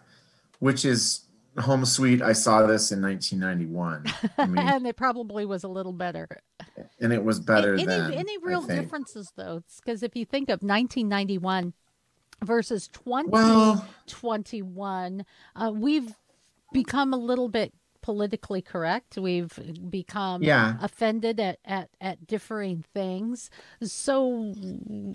which 0.58 0.84
is 0.84 1.22
home 1.58 1.84
sweet 1.84 2.22
i 2.22 2.32
saw 2.32 2.66
this 2.66 2.92
in 2.92 3.02
1991 3.02 4.04
i 4.38 4.46
mean 4.46 4.58
and 4.66 4.86
it 4.86 4.96
probably 4.96 5.44
was 5.44 5.64
a 5.64 5.68
little 5.68 5.92
better. 5.92 6.26
and 7.00 7.12
it 7.12 7.22
was 7.22 7.40
better 7.40 7.74
any, 7.74 7.84
than 7.84 8.12
any 8.12 8.38
real 8.38 8.62
differences 8.62 9.32
though? 9.36 9.62
Because 9.76 10.02
if 10.02 10.16
you 10.16 10.24
think 10.24 10.48
of 10.48 10.62
1991 10.62 11.74
versus 12.42 12.88
2021, 12.88 14.64
well 14.74 15.26
uh, 15.56 15.70
we've 15.70 16.14
become 16.72 17.12
a 17.12 17.18
little 17.18 17.48
bit 17.48 17.72
politically 18.02 18.60
correct. 18.60 19.16
We've 19.16 19.58
become 19.88 20.42
Yeah. 20.42 20.76
offended 20.80 21.40
at, 21.40 21.58
at, 21.64 21.88
at 22.00 22.26
differing 22.26 22.84
things. 22.92 23.48
So 23.82 24.52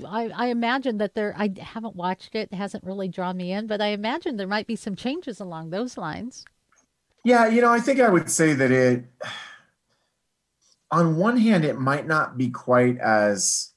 I, 0.07 0.29
I 0.35 0.47
imagine 0.47 0.97
that 0.97 1.13
there, 1.13 1.35
I 1.37 1.53
haven't 1.59 1.95
watched 1.95 2.33
it, 2.35 2.49
it 2.51 2.55
hasn't 2.55 2.83
really 2.83 3.07
drawn 3.09 3.37
me 3.37 3.51
in, 3.51 3.67
but 3.67 3.81
I 3.81 3.87
imagine 3.87 4.37
there 4.37 4.47
might 4.47 4.67
be 4.67 4.75
some 4.75 4.95
changes 4.95 5.39
along 5.39 5.69
those 5.69 5.97
lines. 5.97 6.45
Yeah, 7.23 7.47
you 7.47 7.61
know, 7.61 7.71
I 7.71 7.79
think 7.79 7.99
I 7.99 8.09
would 8.09 8.29
say 8.29 8.53
that 8.53 8.71
it, 8.71 9.03
on 10.89 11.17
one 11.17 11.35
hand, 11.37 11.65
it 11.65 11.77
might 11.77 12.07
not 12.07 12.37
be 12.37 12.49
quite 12.49 12.97
as 12.99 13.73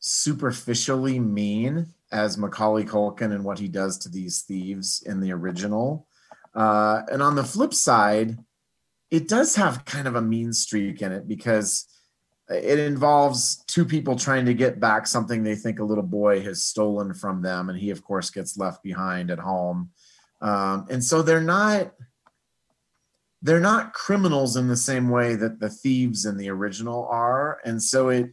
superficially 0.00 1.18
mean 1.18 1.86
as 2.12 2.36
Macaulay 2.36 2.84
Culkin 2.84 3.32
and 3.32 3.42
what 3.42 3.58
he 3.58 3.68
does 3.68 3.96
to 3.98 4.10
these 4.10 4.42
thieves 4.42 5.02
in 5.06 5.20
the 5.20 5.32
original. 5.32 6.06
Uh, 6.54 7.02
and 7.10 7.22
on 7.22 7.34
the 7.34 7.44
flip 7.44 7.74
side, 7.74 8.38
it 9.10 9.28
does 9.28 9.56
have 9.56 9.84
kind 9.84 10.08
of 10.08 10.16
a 10.16 10.22
mean 10.22 10.52
streak 10.52 11.02
in 11.02 11.12
it 11.12 11.28
because 11.28 11.86
it 12.48 12.78
involves 12.78 13.64
two 13.66 13.84
people 13.84 14.16
trying 14.16 14.44
to 14.46 14.54
get 14.54 14.78
back 14.78 15.06
something 15.06 15.42
they 15.42 15.56
think 15.56 15.78
a 15.78 15.84
little 15.84 16.04
boy 16.04 16.42
has 16.42 16.62
stolen 16.62 17.14
from 17.14 17.42
them. 17.42 17.70
And 17.70 17.78
he, 17.78 17.90
of 17.90 18.04
course, 18.04 18.30
gets 18.30 18.56
left 18.56 18.82
behind 18.82 19.30
at 19.30 19.38
home. 19.38 19.90
Um, 20.40 20.86
and 20.90 21.02
so 21.02 21.22
they're 21.22 21.40
not 21.40 21.92
they're 23.40 23.60
not 23.60 23.92
criminals 23.92 24.56
in 24.56 24.68
the 24.68 24.76
same 24.76 25.10
way 25.10 25.36
that 25.36 25.60
the 25.60 25.68
thieves 25.68 26.24
in 26.24 26.38
the 26.38 26.48
original 26.48 27.06
are 27.10 27.60
and 27.64 27.82
so 27.82 28.08
it 28.08 28.30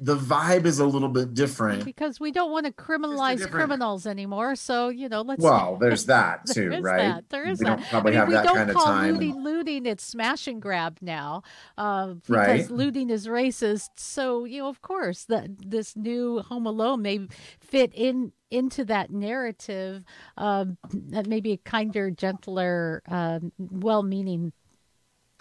the 0.00 0.16
vibe 0.16 0.64
is 0.66 0.78
a 0.78 0.86
little 0.86 1.08
bit 1.08 1.34
different 1.34 1.84
Because 1.84 2.18
we 2.20 2.30
don't 2.32 2.50
want 2.50 2.66
to 2.66 2.72
criminalize 2.72 3.38
different- 3.38 3.52
criminals 3.54 4.06
anymore. 4.06 4.54
So, 4.56 4.88
you 4.88 5.08
know, 5.08 5.22
let's. 5.22 5.42
well 5.42 5.76
there's 5.80 6.06
that 6.06 6.46
too 6.46 6.72
is 6.72 6.82
right 6.82 6.98
that. 6.98 7.28
There 7.30 7.46
is 7.48 7.58
we 7.60 7.64
that. 7.66 7.78
don't 7.78 7.86
probably 7.88 8.10
I 8.12 8.12
mean, 8.12 8.18
have 8.20 8.28
we 8.28 8.34
that 8.34 8.44
don't 8.44 8.56
kind 8.56 8.70
of 8.70 8.76
call 8.76 8.84
time 8.86 9.12
looting 9.14 9.42
looting. 9.42 9.86
It's 9.86 10.04
smash 10.04 10.46
and 10.46 10.60
grab 10.60 10.98
now, 11.00 11.42
uh, 11.78 12.14
because 12.14 12.28
Right. 12.28 12.70
looting 12.70 13.10
is 13.10 13.26
racist. 13.26 13.88
So 13.96 14.44
you 14.44 14.62
know, 14.62 14.68
of 14.68 14.82
course, 14.82 15.24
that 15.24 15.48
this 15.70 15.96
new 15.96 16.40
Home 16.40 16.66
Alone 16.66 17.02
may 17.02 17.26
fit 17.60 17.92
in 17.94 18.32
into 18.50 18.84
that 18.84 19.10
narrative. 19.10 20.04
Um, 20.36 20.78
that 20.92 21.26
maybe 21.26 21.52
a 21.52 21.56
kinder, 21.56 22.10
gentler, 22.10 23.02
um, 23.08 23.50
well-meaning 23.58 24.52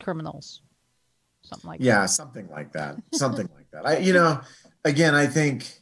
criminals, 0.01 0.61
something 1.43 1.69
like 1.69 1.79
that. 1.79 1.85
yeah 1.85 2.05
something 2.05 2.47
like 2.49 2.71
that 2.73 2.95
something 3.13 3.47
like 3.55 3.64
that. 3.75 3.87
I 3.87 3.97
you 3.99 4.13
know 4.13 4.41
again 4.83 5.15
i 5.15 5.25
think 5.27 5.81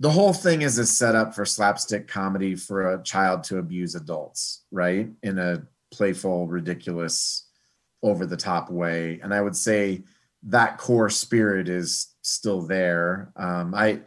the 0.00 0.10
whole 0.10 0.32
thing 0.32 0.62
is 0.62 0.78
a 0.78 0.86
setup 0.86 1.34
for 1.34 1.44
slapstick 1.44 2.06
comedy 2.06 2.54
for 2.54 2.94
a 2.94 3.02
child 3.02 3.44
to 3.44 3.58
abuse 3.58 3.94
adults 3.94 4.62
right? 4.70 5.08
In 5.22 5.38
a 5.38 5.62
playful 5.92 6.46
ridiculous 6.46 7.46
over 8.02 8.26
the 8.26 8.36
top 8.36 8.70
way. 8.70 9.20
And 9.22 9.34
i 9.34 9.40
would 9.40 9.56
say 9.56 10.04
that 10.44 10.78
core 10.78 11.10
spirit 11.10 11.68
is 11.68 12.14
still 12.22 12.62
there. 12.62 13.32
Um 13.36 13.74
i 13.74 14.00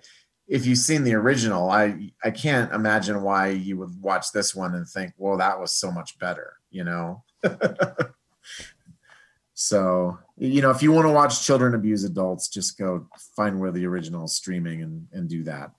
if 0.48 0.66
you've 0.66 0.78
seen 0.78 1.04
the 1.04 1.16
original 1.16 1.70
i 1.70 2.12
i 2.24 2.32
can't 2.32 2.74
imagine 2.74 3.22
why 3.22 3.50
you 3.50 3.78
would 3.78 4.02
watch 4.02 4.32
this 4.32 4.54
one 4.54 4.76
and 4.76 4.88
think 4.88 5.14
well 5.18 5.38
that 5.38 5.60
was 5.60 5.74
so 5.74 5.92
much 5.92 6.20
better 6.20 6.58
you 6.70 6.84
know 6.84 7.24
so 9.62 10.18
you 10.38 10.62
know 10.62 10.72
if 10.72 10.82
you 10.82 10.92
want 10.92 11.06
to 11.06 11.12
watch 11.12 11.46
children 11.46 11.76
abuse 11.76 12.04
adults 12.04 12.48
just 12.48 12.78
go 12.78 13.08
find 13.36 13.60
where 13.60 13.72
the 13.72 13.86
original 13.86 14.26
is 14.26 14.34
streaming 14.34 14.82
and 14.82 15.08
and 15.14 15.30
do 15.30 15.44
that 15.44 15.72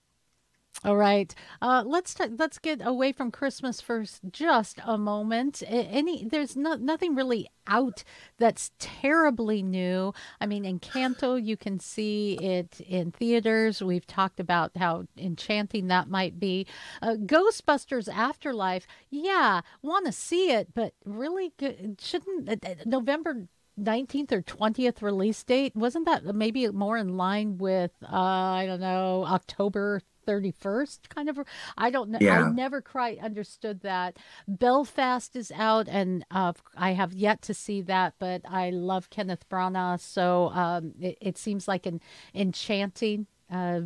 All 0.85 0.97
right, 0.97 1.33
uh, 1.61 1.85
let's 1.87 2.13
t- 2.15 2.35
let's 2.39 2.59
get 2.59 2.81
away 2.85 3.13
from 3.13 3.31
Christmas 3.31 3.81
for 3.81 4.05
just 4.33 4.81
a 4.85 4.99
moment. 4.99 5.63
Any 5.69 6.25
there's 6.25 6.57
no, 6.57 6.75
nothing 6.75 7.15
really 7.15 7.47
out 7.69 8.03
that's 8.39 8.73
terribly 8.81 9.63
new. 9.63 10.13
I 10.41 10.47
mean, 10.47 10.65
Encanto, 10.65 11.37
you 11.41 11.57
can 11.57 11.79
see 11.79 12.35
it 12.41 12.81
in 12.81 13.13
theaters. 13.13 13.81
We've 13.81 14.07
talked 14.07 14.41
about 14.41 14.73
how 14.77 15.05
enchanting 15.17 15.87
that 15.89 16.09
might 16.09 16.41
be. 16.41 16.67
Uh, 17.01 17.15
Ghostbusters 17.15 18.09
Afterlife, 18.13 18.87
yeah, 19.11 19.61
want 19.83 20.07
to 20.07 20.13
see 20.13 20.51
it, 20.51 20.75
but 20.75 20.95
really, 21.05 21.53
good, 21.59 22.01
shouldn't 22.01 22.49
uh, 22.49 22.57
uh, 22.67 22.75
November 22.87 23.47
19th 23.81 24.33
or 24.33 24.43
20th 24.43 25.03
release 25.03 25.43
date. 25.43 25.75
Wasn't 25.75 26.05
that 26.07 26.25
maybe 26.35 26.69
more 26.69 26.97
in 26.97 27.17
line 27.17 27.59
with 27.59 27.93
uh 28.03 28.17
i 28.17 28.67
don't 28.67 28.81
know 28.81 29.25
october 29.27 30.01
31st 30.27 31.09
kind 31.09 31.29
of 31.29 31.39
i 31.77 31.91
don't 31.91 32.09
know 32.11 32.19
i 32.31 32.51
never 32.51 32.81
quite 32.81 33.19
understood 33.19 33.81
that. 33.81 34.17
Belfast 34.47 35.35
is 35.35 35.51
out 35.53 35.89
and 35.89 36.25
uh 36.31 36.53
i 36.77 36.93
have 36.93 37.13
yet 37.13 37.43
to 37.43 37.55
see 37.55 37.81
that 37.83 38.15
but 38.19 38.43
i 38.49 38.71
love 38.71 39.11
kenneth 39.11 39.49
branagh 39.49 40.01
so 40.01 40.49
um 40.51 40.93
it, 41.01 41.19
it 41.21 41.39
seems 41.39 41.67
like 41.67 41.87
an 41.87 42.01
enchanting 42.35 43.27
uh, 43.51 43.83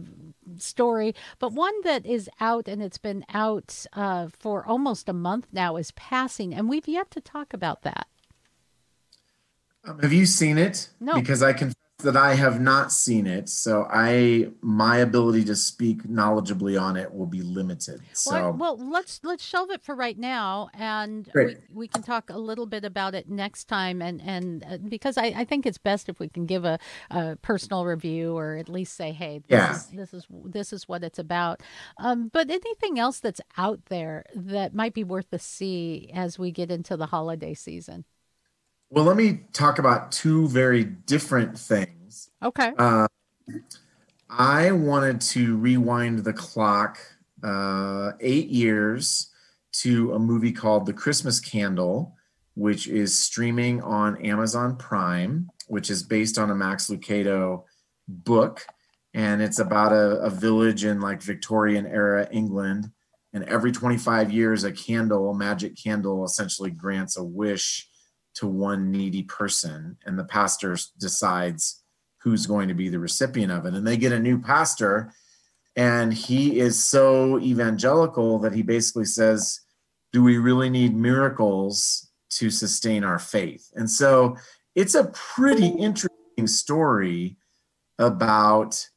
story, 0.58 1.12
but 1.40 1.52
one 1.52 1.74
that 1.82 2.06
is 2.06 2.30
out 2.40 2.68
and 2.68 2.80
it's 2.80 2.98
been 2.98 3.24
out 3.34 3.84
uh, 3.94 4.28
for 4.28 4.64
almost 4.64 5.08
a 5.08 5.12
month 5.12 5.48
now 5.52 5.74
is 5.74 5.90
Passing, 5.90 6.54
and 6.54 6.68
we've 6.68 6.86
yet 6.86 7.10
to 7.10 7.20
talk 7.20 7.52
about 7.52 7.82
that. 7.82 8.06
Um, 9.86 9.98
have 10.00 10.12
you 10.12 10.26
seen 10.26 10.58
it 10.58 10.88
No. 11.00 11.14
because 11.14 11.42
i 11.42 11.52
confess 11.52 11.74
that 12.00 12.14
I 12.16 12.34
have 12.34 12.60
not 12.60 12.92
seen 12.92 13.26
it, 13.26 13.48
so 13.48 13.86
I 13.90 14.50
my 14.60 14.98
ability 14.98 15.44
to 15.44 15.56
speak 15.56 16.02
knowledgeably 16.02 16.78
on 16.80 16.94
it 16.94 17.12
will 17.14 17.26
be 17.26 17.40
limited. 17.40 18.02
So 18.12 18.32
Well, 18.32 18.52
well, 18.52 18.76
let's 18.90 19.20
let's 19.24 19.42
shelve 19.42 19.70
it 19.70 19.82
for 19.82 19.94
right 19.94 20.18
now, 20.18 20.68
and 20.74 21.26
we, 21.26 21.32
Great. 21.32 21.58
we 21.72 21.88
can 21.88 22.02
talk 22.02 22.28
a 22.28 22.36
little 22.38 22.66
bit 22.66 22.84
about 22.84 23.14
it 23.14 23.30
next 23.30 23.64
time. 23.64 24.02
And 24.02 24.20
and 24.20 24.62
uh, 24.64 24.76
because 24.86 25.16
I, 25.16 25.32
I 25.38 25.44
think 25.46 25.64
it's 25.64 25.78
best 25.78 26.10
if 26.10 26.20
we 26.20 26.28
can 26.28 26.44
give 26.44 26.66
a, 26.66 26.78
a 27.10 27.36
personal 27.36 27.86
review 27.86 28.36
or 28.36 28.56
at 28.56 28.68
least 28.68 28.94
say, 28.94 29.12
hey, 29.12 29.38
this 29.48 29.58
Yeah. 29.58 29.70
is 29.72 29.86
this 29.86 30.12
is 30.12 30.26
this 30.44 30.72
is 30.74 30.86
what 30.86 31.02
it's 31.02 31.18
about. 31.18 31.62
Um, 31.96 32.28
but 32.30 32.50
anything 32.50 32.98
else 32.98 33.20
that's 33.20 33.40
out 33.56 33.86
there 33.86 34.26
that 34.34 34.74
might 34.74 34.92
be 34.92 35.02
worth 35.02 35.32
a 35.32 35.38
see 35.38 36.10
as 36.12 36.38
we 36.38 36.50
get 36.52 36.70
into 36.70 36.94
the 36.98 37.06
holiday 37.06 37.54
season? 37.54 38.04
Well, 38.90 39.04
let 39.04 39.16
me 39.16 39.40
talk 39.52 39.78
about 39.78 40.12
two 40.12 40.48
very 40.48 40.84
different 40.84 41.58
things. 41.58 42.30
Okay. 42.42 42.72
Uh, 42.78 43.08
I 44.30 44.70
wanted 44.72 45.20
to 45.22 45.56
rewind 45.56 46.20
the 46.20 46.32
clock 46.32 46.98
uh, 47.42 48.12
eight 48.20 48.48
years 48.48 49.30
to 49.72 50.14
a 50.14 50.18
movie 50.18 50.52
called 50.52 50.86
The 50.86 50.92
Christmas 50.92 51.40
Candle, 51.40 52.14
which 52.54 52.86
is 52.86 53.18
streaming 53.18 53.82
on 53.82 54.24
Amazon 54.24 54.76
Prime, 54.76 55.50
which 55.66 55.90
is 55.90 56.02
based 56.02 56.38
on 56.38 56.50
a 56.50 56.54
Max 56.54 56.88
Lucado 56.88 57.64
book. 58.08 58.64
And 59.14 59.42
it's 59.42 59.58
about 59.58 59.92
a, 59.92 60.20
a 60.20 60.30
village 60.30 60.84
in 60.84 61.00
like 61.00 61.22
Victorian 61.22 61.86
era 61.86 62.28
England. 62.30 62.90
And 63.32 63.44
every 63.44 63.72
25 63.72 64.32
years, 64.32 64.64
a 64.64 64.72
candle, 64.72 65.30
a 65.30 65.34
magic 65.34 65.76
candle, 65.76 66.24
essentially 66.24 66.70
grants 66.70 67.16
a 67.16 67.24
wish 67.24 67.88
to 68.36 68.46
one 68.46 68.90
needy 68.90 69.22
person. 69.22 69.96
And 70.06 70.18
the 70.18 70.24
pastor 70.24 70.76
decides 70.98 71.82
who's 72.18 72.46
going 72.46 72.68
to 72.68 72.74
be 72.74 72.88
the 72.88 72.98
recipient 72.98 73.52
of 73.52 73.66
it. 73.66 73.74
And 73.74 73.86
they 73.86 73.96
get 73.96 74.12
a 74.12 74.18
new 74.18 74.38
pastor, 74.38 75.12
and 75.76 76.12
he 76.12 76.58
is 76.58 76.82
so 76.82 77.38
evangelical 77.38 78.38
that 78.40 78.54
he 78.54 78.62
basically 78.62 79.04
says, 79.04 79.60
Do 80.12 80.22
we 80.22 80.38
really 80.38 80.70
need 80.70 80.96
miracles 80.96 82.10
to 82.30 82.50
sustain 82.50 83.04
our 83.04 83.18
faith? 83.18 83.70
And 83.74 83.90
so 83.90 84.36
it's 84.74 84.94
a 84.94 85.12
pretty 85.12 85.68
interesting 85.68 86.46
story 86.46 87.36
about 87.98 88.88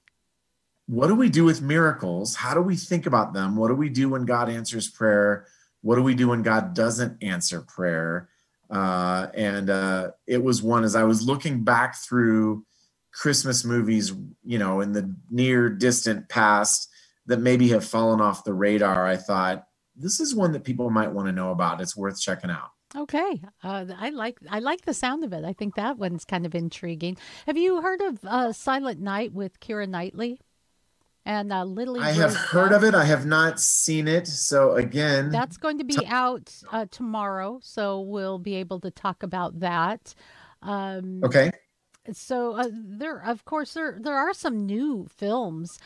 what 0.88 1.08
do 1.08 1.16
we 1.16 1.30
do 1.30 1.44
with 1.44 1.62
miracles? 1.62 2.36
How 2.36 2.56
do 2.56 2.62
we 2.62 2.76
think 2.76 3.06
about 3.06 3.34
them? 3.34 3.56
What 3.56 3.68
do 3.68 3.76
we 3.76 3.90
do 3.90 4.10
when 4.10 4.26
God 4.26 4.50
answers 4.50 4.90
prayer? 4.90 5.46
What 5.82 5.96
do 5.96 6.04
we 6.04 6.16
do 6.16 6.30
when 6.30 6.42
God 6.42 6.74
doesn't 6.74 7.24
answer 7.24 7.62
prayer? 7.62 8.30
Uh, 8.70 9.28
and 9.34 9.70
uh, 9.70 10.12
it 10.28 10.44
was 10.44 10.62
one 10.62 10.84
as 10.84 10.96
I 10.96 11.04
was 11.04 11.26
looking 11.26 11.64
back 11.64 11.98
through 11.98 12.66
Christmas 13.12 13.66
movies, 13.66 14.14
you 14.44 14.60
know, 14.60 14.82
in 14.82 14.92
the 14.92 15.16
near 15.32 15.70
distant 15.70 16.30
past 16.30 16.90
that 17.26 17.40
maybe 17.40 17.70
have 17.70 17.86
fallen 17.86 18.22
off 18.22 18.44
the 18.44 18.54
radar. 18.54 19.06
I 19.06 19.18
thought 19.18 19.66
this 19.96 20.20
is 20.20 20.36
one 20.36 20.52
that 20.54 20.64
people 20.64 20.90
might 20.90 21.12
want 21.12 21.28
to 21.28 21.32
know 21.32 21.52
about. 21.52 21.82
It's 21.82 21.98
worth 21.98 22.20
checking 22.20 22.52
out. 22.52 22.70
Okay, 22.96 23.42
uh, 23.64 23.86
I 24.00 24.10
like 24.10 24.40
I 24.50 24.60
like 24.60 24.86
the 24.86 24.96
sound 24.96 25.24
of 25.24 25.32
it. 25.32 25.46
I 25.46 25.54
think 25.54 25.76
that 25.76 26.00
one's 26.00 26.26
kind 26.26 26.46
of 26.46 26.56
intriguing. 26.56 27.18
Have 27.46 27.58
you 27.58 27.82
heard 27.82 28.02
of 28.02 28.20
uh, 28.24 28.52
Silent 28.52 29.00
Night 29.00 29.32
with 29.32 29.60
Keira 29.60 29.88
Knightley 29.88 30.42
and 31.26 31.52
uh, 31.52 31.64
Lily? 31.64 32.02
I 32.02 32.12
have 32.12 32.36
heard 32.36 32.72
of 32.72 32.84
it. 32.84 32.96
I 32.96 33.06
have 33.06 33.26
not 33.26 33.60
seen 33.60 34.08
it. 34.08 34.28
So 34.28 34.74
again, 34.76 35.30
That's 35.30 35.58
going 35.58 35.78
to 35.80 35.84
be 35.84 36.06
out 36.08 36.54
uh, 36.72 36.86
tomorrow, 36.90 37.60
so 37.62 38.02
we'll 38.02 38.40
be 38.40 38.56
able 38.56 38.80
to 38.82 38.92
talk 38.92 39.24
about 39.24 39.60
that. 39.60 40.14
Um, 40.62 41.22
okay. 41.24 41.52
So 42.12 42.54
uh, 42.54 42.70
there, 42.72 43.20
of 43.24 43.46
course, 43.46 43.74
there 43.74 44.00
there 44.02 44.16
are 44.16 44.34
some 44.34 44.66
new 44.66 45.08
films 45.16 45.78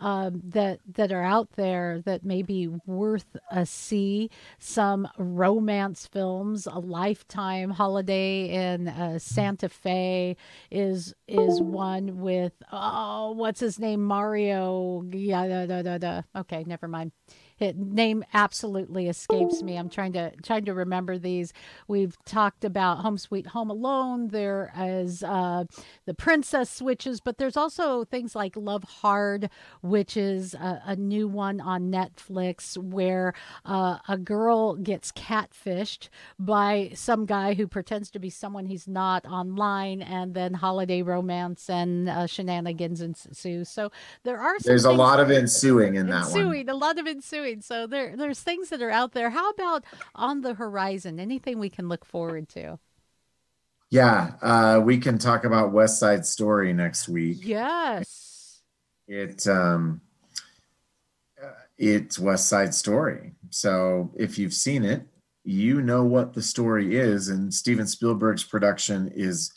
um, 0.00 0.42
that 0.48 0.80
that 0.94 1.12
are 1.12 1.22
out 1.22 1.52
there 1.52 2.02
that 2.04 2.24
may 2.24 2.42
be 2.42 2.68
worth 2.86 3.36
a 3.50 3.66
see. 3.66 4.30
Some 4.58 5.08
romance 5.18 6.06
films, 6.06 6.66
a 6.66 6.78
Lifetime 6.78 7.70
Holiday 7.70 8.48
in 8.48 8.88
uh, 8.88 9.18
Santa 9.18 9.68
Fe 9.68 10.36
is 10.70 11.14
is 11.28 11.60
one 11.60 12.20
with 12.20 12.52
oh, 12.72 13.32
what's 13.32 13.60
his 13.60 13.78
name, 13.78 14.02
Mario? 14.04 15.04
Yeah, 15.10 15.46
da, 15.46 15.66
da, 15.66 15.82
da, 15.82 15.98
da. 15.98 16.22
Okay, 16.36 16.64
never 16.66 16.88
mind. 16.88 17.12
It, 17.60 17.76
name 17.76 18.24
absolutely 18.32 19.08
escapes 19.08 19.62
me. 19.62 19.76
I'm 19.76 19.90
trying 19.90 20.14
to 20.14 20.32
trying 20.42 20.64
to 20.64 20.74
remember 20.74 21.18
these. 21.18 21.52
We've 21.86 22.16
talked 22.24 22.64
about 22.64 23.00
Home 23.00 23.18
Sweet 23.18 23.48
Home 23.48 23.70
Alone. 23.70 24.28
There 24.28 24.72
is 24.78 25.22
uh, 25.22 25.64
the 26.06 26.14
Princess 26.14 26.70
Switches, 26.70 27.20
but 27.20 27.36
there's 27.36 27.56
also 27.56 28.04
things 28.04 28.34
like 28.34 28.56
Love 28.56 28.84
Hard, 28.84 29.50
which 29.82 30.16
is 30.16 30.54
a, 30.54 30.82
a 30.86 30.96
new 30.96 31.28
one 31.28 31.60
on 31.60 31.90
Netflix 31.90 32.78
where 32.78 33.34
uh, 33.66 33.98
a 34.08 34.16
girl 34.16 34.76
gets 34.76 35.12
catfished 35.12 36.08
by 36.38 36.90
some 36.94 37.26
guy 37.26 37.54
who 37.54 37.66
pretends 37.66 38.10
to 38.12 38.18
be 38.18 38.30
someone 38.30 38.66
he's 38.66 38.88
not 38.88 39.26
online, 39.26 40.00
and 40.00 40.32
then 40.34 40.54
holiday 40.54 41.02
romance 41.02 41.68
and 41.68 42.08
uh, 42.08 42.26
shenanigans 42.26 43.00
ensue. 43.02 43.64
So 43.64 43.90
there 44.22 44.38
are 44.38 44.58
some 44.60 44.70
There's 44.70 44.84
a 44.86 44.92
lot 44.92 45.20
of 45.20 45.30
ensuing 45.30 45.96
in 45.96 46.06
that 46.06 46.26
one. 46.30 46.40
ensuing, 46.40 46.68
a 46.68 46.74
lot 46.74 46.98
of 46.98 47.06
ensuing. 47.06 47.49
So 47.60 47.86
there, 47.86 48.16
there's 48.16 48.40
things 48.40 48.68
that 48.68 48.82
are 48.82 48.90
out 48.90 49.12
there. 49.12 49.30
How 49.30 49.50
about 49.50 49.84
on 50.14 50.42
the 50.42 50.54
horizon? 50.54 51.18
Anything 51.18 51.58
we 51.58 51.70
can 51.70 51.88
look 51.88 52.04
forward 52.04 52.48
to? 52.50 52.78
Yeah, 53.90 54.34
uh, 54.40 54.80
we 54.82 54.98
can 54.98 55.18
talk 55.18 55.44
about 55.44 55.72
West 55.72 55.98
Side 55.98 56.24
Story 56.24 56.72
next 56.72 57.08
week. 57.08 57.38
Yes. 57.42 58.60
It 59.08 59.46
um, 59.48 60.00
uh, 61.42 61.48
it's 61.76 62.16
West 62.16 62.48
Side 62.48 62.72
Story. 62.72 63.32
So 63.50 64.12
if 64.16 64.38
you've 64.38 64.54
seen 64.54 64.84
it, 64.84 65.02
you 65.42 65.82
know 65.82 66.04
what 66.04 66.34
the 66.34 66.42
story 66.42 66.96
is, 66.96 67.28
and 67.28 67.52
Steven 67.52 67.86
Spielberg's 67.86 68.44
production 68.44 69.10
is 69.12 69.52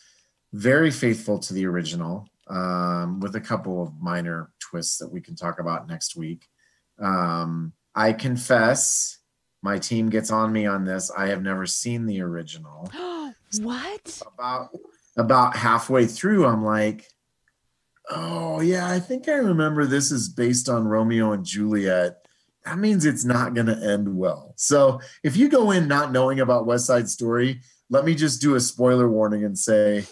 very 0.53 0.89
faithful 0.89 1.37
to 1.37 1.53
the 1.53 1.67
original, 1.67 2.27
um, 2.47 3.19
with 3.19 3.35
a 3.35 3.41
couple 3.41 3.83
of 3.83 4.01
minor 4.01 4.51
twists 4.59 4.97
that 4.97 5.11
we 5.11 5.21
can 5.21 5.35
talk 5.35 5.59
about 5.59 5.87
next 5.87 6.15
week. 6.15 6.47
Um, 6.99 7.73
I 7.95 8.13
confess, 8.13 9.19
my 9.61 9.77
team 9.77 10.09
gets 10.09 10.31
on 10.31 10.51
me 10.51 10.65
on 10.65 10.85
this. 10.85 11.11
I 11.15 11.27
have 11.27 11.41
never 11.41 11.65
seen 11.65 12.05
the 12.05 12.21
original 12.21 12.91
what? 13.61 14.21
about 14.33 14.69
about 15.17 15.55
halfway 15.55 16.05
through 16.05 16.45
i'm 16.45 16.63
like 16.63 17.07
oh 18.09 18.59
yeah 18.61 18.89
i 18.89 18.99
think 18.99 19.27
i 19.27 19.33
remember 19.33 19.85
this 19.85 20.11
is 20.11 20.29
based 20.29 20.69
on 20.69 20.85
romeo 20.85 21.31
and 21.31 21.45
juliet 21.45 22.25
that 22.65 22.77
means 22.77 23.05
it's 23.05 23.25
not 23.25 23.53
going 23.53 23.67
to 23.67 23.91
end 23.91 24.17
well 24.17 24.53
so 24.55 24.99
if 25.23 25.37
you 25.37 25.49
go 25.49 25.71
in 25.71 25.87
not 25.87 26.11
knowing 26.11 26.39
about 26.39 26.65
west 26.65 26.85
side 26.85 27.07
story 27.07 27.61
let 27.89 28.05
me 28.05 28.15
just 28.15 28.41
do 28.41 28.55
a 28.55 28.59
spoiler 28.59 29.07
warning 29.07 29.43
and 29.43 29.57
say 29.57 30.05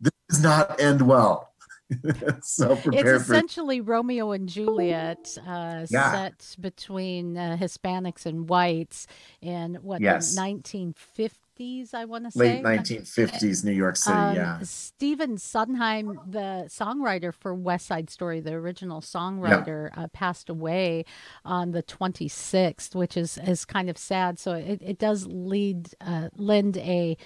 this 0.00 0.12
does 0.28 0.42
not 0.42 0.80
end 0.80 1.00
well 1.00 1.51
so 2.42 2.72
It's 2.74 2.82
prepare 2.84 3.18
for 3.18 3.34
essentially 3.34 3.80
Romeo 3.80 4.32
and 4.32 4.48
Juliet, 4.48 5.36
uh, 5.46 5.86
Yeah. 5.88 6.10
set 6.12 6.56
between 6.60 7.36
uh, 7.36 7.56
Hispanics 7.60 8.26
and 8.26 8.48
whites 8.48 9.06
in 9.40 9.76
what 9.82 10.00
Yes. 10.00 10.34
the 10.34 10.40
1950s, 10.40 11.94
I 11.94 12.04
want 12.06 12.24
to 12.24 12.30
say 12.30 12.62
late 12.62 12.64
1950s 12.64 13.64
new 13.64 13.72
york 13.72 13.96
city 13.96 14.16
Um, 14.18 14.34
yeah 14.34 14.58
Stephen 14.62 15.36
Sondheim, 15.38 16.18
the 16.28 16.64
songwriter 16.68 17.32
for 17.32 17.54
West 17.54 17.86
Side 17.86 18.10
Story, 18.10 18.40
the 18.40 18.52
original 18.54 19.00
songwriter, 19.00 19.90
uh, 19.96 20.08
passed 20.08 20.48
away 20.48 21.04
on 21.44 21.72
the 21.72 21.82
26th, 21.82 22.94
which 22.94 23.16
is, 23.16 23.38
is 23.46 23.64
kind 23.64 23.88
of 23.90 23.98
sad. 23.98 24.38
So 24.38 24.54
it, 24.54 24.80
it 24.82 24.98
does 24.98 25.26
lead 25.26 25.90
uh, 26.00 26.28
lend 26.36 26.76
a 26.78 27.16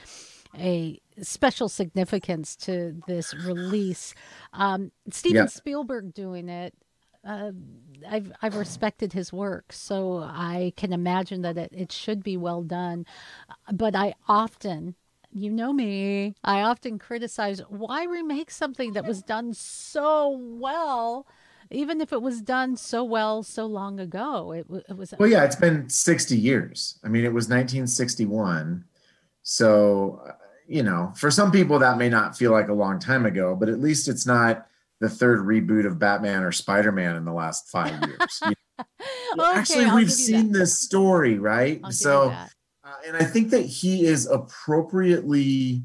a 0.59 0.99
special 1.23 1.69
significance 1.69 2.57
to 2.57 3.03
this 3.07 3.35
release. 3.35 4.15
Um, 4.53 4.93
Steven 5.11 5.45
Yeah. 5.45 5.47
Spielberg 5.47 6.15
doing 6.15 6.49
it. 6.49 6.75
Uh, 7.25 7.51
I've 8.09 8.33
I've 8.41 8.55
respected 8.57 9.13
his 9.13 9.33
work, 9.33 9.73
so 9.73 10.19
I 10.19 10.73
can 10.77 10.93
imagine 10.93 11.43
that 11.43 11.57
it, 11.59 11.73
it 11.75 11.91
should 11.93 12.23
be 12.23 12.37
well 12.37 12.63
done. 12.63 13.05
But 13.73 13.97
I 13.97 14.15
often, 14.29 14.95
you 15.33 15.51
know 15.51 15.73
me, 15.73 16.35
I 16.45 16.63
often 16.63 16.99
criticize 16.99 17.61
why 17.69 18.05
remake 18.05 18.51
something 18.51 18.93
that 18.93 19.05
was 19.07 19.23
done 19.23 19.55
so 19.55 20.29
well, 20.39 21.27
even 21.71 22.01
if 22.01 22.13
it 22.13 22.23
was 22.23 22.43
done 22.43 22.77
so 22.77 23.03
well 23.03 23.43
so 23.43 23.67
long 23.67 23.99
ago. 23.99 24.53
It, 24.53 24.67
it 24.89 24.97
was 24.97 25.13
Well, 25.19 25.29
yeah, 25.29 25.45
it's 25.45 25.57
been 25.57 25.89
60 25.89 26.37
years. 26.39 26.99
I 27.05 27.09
mean, 27.09 27.25
it 27.25 27.33
was 27.33 27.49
1961. 27.49 28.85
So, 29.43 30.23
uh, 30.27 30.33
you 30.69 30.83
know, 30.83 31.13
for 31.17 31.31
some 31.31 31.51
people 31.53 31.79
that 31.81 31.99
may 31.99 32.09
not 32.09 32.37
feel 32.37 32.53
like 32.53 32.69
a 32.69 32.75
long 32.75 32.99
time 32.99 33.27
ago, 33.27 33.55
but 33.55 33.69
at 33.69 33.81
least 33.81 34.09
it's 34.09 34.27
not 34.27 34.67
the 35.01 35.09
third 35.09 35.41
reboot 35.41 35.87
of 35.87 35.99
Batman 35.99 36.43
or 36.43 36.53
Spider 36.53 36.93
Man 36.93 37.17
in 37.17 37.25
the 37.25 37.33
last 37.33 37.69
five 37.71 38.01
years. 38.07 38.41
You 38.43 38.49
know, 38.79 38.85
Okay, 39.51 39.59
Actually, 39.59 39.85
I'll 39.87 39.97
we've 39.97 40.13
seen 40.13 40.53
that. 40.53 40.59
this 40.59 40.81
story, 40.81 41.39
right? 41.39 41.81
So, 41.91 42.31
uh, 42.31 42.47
and 43.07 43.17
I 43.17 43.25
think 43.25 43.51
that 43.51 43.67
he 43.67 44.07
is 44.07 44.27
appropriately 44.27 45.83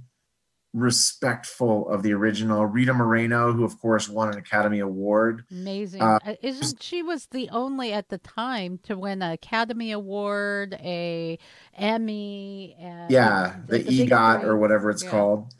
respectful 0.73 1.89
of 1.89 2.01
the 2.03 2.13
original. 2.13 2.65
Rita 2.65 2.93
Moreno, 2.93 3.51
who 3.51 3.63
of 3.65 3.79
course 3.79 4.07
won 4.07 4.29
an 4.29 4.37
Academy 4.37 4.79
Award. 4.79 5.43
Amazing. 5.51 6.01
Uh, 6.01 6.19
Uh, 6.25 6.35
Isn't 6.41 6.81
she 6.81 7.03
was 7.03 7.25
the 7.27 7.49
only 7.49 7.91
at 7.91 8.09
the 8.09 8.17
time 8.17 8.79
to 8.83 8.97
win 8.97 9.21
an 9.21 9.31
Academy 9.31 9.91
Award, 9.91 10.73
a 10.79 11.37
Emmy, 11.75 12.75
and 12.79 13.11
yeah, 13.11 13.55
the, 13.67 13.79
big 13.79 13.87
EGOT 14.09 14.43
or 14.43 14.57
whatever 14.57 14.89
it's 14.89 15.03
Yeah. 15.03 15.09
called. 15.09 15.53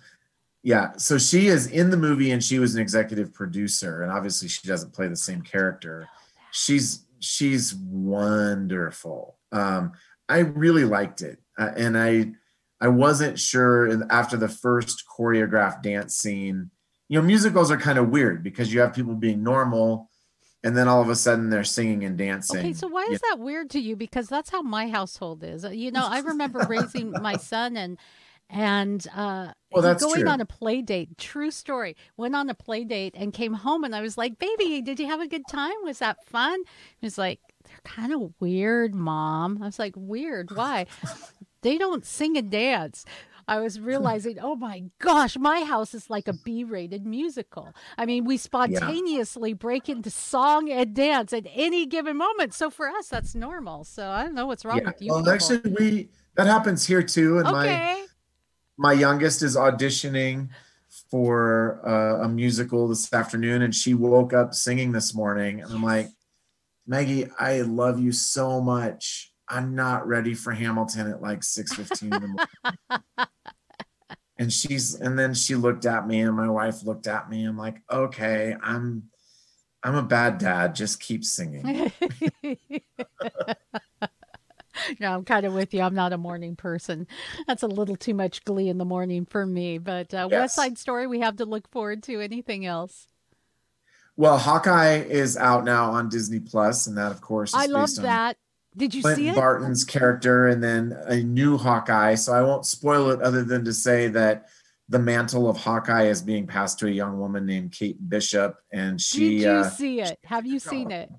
Yeah, 0.64 0.92
so 0.98 1.18
she 1.18 1.48
is 1.48 1.66
in 1.68 1.90
the 1.90 1.98
movie 1.98 2.32
and 2.32 2.44
she 2.44 2.60
was 2.60 2.76
an 2.76 2.82
executive 2.82 3.34
producer, 3.34 4.04
and 4.04 4.12
obviously 4.12 4.48
she 4.48 4.68
doesn't 4.68 4.94
play 4.94 5.08
the 5.08 5.16
same 5.16 5.42
character. 5.42 6.08
She's 6.52 7.06
she's 7.20 7.74
wonderful. 7.76 9.38
Um, 9.52 9.94
I 10.30 10.40
really 10.40 10.86
liked 10.86 11.22
it, 11.22 11.40
uh, 11.58 11.72
and 11.76 11.98
I 11.98 12.34
I 12.82 12.88
wasn't 12.88 13.40
sure 13.40 14.04
after 14.12 14.36
the 14.36 14.50
first 14.50 15.04
choreographed 15.08 15.84
dance 15.84 16.16
scene. 16.18 16.72
You 17.08 17.20
know, 17.20 17.26
musicals 17.26 17.70
are 17.70 17.78
kind 17.78 18.00
of 18.00 18.10
weird 18.10 18.44
because 18.44 18.74
you 18.74 18.80
have 18.80 18.94
people 18.94 19.14
being 19.14 19.44
normal, 19.44 20.10
and 20.64 20.76
then 20.76 20.88
all 20.88 21.02
of 21.02 21.10
a 21.10 21.16
sudden 21.16 21.50
they're 21.50 21.64
singing 21.64 22.04
and 22.04 22.18
dancing. 22.18 22.60
Okay, 22.60 22.74
so 22.74 22.88
why 22.88 23.08
is 23.12 23.20
that 23.30 23.38
weird 23.40 23.70
to 23.72 23.80
you? 23.80 23.96
Because 23.96 24.28
that's 24.28 24.50
how 24.50 24.62
my 24.62 24.90
household 24.90 25.44
is. 25.44 25.64
You 25.64 25.92
know, 25.92 26.06
I 26.06 26.20
remember 26.20 26.66
raising 26.70 27.12
my 27.12 27.38
son 27.38 27.78
and 27.78 27.98
and 28.50 29.06
uh 29.16 29.54
Well, 29.72 29.82
that's 29.82 30.04
going 30.04 30.22
true. 30.22 30.30
on 30.30 30.42
a 30.42 30.46
play 30.46 30.82
date. 30.82 31.18
True 31.18 31.52
story. 31.52 31.96
Went 32.18 32.36
on 32.36 32.50
a 32.50 32.54
play 32.54 32.84
date 32.84 33.14
and 33.18 33.32
came 33.34 33.54
home 33.54 33.84
and 33.84 33.96
I 33.96 34.02
was 34.02 34.18
like, 34.18 34.40
"Baby, 34.40 34.82
did 34.82 35.00
you 35.00 35.08
have 35.08 35.22
a 35.22 35.28
good 35.28 35.48
time? 35.50 35.76
Was 35.84 36.00
that 36.00 36.26
fun?" 36.26 36.60
He 37.00 37.06
was 37.06 37.18
like, 37.18 37.40
"They're 37.66 37.80
kind 37.84 38.14
of 38.14 38.34
weird, 38.40 38.94
mom." 38.96 39.60
I 39.62 39.66
was 39.68 39.80
like, 39.80 39.94
"Weird? 39.96 40.50
Why?" 40.56 40.86
They 41.62 41.78
don't 41.78 42.06
sing 42.06 42.38
and 42.38 42.50
dance. 42.52 43.06
I 43.48 43.60
was 43.60 43.80
realizing, 43.80 44.40
oh 44.40 44.56
my 44.56 44.84
gosh, 45.00 45.38
my 45.38 45.64
house 45.64 45.94
is 45.94 46.10
like 46.10 46.28
a 46.28 46.34
B 46.34 46.64
rated 46.64 47.06
musical. 47.06 47.74
I 47.98 48.06
mean, 48.06 48.24
we 48.24 48.38
spontaneously 48.38 49.54
break 49.54 49.90
into 49.90 50.10
song 50.10 50.70
and 50.70 50.94
dance 50.94 51.34
at 51.34 51.48
any 51.54 51.86
given 51.86 52.18
moment. 52.18 52.54
So 52.54 52.70
for 52.70 52.88
us, 52.88 53.08
that's 53.10 53.36
normal. 53.36 53.84
So 53.84 54.10
I 54.10 54.24
don't 54.24 54.36
know 54.36 54.46
what's 54.46 54.64
wrong 54.64 54.78
yeah. 54.78 54.86
with 54.86 55.02
you. 55.02 55.12
Well, 55.12 55.20
people. 55.20 55.34
actually, 55.34 55.76
we 55.78 56.10
that 56.38 56.48
happens 56.48 56.86
here 56.86 57.04
too, 57.04 57.40
and 57.40 57.52
my 57.52 58.06
my 58.78 58.94
youngest 58.94 59.44
is 59.44 59.56
auditioning 59.56 60.50
for 61.10 61.82
uh, 61.88 62.26
a 62.26 62.30
musical 62.30 62.88
this 62.88 63.12
afternoon 63.14 63.62
and 63.62 63.74
she 63.74 63.94
woke 63.94 64.34
up 64.34 64.54
singing 64.54 64.92
this 64.92 65.16
morning 65.16 65.62
and 65.62 65.72
i'm 65.72 65.84
like 65.84 66.08
maggie 66.86 67.28
i 67.40 67.62
love 67.62 68.00
you 68.00 68.12
so 68.12 68.60
much 68.60 69.31
i'm 69.52 69.76
not 69.76 70.08
ready 70.08 70.34
for 70.34 70.52
hamilton 70.52 71.10
at 71.10 71.22
like 71.22 71.42
6.15 71.42 72.02
in 72.02 72.10
the 72.10 72.20
morning 72.28 73.28
and 74.40 74.52
she's 74.52 74.96
and 74.96 75.18
then 75.18 75.34
she 75.34 75.56
looked 75.56 75.86
at 75.86 76.08
me 76.08 76.22
and 76.22 76.36
my 76.36 76.50
wife 76.50 76.84
looked 76.84 77.08
at 77.08 77.30
me 77.30 77.44
i'm 77.44 77.58
like 77.58 77.82
okay 77.92 78.56
i'm 78.64 79.04
i'm 79.84 79.96
a 79.96 80.04
bad 80.04 80.38
dad 80.38 80.74
just 80.76 81.00
keep 81.00 81.24
singing 81.24 81.92
no, 85.00 85.14
I'm 85.14 85.26
kind 85.26 85.46
of 85.46 85.54
with 85.54 85.74
you. 85.74 85.82
I'm 85.82 85.94
not 85.94 86.14
a 86.14 86.18
morning 86.18 86.56
person. 86.56 87.06
That's 87.46 87.62
a 87.62 87.68
little 87.68 87.96
too 87.96 88.14
much 88.14 88.44
glee 88.46 88.70
in 88.70 88.78
the 88.78 88.86
morning 88.86 89.26
for 89.26 89.46
me. 89.46 89.78
But 89.78 90.14
uh, 90.14 90.30
West 90.32 90.56
Side 90.56 90.78
Story, 90.78 91.08
we 91.08 91.20
have 91.20 91.36
to 91.36 91.46
look 91.46 91.70
forward 91.70 92.02
to. 92.04 92.20
Anything 92.22 92.66
else? 92.66 93.08
well 94.18 94.38
hawkeye 94.38 94.98
is 94.98 95.38
out 95.38 95.64
now 95.64 95.92
on 95.92 96.10
disney 96.10 96.40
plus 96.40 96.88
and 96.88 96.98
that 96.98 97.12
of 97.12 97.22
course 97.22 97.52
is 97.52 97.56
I 97.56 97.66
love 97.66 97.90
on 97.98 98.04
that. 98.04 98.38
Did 98.76 98.94
you 98.94 99.02
Clint 99.02 99.18
see 99.18 99.30
it? 99.30 99.36
Barton's 99.36 99.84
character 99.84 100.48
and 100.48 100.64
then 100.64 100.98
a 101.06 101.18
new 101.18 101.58
Hawkeye. 101.58 102.16
So 102.16 102.34
I 102.34 102.42
won't 102.42 102.66
spoil 102.66 103.10
it 103.10 103.22
other 103.22 103.44
than 103.44 103.66
to 103.66 103.74
say 103.74 104.08
that 104.10 104.48
the 104.88 105.00
mantle 105.00 105.50
of 105.50 105.58
Hawkeye 105.58 106.06
is 106.06 106.22
being 106.22 106.48
passed 106.48 106.80
to 106.80 106.88
a 106.88 106.92
young 106.92 107.18
woman 107.20 107.46
named 107.46 107.72
Kate 107.72 107.98
Bishop. 108.10 108.58
And 108.72 108.98
Did 108.98 109.04
she, 109.04 109.44
you 109.44 109.50
uh, 109.50 109.70
see 109.70 110.02
it? 110.02 110.20
Have 110.26 110.46
you 110.46 110.60
seen 110.60 110.92
it? 110.92 111.10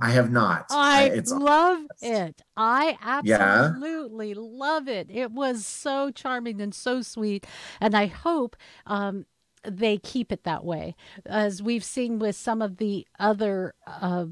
I 0.00 0.10
have 0.10 0.30
not. 0.30 0.66
I 0.70 1.20
love 1.26 1.80
it. 2.00 2.42
I 2.56 2.96
Yeah? 3.24 3.36
absolutely 3.38 4.34
love 4.34 4.86
it. 4.88 5.10
It 5.10 5.32
was 5.32 5.66
so 5.66 6.10
charming 6.10 6.60
and 6.60 6.74
so 6.74 7.02
sweet. 7.02 7.46
And 7.80 7.96
I 7.96 8.06
hope 8.06 8.56
um, 8.86 9.26
they 9.64 9.98
keep 9.98 10.30
it 10.30 10.44
that 10.44 10.64
way. 10.64 10.94
As 11.26 11.62
we've 11.62 11.84
seen 11.84 12.18
with 12.18 12.36
some 12.36 12.62
of 12.62 12.76
the 12.76 13.06
other 13.18 13.74
uh, 13.86 14.26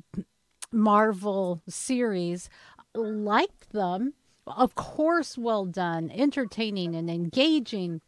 Marvel 0.72 1.62
series, 1.68 2.48
liked 2.94 3.70
them. 3.72 4.14
Of 4.46 4.74
course, 4.74 5.36
well 5.36 5.66
done, 5.66 6.10
entertaining 6.10 6.94
and 6.94 7.10
engaging 7.10 8.00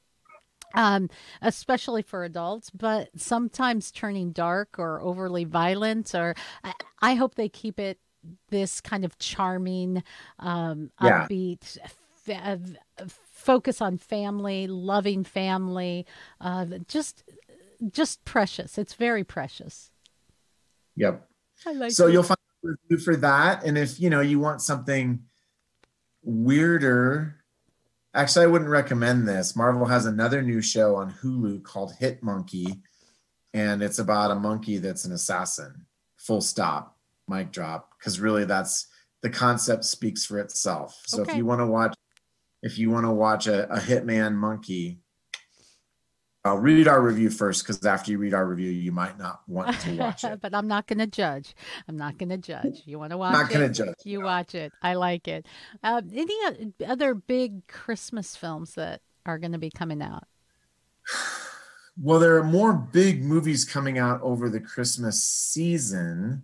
um, 0.74 1.10
especially 1.42 2.02
for 2.02 2.24
adults, 2.24 2.70
but 2.70 3.08
sometimes 3.16 3.90
turning 3.90 4.30
dark 4.30 4.78
or 4.78 5.00
overly 5.00 5.44
violent. 5.44 6.14
Or 6.14 6.34
I, 6.62 6.72
I 7.02 7.14
hope 7.14 7.34
they 7.34 7.48
keep 7.48 7.80
it 7.80 7.98
this 8.50 8.80
kind 8.80 9.04
of 9.04 9.18
charming, 9.18 10.02
um, 10.38 10.90
Yeah. 11.02 11.26
upbeat. 11.26 11.76
F- 11.82 11.96
uh, 12.32 12.56
focus 13.08 13.80
on 13.80 13.96
family, 13.98 14.66
loving 14.68 15.24
family, 15.24 16.06
uh, 16.40 16.66
just 16.86 17.24
just 17.90 18.24
precious. 18.24 18.78
It's 18.78 18.94
very 18.94 19.24
precious. 19.24 19.90
yep. 20.94 21.26
I 21.66 21.72
like 21.72 21.90
So 21.92 22.06
it. 22.06 22.12
you'll 22.12 22.22
find 22.22 22.36
a 22.36 22.39
review 22.62 22.98
for 22.98 23.16
that. 23.16 23.64
And 23.64 23.76
if 23.78 24.00
you 24.00 24.10
know 24.10 24.20
you 24.20 24.38
want 24.40 24.62
something 24.62 25.20
weirder, 26.22 27.36
actually, 28.14 28.44
I 28.44 28.48
wouldn't 28.48 28.70
recommend 28.70 29.26
this. 29.28 29.56
Marvel 29.56 29.86
has 29.86 30.06
another 30.06 30.42
new 30.42 30.60
show 30.60 30.96
on 30.96 31.12
Hulu 31.12 31.62
called 31.62 31.94
Hit 31.98 32.22
Monkey, 32.22 32.82
and 33.54 33.82
it's 33.82 33.98
about 33.98 34.30
a 34.30 34.36
monkey 34.36 34.78
that's 34.78 35.04
an 35.04 35.12
assassin. 35.12 35.86
Full 36.16 36.40
stop, 36.40 36.96
mic 37.28 37.52
drop. 37.52 37.90
Because 37.98 38.20
really, 38.20 38.44
that's 38.44 38.86
the 39.22 39.30
concept 39.30 39.84
speaks 39.84 40.24
for 40.24 40.38
itself. 40.38 41.02
So 41.06 41.22
Okay. 41.22 41.32
if 41.32 41.36
you 41.38 41.46
want 41.46 41.60
to 41.60 41.66
watch, 41.66 41.94
if 42.62 42.78
you 42.78 42.90
want 42.90 43.06
to 43.06 43.10
watch 43.12 43.46
a, 43.46 43.70
a 43.72 43.78
hitman 43.78 44.34
monkey. 44.34 45.00
I'll 46.44 46.56
read 46.58 46.88
our 46.88 47.02
review 47.02 47.28
first 47.28 47.62
because 47.62 47.84
after 47.84 48.10
you 48.10 48.18
read 48.18 48.32
our 48.32 48.46
review, 48.46 48.70
you 48.70 48.92
might 48.92 49.18
not 49.18 49.42
want 49.46 49.78
to 49.80 49.96
watch 49.96 50.24
it. 50.24 50.40
but 50.40 50.54
I'm 50.54 50.66
not 50.68 50.86
going 50.86 50.98
to 51.00 51.06
judge. 51.06 51.54
I'm 51.86 51.98
not 51.98 52.16
going 52.16 52.30
to 52.30 52.38
judge. 52.38 52.82
You 52.86 52.98
want 52.98 53.10
to 53.10 53.18
watch 53.18 53.32
Not 53.32 53.50
gonna 53.50 53.68
judge. 53.68 53.94
You 54.04 54.22
watch 54.22 54.54
it. 54.54 54.72
I 54.82 54.94
like 54.94 55.28
it. 55.28 55.46
Uh, 55.82 56.00
any 56.14 56.72
other 56.86 57.14
big 57.14 57.66
Christmas 57.66 58.36
films 58.36 58.74
that 58.74 59.02
are 59.26 59.38
going 59.38 59.52
to 59.52 59.58
be 59.58 59.70
coming 59.70 60.00
out? 60.00 60.24
Well, 62.00 62.18
there 62.20 62.36
are 62.38 62.44
more 62.44 62.72
big 62.72 63.22
movies 63.22 63.66
coming 63.66 63.98
out 63.98 64.22
over 64.22 64.48
the 64.48 64.60
Christmas 64.60 65.22
season. 65.22 66.42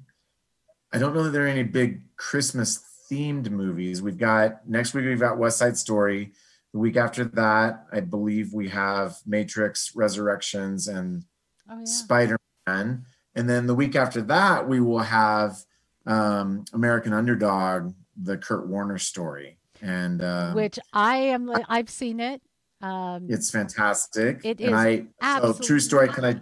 I 0.92 0.98
don't 0.98 1.14
know 1.14 1.24
that 1.24 1.30
there 1.30 1.44
are 1.44 1.48
any 1.48 1.62
big 1.62 2.02
Christmas 2.16 2.84
themed 3.10 3.48
movies. 3.50 4.02
We've 4.02 4.18
got 4.18 4.68
next 4.68 4.92
week, 4.92 5.06
we've 5.06 5.20
got 5.20 5.38
West 5.38 5.58
Side 5.58 5.78
Story. 5.78 6.32
The 6.76 6.80
week 6.80 6.98
after 6.98 7.24
that, 7.24 7.86
I 7.90 8.00
believe 8.00 8.52
we 8.52 8.68
have 8.68 9.16
Matrix 9.24 9.96
Resurrections 9.96 10.88
and 10.88 11.24
Oh 11.70 11.78
yeah. 11.78 11.84
Spider 11.86 12.36
Man. 12.66 13.06
And 13.34 13.48
then 13.48 13.66
the 13.66 13.74
week 13.74 13.96
after 13.96 14.20
that, 14.20 14.68
we 14.68 14.80
will 14.82 14.98
have 14.98 15.56
um, 16.04 16.66
American 16.74 17.14
Underdog, 17.14 17.94
the 18.14 18.36
Kurt 18.36 18.68
Warner 18.68 18.98
story. 18.98 19.56
And 19.80 20.22
um, 20.22 20.54
Which 20.54 20.78
I 20.92 21.16
am, 21.16 21.50
I've 21.66 21.88
seen 21.88 22.20
it. 22.20 22.42
Um, 22.82 23.28
it's 23.30 23.50
fantastic. 23.50 24.44
It 24.44 24.60
and 24.60 24.68
is 24.68 24.74
I 25.22 25.40
so 25.40 25.54
true 25.54 25.80
story. 25.80 26.10
Can 26.10 26.26
I 26.26 26.40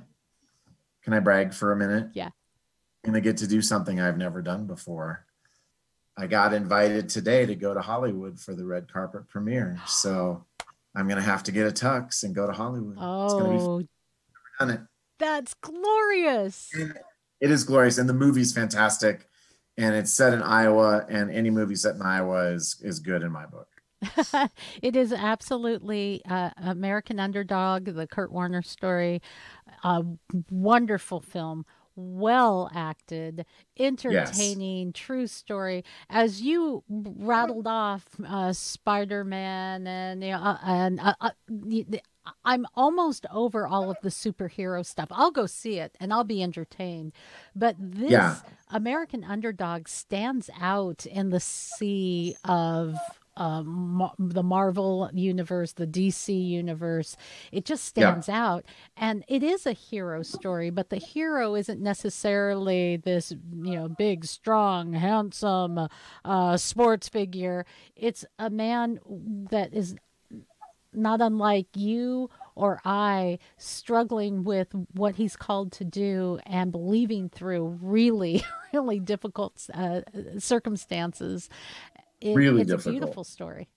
can 1.05 1.13
I 1.13 1.21
brag 1.21 1.55
for 1.55 1.71
a 1.71 1.77
minute? 1.77 2.09
Yeah. 2.13 2.31
And 3.05 3.13
gonna 3.13 3.21
get 3.21 3.37
to 3.37 3.47
do 3.47 3.63
something 3.63 4.01
I've 4.01 4.19
never 4.19 4.43
done 4.43 4.67
before. 4.67 5.27
I 6.17 6.27
got 6.27 6.55
invited 6.55 7.09
today 7.09 7.45
to 7.47 7.55
go 7.55 7.75
to 7.75 7.81
Hollywood 7.81 8.39
for 8.39 8.55
the 8.55 8.65
red 8.65 8.93
carpet 8.93 9.29
premiere. 9.29 9.81
So 9.87 10.45
I'm 10.95 11.09
gonna 11.09 11.23
have 11.23 11.43
to 11.45 11.53
get 11.53 11.67
a 11.67 11.71
tux 11.71 12.23
and 12.23 12.35
go 12.35 12.47
to 12.47 12.53
Hollywood. 12.53 12.93
It's 12.93 13.35
gonna 13.35 13.51
be 13.51 13.65
oh, 13.65 13.83
fun. 14.59 14.89
That's 15.19 15.55
glorious. 15.55 16.71
It 17.41 17.51
is 17.51 17.65
glorious, 17.65 17.99
and 17.99 18.09
the 18.09 18.15
movie's 18.15 18.53
fantastic. 18.53 19.29
And 19.77 19.95
it's 19.97 20.13
set 20.13 20.33
in 20.33 20.41
Iowa, 20.41 21.05
and 21.09 21.33
any 21.33 21.51
movie 21.51 21.75
set 21.75 21.97
in 21.97 22.03
Iowa 22.03 22.53
is 22.53 22.81
is 22.83 23.01
good 23.01 23.23
in 23.23 23.33
my 23.33 23.47
book. 23.47 23.69
it 24.83 24.95
is 24.97 25.13
absolutely 25.13 26.23
uh, 26.29 26.51
American 26.59 27.19
Underdog, 27.19 27.87
the 27.87 28.07
Kurt 28.07 28.31
Warner 28.31 28.63
story. 28.63 29.21
A 29.83 30.05
wonderful 30.51 31.21
film, 31.21 31.67
well 31.97 32.71
acted, 32.75 33.47
entertaining, 33.79 34.93
true 34.93 35.27
story. 35.27 35.85
As 36.11 36.41
you 36.43 36.83
rattled 36.89 37.67
off 37.67 38.05
uh, 38.27 38.53
Spider 38.53 39.25
Man 39.25 39.87
and 39.87 40.23
you 40.23 40.31
know, 40.31 40.39
uh, 40.39 40.59
and 40.65 41.01
uh, 41.01 41.15
uh, 41.21 41.31
I'm 42.45 42.67
almost 42.75 43.27
over 43.31 43.67
all 43.67 43.91
of 43.91 43.99
the 44.03 44.09
superhero 44.09 44.85
stuff. 44.85 45.09
I'll 45.11 45.31
go 45.31 45.47
see 45.47 45.79
it 45.79 45.95
and 46.01 46.13
I'll 46.13 46.25
be 46.25 46.43
entertained. 46.43 47.13
But 47.55 47.77
this 47.79 48.11
Yeah. 48.11 48.37
American 48.71 49.25
Underdog 49.25 49.89
stands 49.89 50.49
out 50.59 51.05
in 51.07 51.29
the 51.31 51.41
sea 51.41 52.35
of 52.45 52.97
uh, 53.37 53.63
Ma- 53.63 54.13
the 54.19 54.43
Marvel 54.43 55.11
universe, 55.13 55.73
the 55.73 55.87
DC 55.87 56.29
universe. 56.49 57.17
It 57.53 57.65
just 57.65 57.97
Yeah. 57.97 58.11
stands 58.11 58.29
out, 58.29 58.65
and 58.97 59.25
it 59.29 59.43
is 59.43 59.67
a 59.67 59.73
hero 59.73 60.23
story. 60.23 60.71
But 60.71 60.91
the 60.91 60.97
hero 60.99 61.55
isn't 61.55 61.81
necessarily 61.81 62.97
this, 62.97 63.31
you 63.33 63.75
know, 63.75 63.89
big, 63.89 64.25
strong, 64.25 64.93
handsome 64.93 65.89
uh, 66.25 66.57
sports 66.57 67.09
figure. 67.09 67.67
It's 67.97 68.25
a 68.39 68.51
man 68.51 68.99
that 69.51 69.73
is 69.75 69.95
not 70.93 71.21
unlike 71.21 71.67
you 71.75 72.31
or 72.55 72.81
I, 72.85 73.41
struggling 73.57 74.45
with 74.45 74.69
what 74.93 75.17
he's 75.17 75.35
called 75.35 75.73
to 75.73 75.85
do 75.85 76.39
and 76.47 76.71
believing 76.71 77.29
through 77.29 77.79
really, 77.83 78.45
really 78.73 79.01
difficult 79.01 79.69
uh, 79.75 80.03
circumstances. 80.39 81.49
It- 82.25 82.35
Really 82.35 82.63
it's 82.63 82.71
difficult. 82.71 82.87
a 82.97 82.99
beautiful 82.99 83.25
story. 83.25 83.69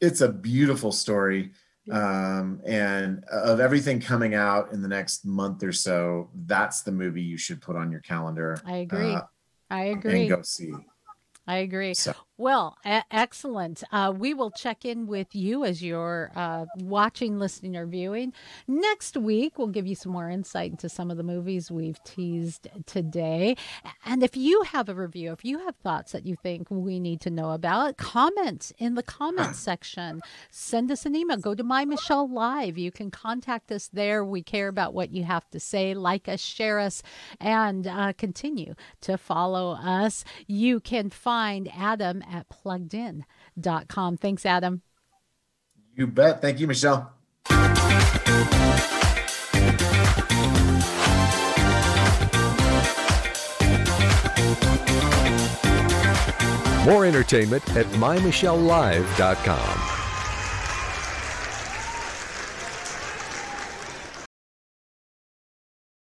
it's 0.00 0.20
a 0.20 0.28
beautiful 0.28 0.92
story 0.92 1.52
um 1.90 2.60
and 2.66 3.22
of 3.30 3.60
everything 3.60 4.00
coming 4.00 4.34
out 4.34 4.72
in 4.72 4.80
the 4.80 4.88
next 4.88 5.26
month 5.26 5.62
or 5.62 5.70
so 5.72 6.30
that's 6.46 6.80
the 6.82 6.90
movie 6.92 7.20
you 7.22 7.36
should 7.36 7.60
put 7.60 7.76
on 7.76 7.90
your 7.90 8.00
calendar 8.00 8.56
I 8.64 8.76
agree. 8.78 9.12
uh, 9.12 9.22
I 9.70 9.84
and 9.84 9.98
agree. 9.98 10.28
go 10.28 10.40
see 10.42 10.72
I 11.46 11.56
agree. 11.58 11.92
so 11.94 12.14
Well, 12.36 12.76
e- 12.84 12.98
excellent. 13.12 13.84
Uh, 13.92 14.12
we 14.16 14.34
will 14.34 14.50
check 14.50 14.84
in 14.84 15.06
with 15.06 15.36
you 15.36 15.64
as 15.64 15.84
you're 15.84 16.32
uh, 16.34 16.64
watching, 16.80 17.38
listening, 17.38 17.76
or 17.76 17.86
viewing. 17.86 18.32
Next 18.66 19.16
week, 19.16 19.56
we'll 19.56 19.68
give 19.68 19.86
you 19.86 19.94
some 19.94 20.10
more 20.10 20.28
insight 20.28 20.72
into 20.72 20.88
some 20.88 21.12
of 21.12 21.16
the 21.16 21.22
movies 21.22 21.70
we've 21.70 22.02
teased 22.02 22.66
today. 22.86 23.56
And 24.04 24.24
if 24.24 24.36
you 24.36 24.62
have 24.62 24.88
a 24.88 24.94
review, 24.96 25.30
if 25.30 25.44
you 25.44 25.60
have 25.60 25.76
thoughts 25.76 26.10
that 26.10 26.26
you 26.26 26.34
think 26.42 26.66
we 26.72 26.98
need 26.98 27.20
to 27.20 27.30
know 27.30 27.52
about, 27.52 27.98
comment 27.98 28.72
in 28.78 28.96
the 28.96 29.04
comments 29.04 29.58
section. 29.60 30.20
Send 30.50 30.90
us 30.90 31.06
an 31.06 31.14
email. 31.14 31.36
Go 31.36 31.54
to 31.54 31.62
My 31.62 31.84
Michelle 31.84 32.28
Live. 32.28 32.76
You 32.76 32.90
can 32.90 33.12
contact 33.12 33.70
us 33.70 33.88
there. 33.92 34.24
We 34.24 34.42
care 34.42 34.66
about 34.66 34.92
what 34.92 35.12
you 35.12 35.22
have 35.22 35.48
to 35.50 35.60
say. 35.60 35.94
Like 35.94 36.28
us, 36.28 36.40
share 36.40 36.80
us, 36.80 37.00
and 37.40 37.86
uh, 37.86 38.12
continue 38.18 38.74
to 39.02 39.16
follow 39.16 39.74
us. 39.80 40.24
You 40.48 40.80
can 40.80 41.10
find 41.10 41.70
Adam 41.78 42.22
at 42.30 42.48
pluggedin.com. 42.48 44.16
Thanks, 44.16 44.46
Adam. 44.46 44.82
you 45.94 46.06
bet 46.06 46.40
thank 46.40 46.60
you 46.60 46.66
michelle 46.66 47.12
More 56.84 57.06
entertainment 57.06 57.76
at 57.76 57.86
mymichellelive.com. 57.86 59.83